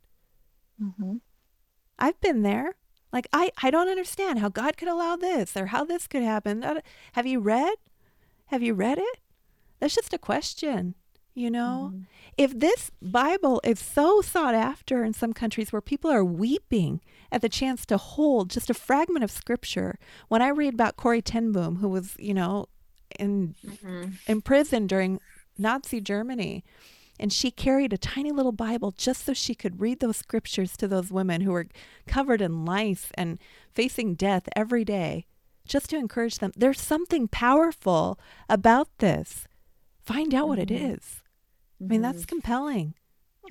hmm 0.79 1.17
I've 1.97 2.19
been 2.19 2.41
there. 2.41 2.75
Like, 3.13 3.27
I, 3.33 3.51
I 3.61 3.69
don't 3.71 3.89
understand 3.89 4.39
how 4.39 4.49
God 4.49 4.77
could 4.77 4.87
allow 4.87 5.15
this 5.15 5.57
or 5.57 5.67
how 5.67 5.83
this 5.83 6.07
could 6.07 6.23
happen. 6.23 6.63
Have 7.13 7.27
you 7.27 7.39
read? 7.39 7.75
Have 8.47 8.61
you 8.63 8.73
read 8.73 8.97
it? 8.97 9.19
That's 9.79 9.95
just 9.95 10.13
a 10.13 10.17
question, 10.17 10.95
you 11.33 11.49
know? 11.49 11.93
If 12.37 12.57
this 12.57 12.91
Bible 13.01 13.59
is 13.63 13.79
so 13.79 14.21
sought 14.21 14.55
after 14.55 15.03
in 15.03 15.13
some 15.13 15.33
countries 15.33 15.71
where 15.73 15.81
people 15.81 16.09
are 16.11 16.23
weeping 16.23 17.01
at 17.31 17.41
the 17.41 17.49
chance 17.49 17.85
to 17.87 17.97
hold 17.97 18.49
just 18.49 18.69
a 18.69 18.73
fragment 18.73 19.23
of 19.23 19.31
scripture, 19.31 19.97
when 20.29 20.41
I 20.41 20.49
read 20.49 20.73
about 20.75 20.95
Corrie 20.97 21.21
ten 21.21 21.51
Boom, 21.51 21.77
who 21.77 21.89
was, 21.89 22.15
you 22.19 22.33
know, 22.33 22.67
in 23.19 23.55
Mhm. 23.65 24.13
in 24.27 24.41
prison 24.41 24.87
during 24.87 25.19
Nazi 25.57 25.99
Germany. 25.99 26.63
And 27.21 27.31
she 27.31 27.51
carried 27.51 27.93
a 27.93 27.97
tiny 27.99 28.31
little 28.31 28.51
Bible 28.51 28.91
just 28.91 29.23
so 29.23 29.33
she 29.33 29.53
could 29.53 29.79
read 29.79 29.99
those 29.99 30.17
scriptures 30.17 30.75
to 30.77 30.87
those 30.87 31.11
women 31.11 31.41
who 31.41 31.51
were 31.51 31.67
covered 32.07 32.41
in 32.41 32.65
lice 32.65 33.11
and 33.13 33.37
facing 33.71 34.15
death 34.15 34.49
every 34.55 34.83
day, 34.83 35.27
just 35.65 35.91
to 35.91 35.97
encourage 35.97 36.39
them. 36.39 36.51
There's 36.57 36.81
something 36.81 37.27
powerful 37.27 38.19
about 38.49 38.89
this. 38.97 39.47
Find 40.03 40.33
out 40.33 40.47
what 40.47 40.57
it 40.57 40.69
Mhm. 40.69 40.95
is. 40.95 41.21
I 41.79 41.83
mean, 41.93 42.01
that's 42.01 42.25
compelling. 42.25 42.95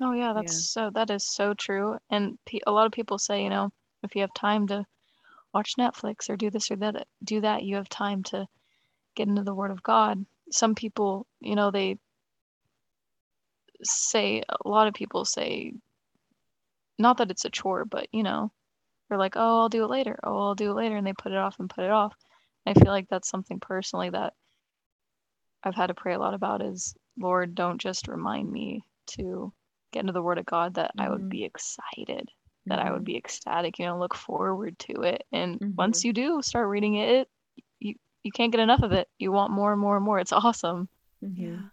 Oh 0.01 0.11
yeah, 0.13 0.33
that's 0.33 0.53
so 0.73 0.89
that 0.91 1.09
is 1.09 1.23
so 1.25 1.53
true. 1.53 1.97
And 2.09 2.37
pe- 2.45 2.59
a 2.67 2.71
lot 2.71 2.85
of 2.85 2.91
people 2.91 3.17
say, 3.19 3.41
you 3.43 3.49
know, 3.49 3.71
if 4.03 4.15
you 4.15 4.21
have 4.21 4.33
time 4.33 4.67
to 4.67 4.85
watch 5.53 5.75
Netflix 5.77 6.29
or 6.29 6.35
do 6.35 6.49
this 6.49 6.71
or 6.71 6.75
that, 6.77 7.07
do 7.23 7.39
that, 7.41 7.63
you 7.63 7.75
have 7.75 7.87
time 7.89 8.23
to 8.23 8.47
get 9.15 9.27
into 9.29 9.43
the 9.43 9.55
Word 9.55 9.71
of 9.71 9.83
God. 9.83 10.25
Some 10.51 10.75
people, 10.75 11.25
you 11.39 11.55
know, 11.55 11.71
they 11.71 11.97
say 13.83 14.43
a 14.49 14.67
lot 14.69 14.87
of 14.87 14.93
people 14.93 15.25
say 15.25 15.73
not 16.97 17.17
that 17.17 17.29
it's 17.31 17.43
a 17.45 17.49
chore, 17.49 17.83
but 17.85 18.07
you 18.13 18.23
know, 18.23 18.51
they're 19.09 19.17
like, 19.17 19.35
"Oh, 19.37 19.61
I'll 19.61 19.69
do 19.69 19.83
it 19.83 19.89
later. 19.89 20.19
Oh, 20.23 20.37
I'll 20.39 20.55
do 20.55 20.71
it 20.71 20.75
later," 20.75 20.97
and 20.97 21.05
they 21.07 21.13
put 21.13 21.31
it 21.33 21.37
off 21.37 21.59
and 21.59 21.69
put 21.69 21.83
it 21.85 21.91
off. 21.91 22.15
I 22.65 22.73
feel 22.73 22.91
like 22.91 23.09
that's 23.09 23.29
something 23.29 23.59
personally 23.59 24.09
that 24.11 24.33
I've 25.63 25.75
had 25.75 25.87
to 25.87 25.93
pray 25.95 26.13
a 26.13 26.19
lot 26.19 26.33
about 26.35 26.61
is, 26.61 26.95
Lord, 27.17 27.55
don't 27.55 27.79
just 27.81 28.07
remind 28.07 28.51
me 28.51 28.83
to 29.07 29.51
get 29.91 30.01
into 30.01 30.13
the 30.13 30.21
Word 30.21 30.37
of 30.37 30.45
God 30.45 30.75
that 30.75 30.91
I 30.97 31.09
would 31.09 31.27
Mhm. 31.27 31.29
be 31.29 31.43
excited, 31.43 32.31
that 32.67 32.79
I 32.79 32.91
would 32.91 33.03
Mhm. 33.03 33.05
be 33.05 33.17
ecstatic, 33.17 33.79
you 33.79 33.85
know, 33.85 33.97
look 33.97 34.13
forward 34.15 34.77
to 34.79 35.01
it. 35.03 35.25
And 35.31 35.59
Mhm. 35.61 35.75
once 35.77 36.03
you 36.03 36.13
do 36.13 36.41
start 36.41 36.67
reading 36.69 36.95
it, 36.95 37.29
you 37.79 37.95
you 38.23 38.31
can't 38.31 38.51
get 38.51 38.61
enough 38.61 38.83
of 38.83 38.91
it. 38.91 39.09
You 39.17 39.31
want 39.31 39.51
more 39.51 39.71
and 39.71 39.81
more 39.81 39.95
and 39.95 40.05
more. 40.05 40.19
It's 40.19 40.31
awesome. 40.31 40.89
Mhm. 41.21 41.35
Yeah. 41.35 41.69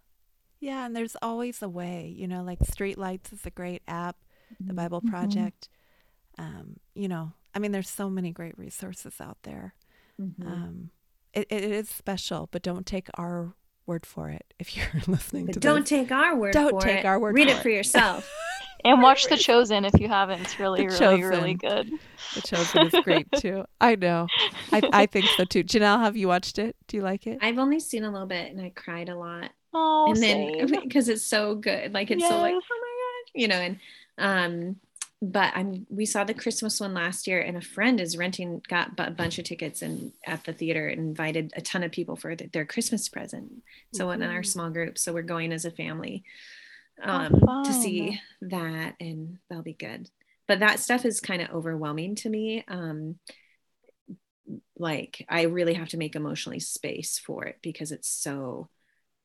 Yeah, 0.60 0.86
and 0.86 0.94
there's 0.96 1.16
always 1.22 1.62
a 1.62 1.68
way, 1.68 2.12
you 2.16 2.26
know, 2.26 2.42
like 2.42 2.58
StreetLights 2.60 3.32
is 3.32 3.46
a 3.46 3.50
great 3.50 3.82
app, 3.86 4.16
the 4.60 4.72
Mhm. 4.72 4.76
Bible 4.76 5.00
Mhm. 5.02 5.10
Project. 5.10 5.68
Um, 6.38 6.78
you 6.94 7.08
know, 7.08 7.32
I 7.54 7.58
mean, 7.58 7.72
there's 7.72 7.88
so 7.90 8.08
many 8.10 8.30
great 8.32 8.58
resources 8.58 9.20
out 9.20 9.38
there. 9.42 9.74
Mhm. 10.20 10.46
Um, 10.46 10.90
it, 11.32 11.46
it 11.50 11.64
is 11.64 11.88
special, 11.88 12.48
but 12.50 12.62
don't 12.62 12.86
take 12.86 13.08
our 13.14 13.54
word 13.86 14.04
for 14.04 14.30
it 14.30 14.52
if 14.58 14.76
you're 14.76 14.86
listening 15.06 15.46
But 15.46 15.54
to 15.54 15.60
don't 15.60 15.80
this. 15.80 15.88
take 15.88 16.10
our 16.12 16.34
word 16.36 16.52
Don't 16.52 16.70
for 16.70 16.80
take 16.80 16.98
it. 17.00 17.06
our 17.06 17.18
word 17.18 17.34
Read 17.34 17.48
for 17.50 17.56
it 17.56 17.62
for 17.62 17.68
it. 17.68 17.74
yourself. 17.74 18.28
And 18.84 19.02
watch 19.02 19.26
The 19.26 19.36
Chosen 19.36 19.84
if 19.84 19.98
you 20.00 20.06
haven't. 20.06 20.40
It's 20.40 20.60
really, 20.60 20.86
The 20.86 20.96
really, 21.00 21.22
really 21.24 21.54
good. 21.54 21.90
The 22.36 22.42
Chosen 22.42 22.86
is 22.86 22.94
great 23.02 23.26
too. 23.36 23.64
I 23.80 23.96
know. 23.96 24.28
I, 24.70 24.88
I 24.92 25.06
think 25.06 25.26
so 25.36 25.44
too. 25.44 25.64
Janelle, 25.64 25.98
have 25.98 26.16
you 26.16 26.28
watched 26.28 26.60
it? 26.60 26.76
Do 26.86 26.96
you 26.96 27.02
like 27.02 27.26
it? 27.26 27.38
I've 27.42 27.58
only 27.58 27.80
seen 27.80 28.04
a 28.04 28.10
little 28.12 28.28
bit 28.28 28.52
and 28.52 28.60
I 28.62 28.70
cried 28.70 29.08
a 29.08 29.16
lot. 29.16 29.50
Oh, 29.74 30.12
and 30.12 30.22
then 30.22 30.50
because 30.66 31.08
it's 31.08 31.24
so 31.26 31.54
good. 31.54 31.92
Like 31.92 32.10
it's 32.10 32.26
so 32.26 32.38
like, 32.38 32.52
oh 32.70 32.80
my 32.80 32.96
god, 33.34 33.40
you 33.40 33.48
know, 33.48 33.56
and 33.56 33.78
um 34.18 34.76
but 35.20 35.52
I'm 35.56 35.86
we 35.90 36.06
saw 36.06 36.22
the 36.24 36.34
Christmas 36.34 36.80
one 36.80 36.94
last 36.94 37.26
year 37.26 37.40
and 37.40 37.56
a 37.56 37.60
friend 37.60 38.00
is 38.00 38.16
renting 38.16 38.62
got 38.68 38.92
a 38.98 39.10
bunch 39.10 39.38
of 39.38 39.44
tickets 39.44 39.82
and 39.82 40.12
at 40.26 40.44
the 40.44 40.52
theater 40.52 40.86
and 40.86 41.00
invited 41.00 41.52
a 41.56 41.60
ton 41.60 41.82
of 41.82 41.90
people 41.90 42.14
for 42.16 42.34
th- 42.36 42.52
their 42.52 42.64
Christmas 42.64 43.08
present. 43.08 43.62
So 43.92 44.10
in 44.10 44.22
our 44.22 44.42
small 44.44 44.70
group, 44.70 44.96
so 44.96 45.12
we're 45.12 45.22
going 45.22 45.52
as 45.52 45.64
a 45.64 45.70
family 45.70 46.24
um 47.02 47.52
to 47.64 47.72
see 47.72 48.20
that 48.42 48.94
and 49.00 49.38
that'll 49.48 49.62
be 49.62 49.72
good. 49.72 50.08
But 50.46 50.60
that 50.60 50.80
stuff 50.80 51.04
is 51.04 51.20
kind 51.20 51.42
of 51.42 51.50
overwhelming 51.50 52.14
to 52.16 52.28
me. 52.30 52.64
Um 52.68 53.18
like 54.78 55.24
I 55.28 55.42
really 55.42 55.74
have 55.74 55.88
to 55.90 55.98
make 55.98 56.16
emotionally 56.16 56.60
space 56.60 57.18
for 57.18 57.44
it 57.44 57.58
because 57.62 57.92
it's 57.92 58.08
so 58.08 58.68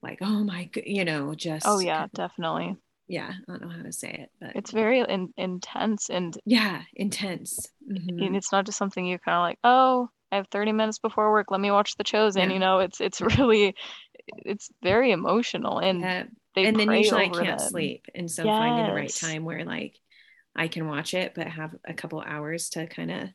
like 0.04 0.20
oh 0.22 0.44
my 0.44 0.70
you 0.86 1.06
know 1.06 1.34
just 1.34 1.66
Oh 1.66 1.80
yeah, 1.80 2.08
definitely. 2.14 2.76
yeah 3.08 3.32
I 3.32 3.52
don't 3.52 3.62
know 3.62 3.70
how 3.70 3.82
to 3.84 3.92
say 3.92 4.12
it 4.12 4.32
but 4.40 4.56
It's 4.56 4.72
very 4.72 5.00
in- 5.00 5.34
intense 5.38 6.10
and 6.10 6.38
yeah 6.46 6.82
intense 6.96 7.68
Mhm. 7.90 8.26
and 8.26 8.36
it's 8.36 8.52
not 8.52 8.66
just 8.66 8.78
something 8.78 9.06
you're 9.06 9.20
kind 9.20 9.36
of 9.36 9.42
like, 9.42 9.60
oh, 9.64 10.10
I 10.32 10.38
have 10.38 10.48
30 10.50 10.72
minutes 10.72 11.00
before 11.00 11.32
work. 11.32 11.52
Let 11.52 11.60
me 11.62 11.70
watch 11.72 11.96
The 11.96 12.04
Chosen. 12.04 12.50
Yeah. 12.50 12.54
You 12.54 12.60
know, 12.60 12.80
it's 12.80 13.00
it's 13.02 13.22
really, 13.40 13.76
it's 14.28 14.70
very 14.82 15.12
emotional, 15.12 15.80
and 15.80 16.02
Yeah. 16.02 16.24
they 16.56 16.66
and 16.66 16.80
then 16.80 16.92
usually 16.92 17.26
I 17.26 17.30
can't 17.30 17.60
them. 17.60 17.70
sleep 17.70 18.06
and 18.16 18.30
so 18.30 18.44
finding 18.44 18.86
the 18.88 18.94
right 18.94 19.14
time 19.16 19.44
where 19.46 19.64
like 19.66 19.96
I 20.56 20.68
can 20.68 20.88
watch 20.88 21.14
it 21.14 21.34
but 21.36 21.48
have 21.48 21.76
a 21.86 21.94
couple 21.94 22.22
hours 22.22 22.70
to 22.72 22.88
kind 22.88 23.12
of 23.12 23.30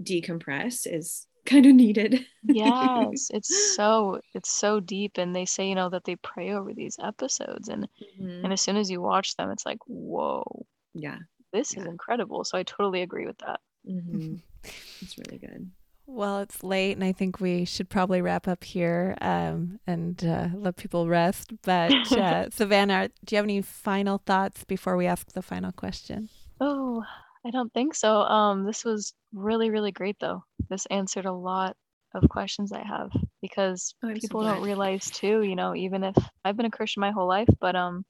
decompress 0.00 0.86
is 0.86 1.26
kind 1.46 1.66
of 1.66 1.74
needed 1.74 2.26
Yes, 2.48 3.30
it's 3.34 3.50
so 3.54 4.20
it's 4.34 4.50
so 4.50 4.80
deep, 4.80 5.18
and 5.18 5.34
they 5.34 5.44
say 5.46 5.68
you 5.68 5.74
know 5.74 5.90
that 5.90 6.04
they 6.04 6.16
pray 6.16 6.52
over 6.52 6.72
these 6.74 6.96
episodes, 7.02 7.68
and 7.68 7.88
Mhm. 8.00 8.44
and 8.44 8.52
as 8.52 8.60
soon 8.62 8.76
as 8.76 8.90
you 8.90 9.00
watch 9.02 9.36
them, 9.36 9.50
it's 9.50 9.66
like, 9.66 9.78
whoa, 9.86 10.66
yeah 10.94 11.18
this 11.52 11.76
is 11.76 11.84
incredible. 11.86 12.44
So 12.44 12.58
I 12.58 12.62
totally 12.64 13.02
agree 13.02 13.26
with 13.26 13.38
that. 13.38 13.60
Mhm. 13.88 14.40
it's 15.02 15.18
really 15.18 15.38
good 15.38 15.70
Well, 16.06 16.40
it's 16.40 16.62
late, 16.62 16.92
and 16.92 17.04
I 17.04 17.12
think 17.12 17.40
we 17.40 17.64
should 17.64 17.88
probably 17.88 18.20
wrap 18.22 18.46
up 18.48 18.62
here 18.64 19.16
um, 19.20 19.80
and 19.86 20.22
uh, 20.24 20.48
let 20.54 20.76
people 20.76 21.08
rest. 21.08 21.52
But 21.62 22.12
uh, 22.16 22.48
Savannah, 22.50 23.08
do 23.24 23.34
you 23.34 23.38
have 23.38 23.44
any 23.46 23.60
final 23.62 24.18
thoughts 24.18 24.64
before 24.64 24.96
we 24.96 25.06
ask 25.06 25.32
the 25.32 25.42
final 25.42 25.72
question? 25.72 26.28
Oh, 26.60 27.02
I 27.46 27.50
don't 27.50 27.72
think 27.72 27.94
so. 27.94 28.22
Um, 28.22 28.64
this 28.66 28.84
was 28.84 29.14
really, 29.32 29.70
really 29.70 29.92
great 29.92 30.18
though. 30.20 30.44
This 30.68 30.86
answered 30.86 31.26
a 31.26 31.32
lot 31.32 31.76
of 32.14 32.28
questions 32.28 32.72
I 32.72 32.82
have 32.84 33.10
because 33.40 33.94
Oh, 34.02 34.08
I'm 34.08 34.20
so 34.20 34.34
people 34.34 34.44
don't 34.44 34.60
realize 34.62 35.10
too, 35.10 35.42
you 35.42 35.56
know, 35.56 35.74
even 35.74 36.04
if 36.04 36.16
I've 36.44 36.56
been 36.58 36.66
a 36.66 36.70
Christian 36.70 37.00
my 37.02 37.12
whole 37.12 37.28
life, 37.28 37.48
but 37.60 37.76
um 37.76 38.04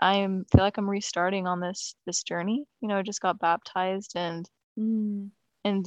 I 0.00 0.16
am 0.16 0.44
feel 0.46 0.62
like 0.62 0.78
I'm 0.78 0.90
restarting 0.90 1.46
on 1.46 1.60
this 1.60 1.96
this 2.06 2.22
journey. 2.22 2.66
You 2.80 2.88
know, 2.88 2.98
I 2.98 3.02
just 3.02 3.20
got 3.20 3.38
baptized 3.38 4.12
and 4.16 4.48
Mm, 4.78 5.30
and 5.64 5.86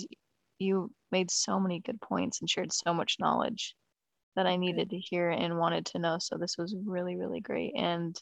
you 0.59 0.93
made 1.11 1.31
so 1.31 1.59
many 1.59 1.79
good 1.79 2.01
points 2.01 2.41
and 2.41 2.49
shared 2.49 2.73
so 2.73 2.93
much 2.93 3.17
knowledge 3.19 3.75
that 4.35 4.47
I 4.47 4.57
needed 4.57 4.91
to 4.91 4.99
hear 4.99 5.29
and 5.31 5.57
wanted 5.59 5.85
to 5.87 5.99
know. 5.99 6.17
So 6.19 6.37
this 6.37 6.57
was 6.57 6.75
really, 6.85 7.15
really 7.17 7.41
great. 7.41 7.73
And 7.75 8.15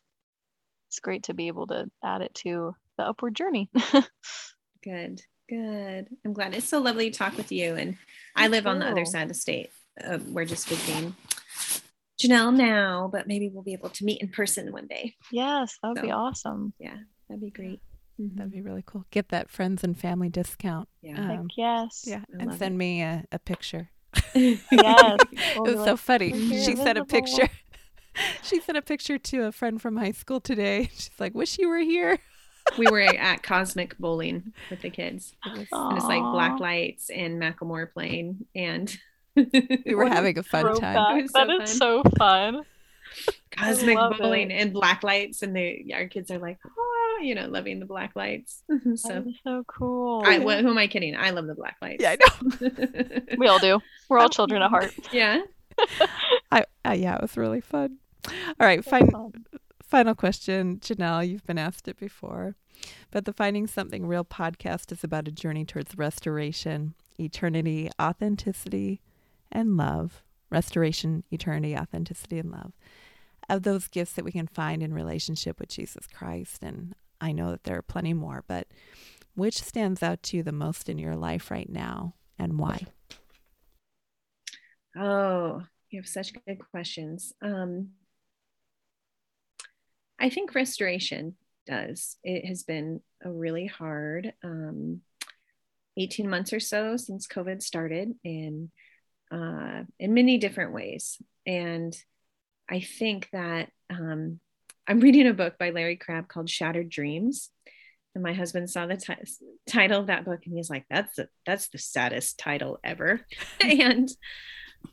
it's 0.89 0.99
great 0.99 1.23
to 1.25 1.33
be 1.33 1.47
able 1.47 1.67
to 1.67 1.89
add 2.03 2.21
it 2.21 2.33
to 2.35 2.75
the 2.97 3.03
upward 3.03 3.35
journey. 3.35 3.69
good, 4.83 5.21
good. 5.49 6.07
I'm 6.25 6.33
glad. 6.33 6.53
It's 6.53 6.67
so 6.69 6.79
lovely 6.79 7.09
to 7.11 7.17
talk 7.17 7.37
with 7.37 7.51
you. 7.51 7.75
And 7.75 7.97
I 8.35 8.47
live 8.47 8.67
on 8.67 8.79
the 8.79 8.87
other 8.87 9.05
side 9.05 9.23
of 9.23 9.27
the 9.29 9.33
state. 9.33 9.69
Uh, 10.03 10.19
we're 10.29 10.45
just 10.45 10.67
visiting 10.67 11.15
Janelle 12.21 12.55
now, 12.55 13.09
but 13.11 13.27
maybe 13.27 13.49
we'll 13.49 13.63
be 13.63 13.73
able 13.73 13.89
to 13.89 14.05
meet 14.05 14.21
in 14.21 14.29
person 14.29 14.71
one 14.71 14.87
day. 14.87 15.15
yes, 15.31 15.77
that 15.81 15.89
would 15.93 16.01
be 16.01 16.11
awesome. 16.11 16.73
Yeah, 16.79 16.97
That'd 17.29 17.41
be 17.41 17.49
great. 17.51 17.79
That'd 18.19 18.51
be 18.51 18.61
really 18.61 18.83
cool. 18.85 19.05
Get 19.11 19.29
that 19.29 19.49
friends 19.51 19.83
and 19.83 19.95
family 19.97 20.29
discount. 20.29 20.89
Yeah. 21.03 21.19
Um, 21.19 21.27
Heck 21.27 21.39
yes. 21.55 22.03
Yeah, 22.07 22.21
I 22.33 22.37
and 22.41 22.49
love 22.49 22.57
send 22.57 22.77
me 22.77 23.01
a, 23.03 23.23
a 23.31 23.39
picture. 23.39 23.89
Yes. 24.35 24.61
it 24.71 25.55
We'll 25.55 25.65
be 25.65 25.75
was 25.75 25.85
so 25.85 25.97
funny. 25.97 26.31
She 26.63 26.75
sent 26.75 26.97
a 26.97 27.05
picture. 27.05 27.49
she 28.43 28.59
sent 28.59 28.77
a 28.77 28.81
picture 28.81 29.17
to 29.19 29.45
a 29.45 29.51
friend 29.51 29.79
from 29.81 29.97
high 29.97 30.11
school 30.11 30.39
today. 30.41 30.89
She's 30.93 31.11
like, 31.19 31.35
"Wish 31.35 31.57
you 31.59 31.69
were 31.69 31.79
here." 31.79 32.17
We 32.78 32.88
were 32.88 32.99
at 33.01 33.43
Cosmic 33.43 33.97
Bowling 33.97 34.53
with 34.70 34.82
the 34.82 34.89
kids. 34.89 35.34
It 35.45 35.51
was- 35.57 35.68
And 35.72 35.97
it's 35.97 36.05
like 36.05 36.22
black 36.22 36.59
lights 36.59 37.09
and 37.09 37.41
Macklemore 37.41 37.91
playing. 37.91 38.45
And 38.55 38.95
we 39.36 39.93
were 39.95 40.07
having 40.09 40.38
a 40.38 40.43
fun 40.43 40.65
time. 40.65 40.76
Throwback. 40.76 41.20
It 41.20 41.22
was 41.24 41.32
so 41.32 41.45
That 41.45 41.49
is 41.49 41.78
fun. 41.78 41.78
so 41.78 42.03
fun. 42.18 42.61
Cosmic 43.51 43.97
Bowling 43.97 44.51
it. 44.51 44.55
and 44.61 44.74
black 44.74 45.03
lights. 45.03 45.41
And 45.41 45.55
the 45.55 45.93
our 45.93 46.07
kids 46.07 46.30
are 46.32 46.38
like, 46.39 46.57
oh, 46.78 47.20
you 47.24 47.34
know, 47.36 47.47
loving 47.47 47.80
the 47.80 47.86
black 47.86 48.15
lights. 48.15 48.63
so 48.95 49.26
so 49.43 49.63
cool. 49.68 50.24
I, 50.26 50.39
what, 50.39 50.59
who 50.61 50.70
am 50.70 50.78
I 50.78 50.88
kidding? 50.88 51.15
I 51.15 51.32
love 51.32 51.47
the 51.47 51.55
black 51.55 51.78
lights. 51.82 52.01
Yeah, 52.03 52.15
I 52.20 52.59
know. 52.61 53.20
we 53.38 53.47
all 53.47 53.59
do. 53.59 53.80
We're 54.09 54.20
all 54.20 54.30
children 54.30 54.61
at 54.61 54.70
heart. 54.70 54.93
yeah. 55.11 55.41
I, 56.51 56.65
uh, 56.86 56.91
yeah, 56.97 57.15
it 57.15 57.22
was 57.22 57.38
really 57.38 57.61
fun. 57.61 57.97
All 58.28 58.34
right, 58.59 58.84
So 58.84 58.89
fine. 58.91 59.09
fun. 59.11 59.32
Final 59.88 60.15
question, 60.15 60.79
Janelle. 60.79 61.25
You've 61.25 61.45
been 61.45 61.57
asked 61.57 61.88
it 61.88 61.97
before, 61.97 62.55
but 63.09 63.23
the 63.23 63.31
Finding 63.31 63.67
Something 63.67 64.05
Real 64.05 64.25
podcast 64.25 64.91
is 64.91 65.01
about 65.01 65.29
a 65.29 65.31
journey 65.31 65.63
towards 65.63 65.97
restoration, 65.97 66.93
eternity, 67.17 67.89
authenticity, 67.99 68.99
and 69.49 69.77
love. 69.77 70.23
Restoration, 70.49 71.23
eternity, 71.31 71.75
authenticity, 71.75 72.38
and 72.38 72.51
love. 72.51 72.73
Of 73.49 73.63
those 73.63 73.88
gifts 73.88 74.11
that 74.13 74.25
we 74.25 74.33
can 74.33 74.47
find 74.47 74.83
in 74.83 74.93
relationship 74.93 75.57
with 75.57 75.69
Jesus 75.69 76.05
Christ. 76.05 76.63
And 76.63 76.93
I 77.21 77.31
know 77.31 77.51
that 77.51 77.63
there 77.63 77.77
are 77.77 77.81
plenty 77.81 78.13
more, 78.13 78.43
but 78.45 78.67
which 79.35 79.61
stands 79.61 80.03
out 80.03 80.21
to 80.23 80.38
you 80.38 80.43
the 80.43 80.51
most 80.51 80.89
in 80.89 80.97
your 80.97 81.15
life 81.15 81.49
right 81.49 81.69
now 81.69 82.13
and 82.38 82.59
why? 82.59 82.88
Oh, 84.97 85.63
you 85.89 86.01
have 86.01 86.07
such 86.09 86.33
good 86.45 86.59
questions. 86.71 87.33
Um, 87.41 87.91
I 90.20 90.30
think 90.30 90.55
restoration 90.55 91.36
does. 91.65 92.18
It 92.24 92.45
has 92.45 92.63
been 92.63 93.01
a 93.24 93.32
really 93.32 93.65
hard 93.65 94.34
um, 94.43 95.01
18 95.97 96.30
months 96.30 96.53
or 96.53 96.59
so 96.59 96.97
since 96.97 97.28
COVID 97.28 97.61
started, 97.61 98.13
and 98.24 98.70
uh, 99.32 99.84
in 99.99 100.13
many 100.13 100.38
different 100.38 100.74
ways. 100.74 101.18
And 101.45 101.95
I 102.70 102.82
think 102.82 103.30
that 103.34 103.70
um, 103.89 104.39
I'm 104.88 104.99
reading 104.99 105.28
a 105.28 105.34
book 105.34 105.57
by 105.57 105.72
Larry 105.72 105.97
Crabb 105.97 106.28
called 106.28 106.49
Shattered 106.49 106.89
Dreams. 106.89 107.49
And 108.15 108.24
my 108.24 108.34
husband 108.34 108.70
saw 108.70 108.88
the 108.88 108.97
ti- 108.97 109.13
title 109.70 109.99
of 110.01 110.07
that 110.07 110.26
book 110.26 110.39
and 110.45 110.55
he's 110.55 110.70
like, 110.70 110.86
that's 110.89 111.15
the, 111.15 111.30
that's 111.45 111.70
the 111.70 111.78
saddest 111.78 112.39
title 112.39 112.80
ever. 112.84 113.22
and 113.61 114.09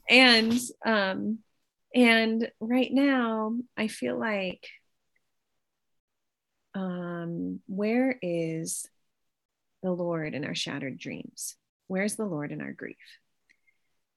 and 0.09 0.53
um 0.85 1.39
and 1.95 2.51
right 2.61 2.91
now 2.93 3.55
i 3.77 3.89
feel 3.89 4.19
like 4.19 4.67
um 6.75 7.61
where 7.67 8.19
is 8.23 8.89
the 9.83 9.93
lord 9.93 10.35
in 10.35 10.45
our 10.45 10.55
shattered 10.55 10.99
dreams? 10.99 11.57
Where's 11.87 12.17
the 12.17 12.27
lord 12.27 12.53
in 12.53 12.61
our 12.61 12.73
grief? 12.73 12.97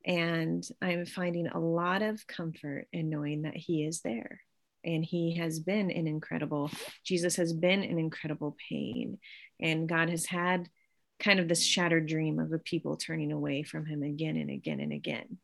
And 0.05 0.63
i'm 0.81 1.05
finding 1.05 1.47
a 1.47 1.59
lot 1.59 2.01
of 2.01 2.25
comfort 2.27 2.87
in 2.93 3.09
knowing 3.09 3.43
that 3.43 3.57
he 3.57 3.83
is 3.85 4.01
there 4.01 4.41
and 4.83 5.03
he 5.03 5.35
has 5.35 5.59
been 5.59 5.91
an 5.91 6.07
incredible 6.07 6.71
jesus 7.03 7.35
has 7.35 7.53
been 7.53 7.83
an 7.83 7.99
incredible 7.99 8.55
pain. 8.69 9.17
And 9.59 9.89
god 9.89 10.09
has 10.09 10.25
had 10.25 10.69
kind 11.19 11.39
of 11.39 11.47
this 11.47 11.65
shattered 11.65 12.07
dream 12.07 12.39
of 12.39 12.51
a 12.53 12.59
people 12.59 12.95
turning 12.95 13.31
away 13.31 13.63
from 13.63 13.85
him 13.85 14.03
again 14.03 14.37
and 14.37 14.51
again 14.51 14.79
and 14.79 14.93
again. 14.93 15.37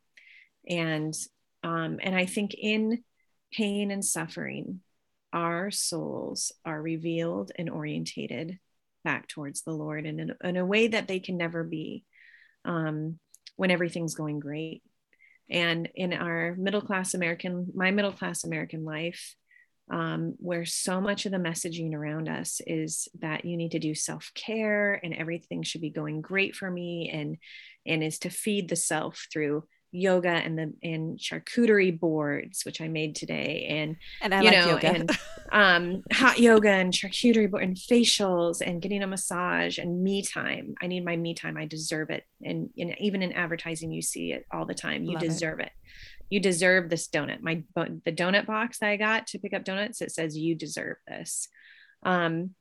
And 0.70 1.14
um, 1.64 2.00
and 2.02 2.16
i 2.16 2.26
think 2.26 2.54
in 2.54 3.04
pain 3.52 3.92
and 3.92 4.04
suffering 4.04 4.82
our 5.34 5.72
souls 5.72 6.52
are 6.64 6.82
revealed 6.82 7.52
and 7.58 7.70
orientated 7.70 8.60
back 9.04 9.28
towards 9.28 9.64
the 9.64 9.72
lord 9.74 10.06
in, 10.06 10.30
a- 10.30 10.48
in 10.48 10.56
a 10.56 10.66
way 10.66 10.88
that 10.88 11.08
they 11.08 11.20
can 11.20 11.36
never 11.36 11.64
be 11.64 12.06
um, 12.66 13.20
when 13.58 13.72
everything's 13.72 14.16
going 14.16 14.40
great. 14.40 14.82
And 15.50 15.90
in 15.96 16.14
our 16.14 16.56
middle 16.58 16.82
class 16.82 17.14
american 17.14 17.68
my 17.76 17.92
middle 17.92 18.14
class 18.14 18.46
american 18.46 18.86
life 18.86 19.36
um, 19.92 20.36
where 20.38 20.66
so 20.66 21.02
much 21.02 21.26
of 21.26 21.34
the 21.34 21.38
messaging 21.38 21.94
around 21.94 22.30
us 22.30 22.62
is 22.66 23.10
that 23.20 23.44
you 23.44 23.58
need 23.58 23.72
to 23.72 23.80
do 23.80 23.94
self-care 23.94 24.94
and 25.04 25.14
everything 25.14 25.62
should 25.62 25.82
be 25.82 25.90
going 25.90 26.22
great 26.22 26.56
for 26.56 26.72
me 26.72 27.10
and 27.14 27.38
and 27.86 28.02
is 28.02 28.20
to 28.20 28.30
feed 28.30 28.70
the 28.70 28.78
self 28.78 29.28
through 29.32 29.66
yoga 29.96 30.28
and 30.30 30.58
the 30.58 30.74
and 30.82 31.20
charcuterie 31.20 31.98
boards 31.98 32.66
which 32.66 32.82
i 32.82 32.88
made 32.88 33.16
today. 33.16 33.68
And 33.70 33.96
And 34.22 34.34
I 34.34 34.42
you 34.42 34.46
like 34.46 34.58
know 34.58 34.68
yoga. 34.72 34.88
and 34.88 35.12
um 35.52 36.04
hot 36.12 36.40
yoga 36.40 36.70
and 36.72 36.92
charcuterie 36.92 37.50
board 37.50 37.64
and 37.64 37.78
facials 37.78 38.62
and 38.66 38.82
getting 38.82 39.04
a 39.04 39.08
massage 39.08 39.78
and 39.78 40.04
me 40.04 40.24
time. 40.24 40.74
I 40.82 40.88
need 40.88 41.06
my 41.06 41.16
me 41.16 41.36
time. 41.36 41.58
I 41.58 41.66
deserve 41.66 42.10
it. 42.10 42.24
And, 42.44 42.72
and 42.78 42.96
even 43.00 43.22
in 43.22 43.34
advertising 43.34 43.92
you 43.92 44.02
see 44.02 44.32
it 44.34 44.46
all 44.52 44.66
the 44.66 44.74
time. 44.74 45.04
You 45.04 45.14
Love 45.14 45.22
deserve 45.22 45.60
it. 45.60 45.72
you 46.30 46.40
deserve 46.40 46.90
this 46.90 47.08
donut. 47.08 47.42
My 47.42 47.64
the 47.76 48.12
donut 48.12 48.48
box 48.48 48.80
that 48.80 48.90
i 48.90 48.98
got 48.98 49.28
to 49.28 49.38
pick 49.40 49.54
up 49.54 49.64
donuts 49.64 50.02
it 50.02 50.12
says 50.12 50.36
you 50.36 50.56
deserve 50.56 50.98
this. 51.08 51.48
Um 52.02 52.56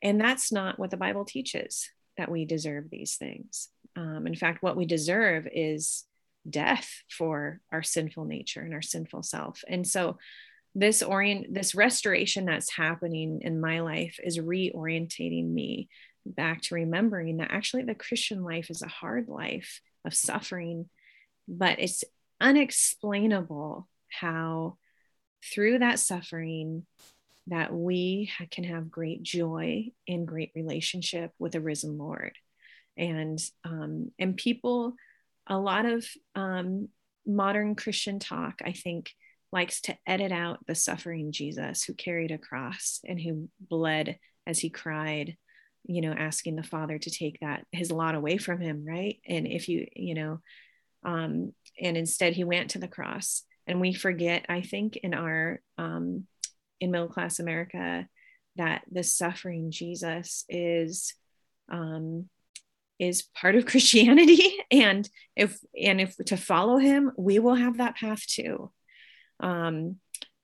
and 0.00 0.20
that's 0.20 0.52
not 0.52 0.78
what 0.78 0.90
the 0.90 0.96
bible 0.96 1.24
teaches 1.24 1.90
that 2.16 2.30
we 2.30 2.44
deserve 2.44 2.84
these 2.88 3.16
things. 3.16 3.68
Um 3.96 4.28
in 4.28 4.36
fact 4.36 4.62
what 4.62 4.76
we 4.76 4.86
deserve 4.86 5.48
is 5.52 6.04
death 6.48 7.02
for 7.10 7.60
our 7.72 7.82
sinful 7.82 8.24
nature 8.24 8.60
and 8.60 8.74
our 8.74 8.82
sinful 8.82 9.22
self. 9.22 9.62
And 9.68 9.86
so 9.86 10.18
this 10.74 11.02
orient 11.02 11.52
this 11.52 11.74
restoration 11.74 12.44
that's 12.44 12.74
happening 12.74 13.40
in 13.42 13.60
my 13.60 13.80
life 13.80 14.18
is 14.22 14.38
reorientating 14.38 15.50
me 15.50 15.88
back 16.26 16.60
to 16.60 16.74
remembering 16.74 17.38
that 17.38 17.50
actually 17.50 17.84
the 17.84 17.94
christian 17.94 18.44
life 18.44 18.68
is 18.68 18.82
a 18.82 18.88
hard 18.88 19.28
life 19.28 19.80
of 20.04 20.12
suffering 20.12 20.90
but 21.48 21.78
it's 21.78 22.04
unexplainable 22.38 23.88
how 24.10 24.76
through 25.42 25.78
that 25.78 25.98
suffering 25.98 26.84
that 27.48 27.72
we 27.72 28.30
can 28.50 28.64
have 28.64 28.90
great 28.90 29.22
joy 29.22 29.86
and 30.06 30.28
great 30.28 30.52
relationship 30.54 31.32
with 31.38 31.54
a 31.54 31.60
risen 31.60 31.98
lord. 31.98 32.32
And 32.96 33.38
um, 33.64 34.10
and 34.18 34.36
people 34.36 34.94
a 35.48 35.58
lot 35.58 35.86
of 35.86 36.06
um, 36.34 36.88
modern 37.26 37.74
christian 37.74 38.18
talk 38.18 38.60
i 38.64 38.72
think 38.72 39.12
likes 39.52 39.80
to 39.80 39.96
edit 40.06 40.32
out 40.32 40.58
the 40.66 40.74
suffering 40.74 41.32
jesus 41.32 41.84
who 41.84 41.94
carried 41.94 42.30
a 42.30 42.38
cross 42.38 43.00
and 43.06 43.20
who 43.20 43.48
bled 43.60 44.18
as 44.46 44.58
he 44.58 44.70
cried 44.70 45.36
you 45.88 46.02
know 46.02 46.12
asking 46.12 46.54
the 46.54 46.62
father 46.62 46.98
to 46.98 47.10
take 47.10 47.40
that 47.40 47.64
his 47.72 47.90
lot 47.90 48.14
away 48.14 48.36
from 48.36 48.60
him 48.60 48.84
right? 48.86 49.18
And 49.26 49.46
if 49.46 49.68
you 49.68 49.86
you 49.96 50.14
know 50.14 50.40
um 51.04 51.52
and 51.80 51.96
instead 51.96 52.34
he 52.34 52.44
went 52.44 52.70
to 52.70 52.78
the 52.78 52.88
cross. 52.88 53.42
And 53.66 53.82
we 53.82 53.92
forget 53.92 54.46
i 54.48 54.62
think 54.62 54.96
in 54.96 55.12
our 55.12 55.60
um 55.76 56.26
in 56.80 56.90
middle 56.90 57.08
class 57.08 57.38
america 57.38 58.08
that 58.56 58.82
the 58.90 59.02
suffering 59.02 59.70
jesus 59.70 60.46
is 60.48 61.12
um 61.70 62.30
is 62.98 63.22
part 63.34 63.54
of 63.54 63.66
christianity 63.72 64.56
and 64.70 65.08
if 65.36 65.58
and 65.80 66.00
if 66.00 66.16
to 66.16 66.36
follow 66.36 66.78
him 66.78 67.12
we 67.16 67.38
will 67.38 67.54
have 67.54 67.78
that 67.78 67.96
path 67.96 68.26
too 68.26 68.70
um 69.40 69.96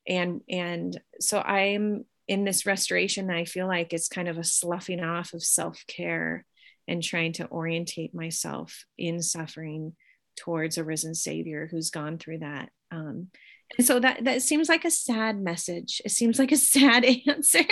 and 0.06 0.40
and 0.48 1.00
so 1.20 1.40
i'm 1.40 2.04
in 2.26 2.44
this 2.44 2.66
restoration, 2.66 3.30
I 3.30 3.44
feel 3.44 3.66
like 3.66 3.92
it's 3.92 4.08
kind 4.08 4.28
of 4.28 4.38
a 4.38 4.44
sloughing 4.44 5.02
off 5.02 5.34
of 5.34 5.42
self 5.42 5.84
care 5.86 6.44
and 6.88 7.02
trying 7.02 7.32
to 7.34 7.48
orientate 7.48 8.14
myself 8.14 8.84
in 8.98 9.22
suffering 9.22 9.94
towards 10.36 10.78
a 10.78 10.84
risen 10.84 11.14
Savior 11.14 11.68
who's 11.70 11.90
gone 11.90 12.18
through 12.18 12.38
that. 12.38 12.70
Um, 12.90 13.28
and 13.76 13.86
so 13.86 13.98
that 14.00 14.24
that 14.24 14.42
seems 14.42 14.68
like 14.68 14.84
a 14.84 14.90
sad 14.90 15.40
message. 15.40 16.00
It 16.04 16.10
seems 16.10 16.38
like 16.38 16.52
a 16.52 16.56
sad 16.56 17.04
answer 17.04 17.64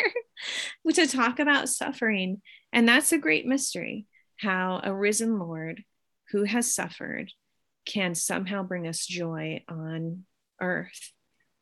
to 0.94 1.06
talk 1.06 1.38
about 1.38 1.68
suffering, 1.68 2.42
and 2.72 2.88
that's 2.88 3.12
a 3.12 3.18
great 3.18 3.46
mystery. 3.46 4.06
How 4.42 4.80
a 4.82 4.92
risen 4.92 5.38
Lord 5.38 5.84
who 6.32 6.42
has 6.42 6.74
suffered 6.74 7.30
can 7.86 8.16
somehow 8.16 8.64
bring 8.64 8.88
us 8.88 9.06
joy 9.06 9.62
on 9.68 10.24
earth. 10.60 11.12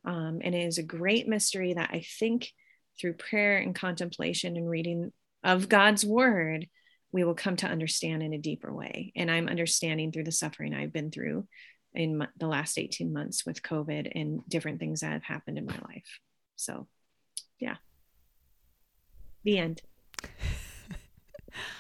Um, 0.07 0.41
and 0.43 0.55
it 0.55 0.67
is 0.67 0.79
a 0.79 0.83
great 0.83 1.29
mystery 1.29 1.75
that 1.75 1.91
I 1.93 2.05
think 2.19 2.53
through 2.99 3.15
prayer 3.15 3.59
and 3.59 3.75
contemplation 3.75 4.57
and 4.57 4.69
reading 4.69 5.13
of 5.45 5.69
God's 5.69 6.07
word, 6.07 6.69
we 7.13 7.23
will 7.23 7.35
come 7.35 7.57
to 7.57 7.67
understand 7.67 8.23
in 8.23 8.33
a 8.33 8.39
deeper 8.39 8.73
way. 8.73 9.13
And 9.15 9.31
I'm 9.31 9.49
understanding 9.49 10.11
through 10.11 10.25
the 10.25 10.33
suffering 10.33 10.73
I've 10.73 10.93
been 10.93 11.11
through 11.11 11.47
in 11.93 12.27
the 12.39 12.47
last 12.47 12.79
18 12.79 13.13
months 13.13 13.45
with 13.45 13.63
COVID 13.63 14.11
and 14.15 14.41
different 14.49 14.81
things 14.81 15.01
that 15.01 15.13
have 15.13 15.25
happened 15.25 15.59
in 15.59 15.67
my 15.67 15.79
life. 15.87 16.21
So, 16.57 16.87
yeah. 17.59 17.77
The 19.45 19.59
end. 19.59 19.83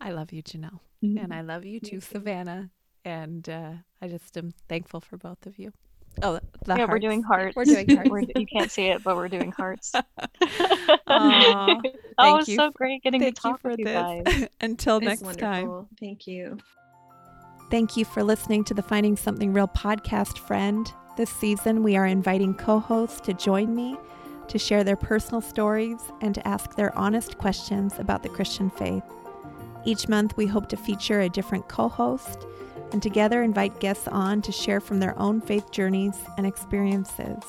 I 0.00 0.12
love 0.12 0.32
you, 0.32 0.42
Janelle. 0.42 0.80
Mm-hmm. 1.04 1.18
And 1.18 1.34
I 1.34 1.42
love 1.42 1.64
you 1.64 1.80
too, 1.80 1.98
Sevanna. 1.98 2.70
And 3.04 3.48
uh, 3.48 3.72
I 4.02 4.08
just 4.08 4.36
am 4.36 4.52
thankful 4.68 5.00
for 5.00 5.16
both 5.16 5.46
of 5.46 5.58
you. 5.58 5.72
Oh, 6.22 6.40
yeah, 6.66 6.76
hearts. 6.76 6.90
we're 6.90 6.98
doing 6.98 7.22
hearts. 7.22 7.56
We're 7.56 7.64
doing 7.64 7.88
hearts. 7.96 8.10
we're, 8.10 8.24
you 8.36 8.46
can't 8.46 8.70
see 8.70 8.86
it, 8.86 9.02
but 9.02 9.16
we're 9.16 9.28
doing 9.28 9.52
hearts. 9.52 9.92
Aww, 10.42 11.80
oh, 12.18 12.34
it 12.34 12.36
was 12.36 12.54
so 12.54 12.70
great 12.70 13.02
getting 13.02 13.20
to 13.20 13.32
talk 13.32 13.62
with 13.62 13.78
you 13.78 13.84
this. 13.84 13.94
guys. 13.94 14.48
Until 14.60 14.96
it's 14.96 15.06
next 15.06 15.22
wonderful. 15.22 15.82
time. 15.82 15.86
Thank 15.98 16.26
you. 16.26 16.58
Thank 17.70 17.96
you 17.96 18.04
for 18.04 18.22
listening 18.22 18.64
to 18.64 18.74
the 18.74 18.82
Finding 18.82 19.16
Something 19.16 19.52
Real 19.52 19.68
podcast, 19.68 20.38
friend. 20.38 20.92
This 21.16 21.30
season, 21.30 21.82
we 21.82 21.96
are 21.96 22.06
inviting 22.06 22.54
co 22.54 22.80
hosts 22.80 23.20
to 23.22 23.34
join 23.34 23.74
me 23.74 23.96
to 24.48 24.58
share 24.58 24.82
their 24.82 24.96
personal 24.96 25.40
stories 25.40 26.00
and 26.20 26.34
to 26.34 26.46
ask 26.46 26.74
their 26.74 26.96
honest 26.98 27.38
questions 27.38 27.94
about 27.98 28.24
the 28.24 28.28
Christian 28.28 28.68
faith. 28.70 29.04
Each 29.84 30.08
month, 30.08 30.36
we 30.36 30.46
hope 30.46 30.68
to 30.68 30.76
feature 30.76 31.20
a 31.20 31.28
different 31.28 31.68
co 31.68 31.88
host 31.88 32.46
and 32.92 33.02
together 33.02 33.42
invite 33.42 33.80
guests 33.80 34.08
on 34.08 34.42
to 34.42 34.52
share 34.52 34.80
from 34.80 35.00
their 35.00 35.18
own 35.18 35.40
faith 35.40 35.70
journeys 35.70 36.16
and 36.36 36.46
experiences. 36.46 37.42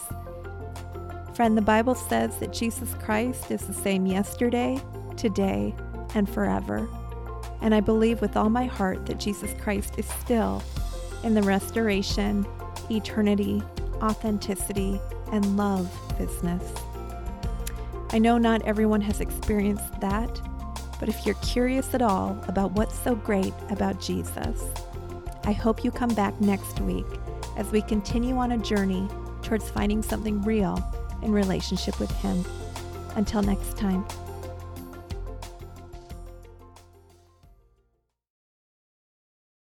Friend, 1.34 1.58
the 1.58 1.62
Bible 1.62 1.96
says 1.96 2.38
that 2.38 2.54
Jesus 2.54 2.94
Christ 2.96 3.52
is 3.52 3.62
the 3.62 3.74
same 3.74 4.06
yesterday, 4.06 4.80
today, 5.18 5.74
and 6.14 6.30
forever. 6.30 6.88
And 7.62 7.74
I 7.74 7.80
believe 7.80 8.22
with 8.22 8.38
all 8.38 8.50
my 8.50 8.66
heart 8.66 9.06
that 9.06 9.20
Jesus 9.20 9.54
Christ 9.62 9.96
is 9.98 10.08
still 10.08 10.62
in 11.24 11.34
the 11.34 11.44
restoration, 11.44 12.46
eternity, 12.90 13.62
authenticity, 14.02 15.00
and 15.32 15.58
love 15.58 15.90
business. 16.18 16.64
I 18.12 18.20
know 18.20 18.38
not 18.38 18.62
everyone 18.64 19.02
has 19.02 19.22
experienced 19.22 20.00
that, 20.02 20.42
but 21.02 21.10
if 21.10 21.26
you're 21.26 21.36
curious 21.42 21.96
at 21.96 22.04
all 22.04 22.40
about 22.48 22.74
what's 22.74 22.98
so 22.98 23.16
great 23.16 23.54
about 23.72 24.00
Jesus, 24.00 24.64
I 25.46 25.52
hope 25.52 25.84
you 25.84 25.90
come 25.90 26.14
back 26.14 26.40
next 26.40 26.80
week 26.80 27.08
as 27.58 27.72
we 27.72 27.82
continue 27.82 28.38
on 28.38 28.52
a 28.52 28.58
journey 28.60 29.08
towards 29.42 29.68
finding 29.68 30.04
something 30.04 30.40
real 30.44 30.80
in 31.24 31.32
relationship 31.32 32.00
with 32.00 32.12
Him. 32.18 32.46
Until 33.16 33.42
next 33.42 33.78
time. 33.78 34.06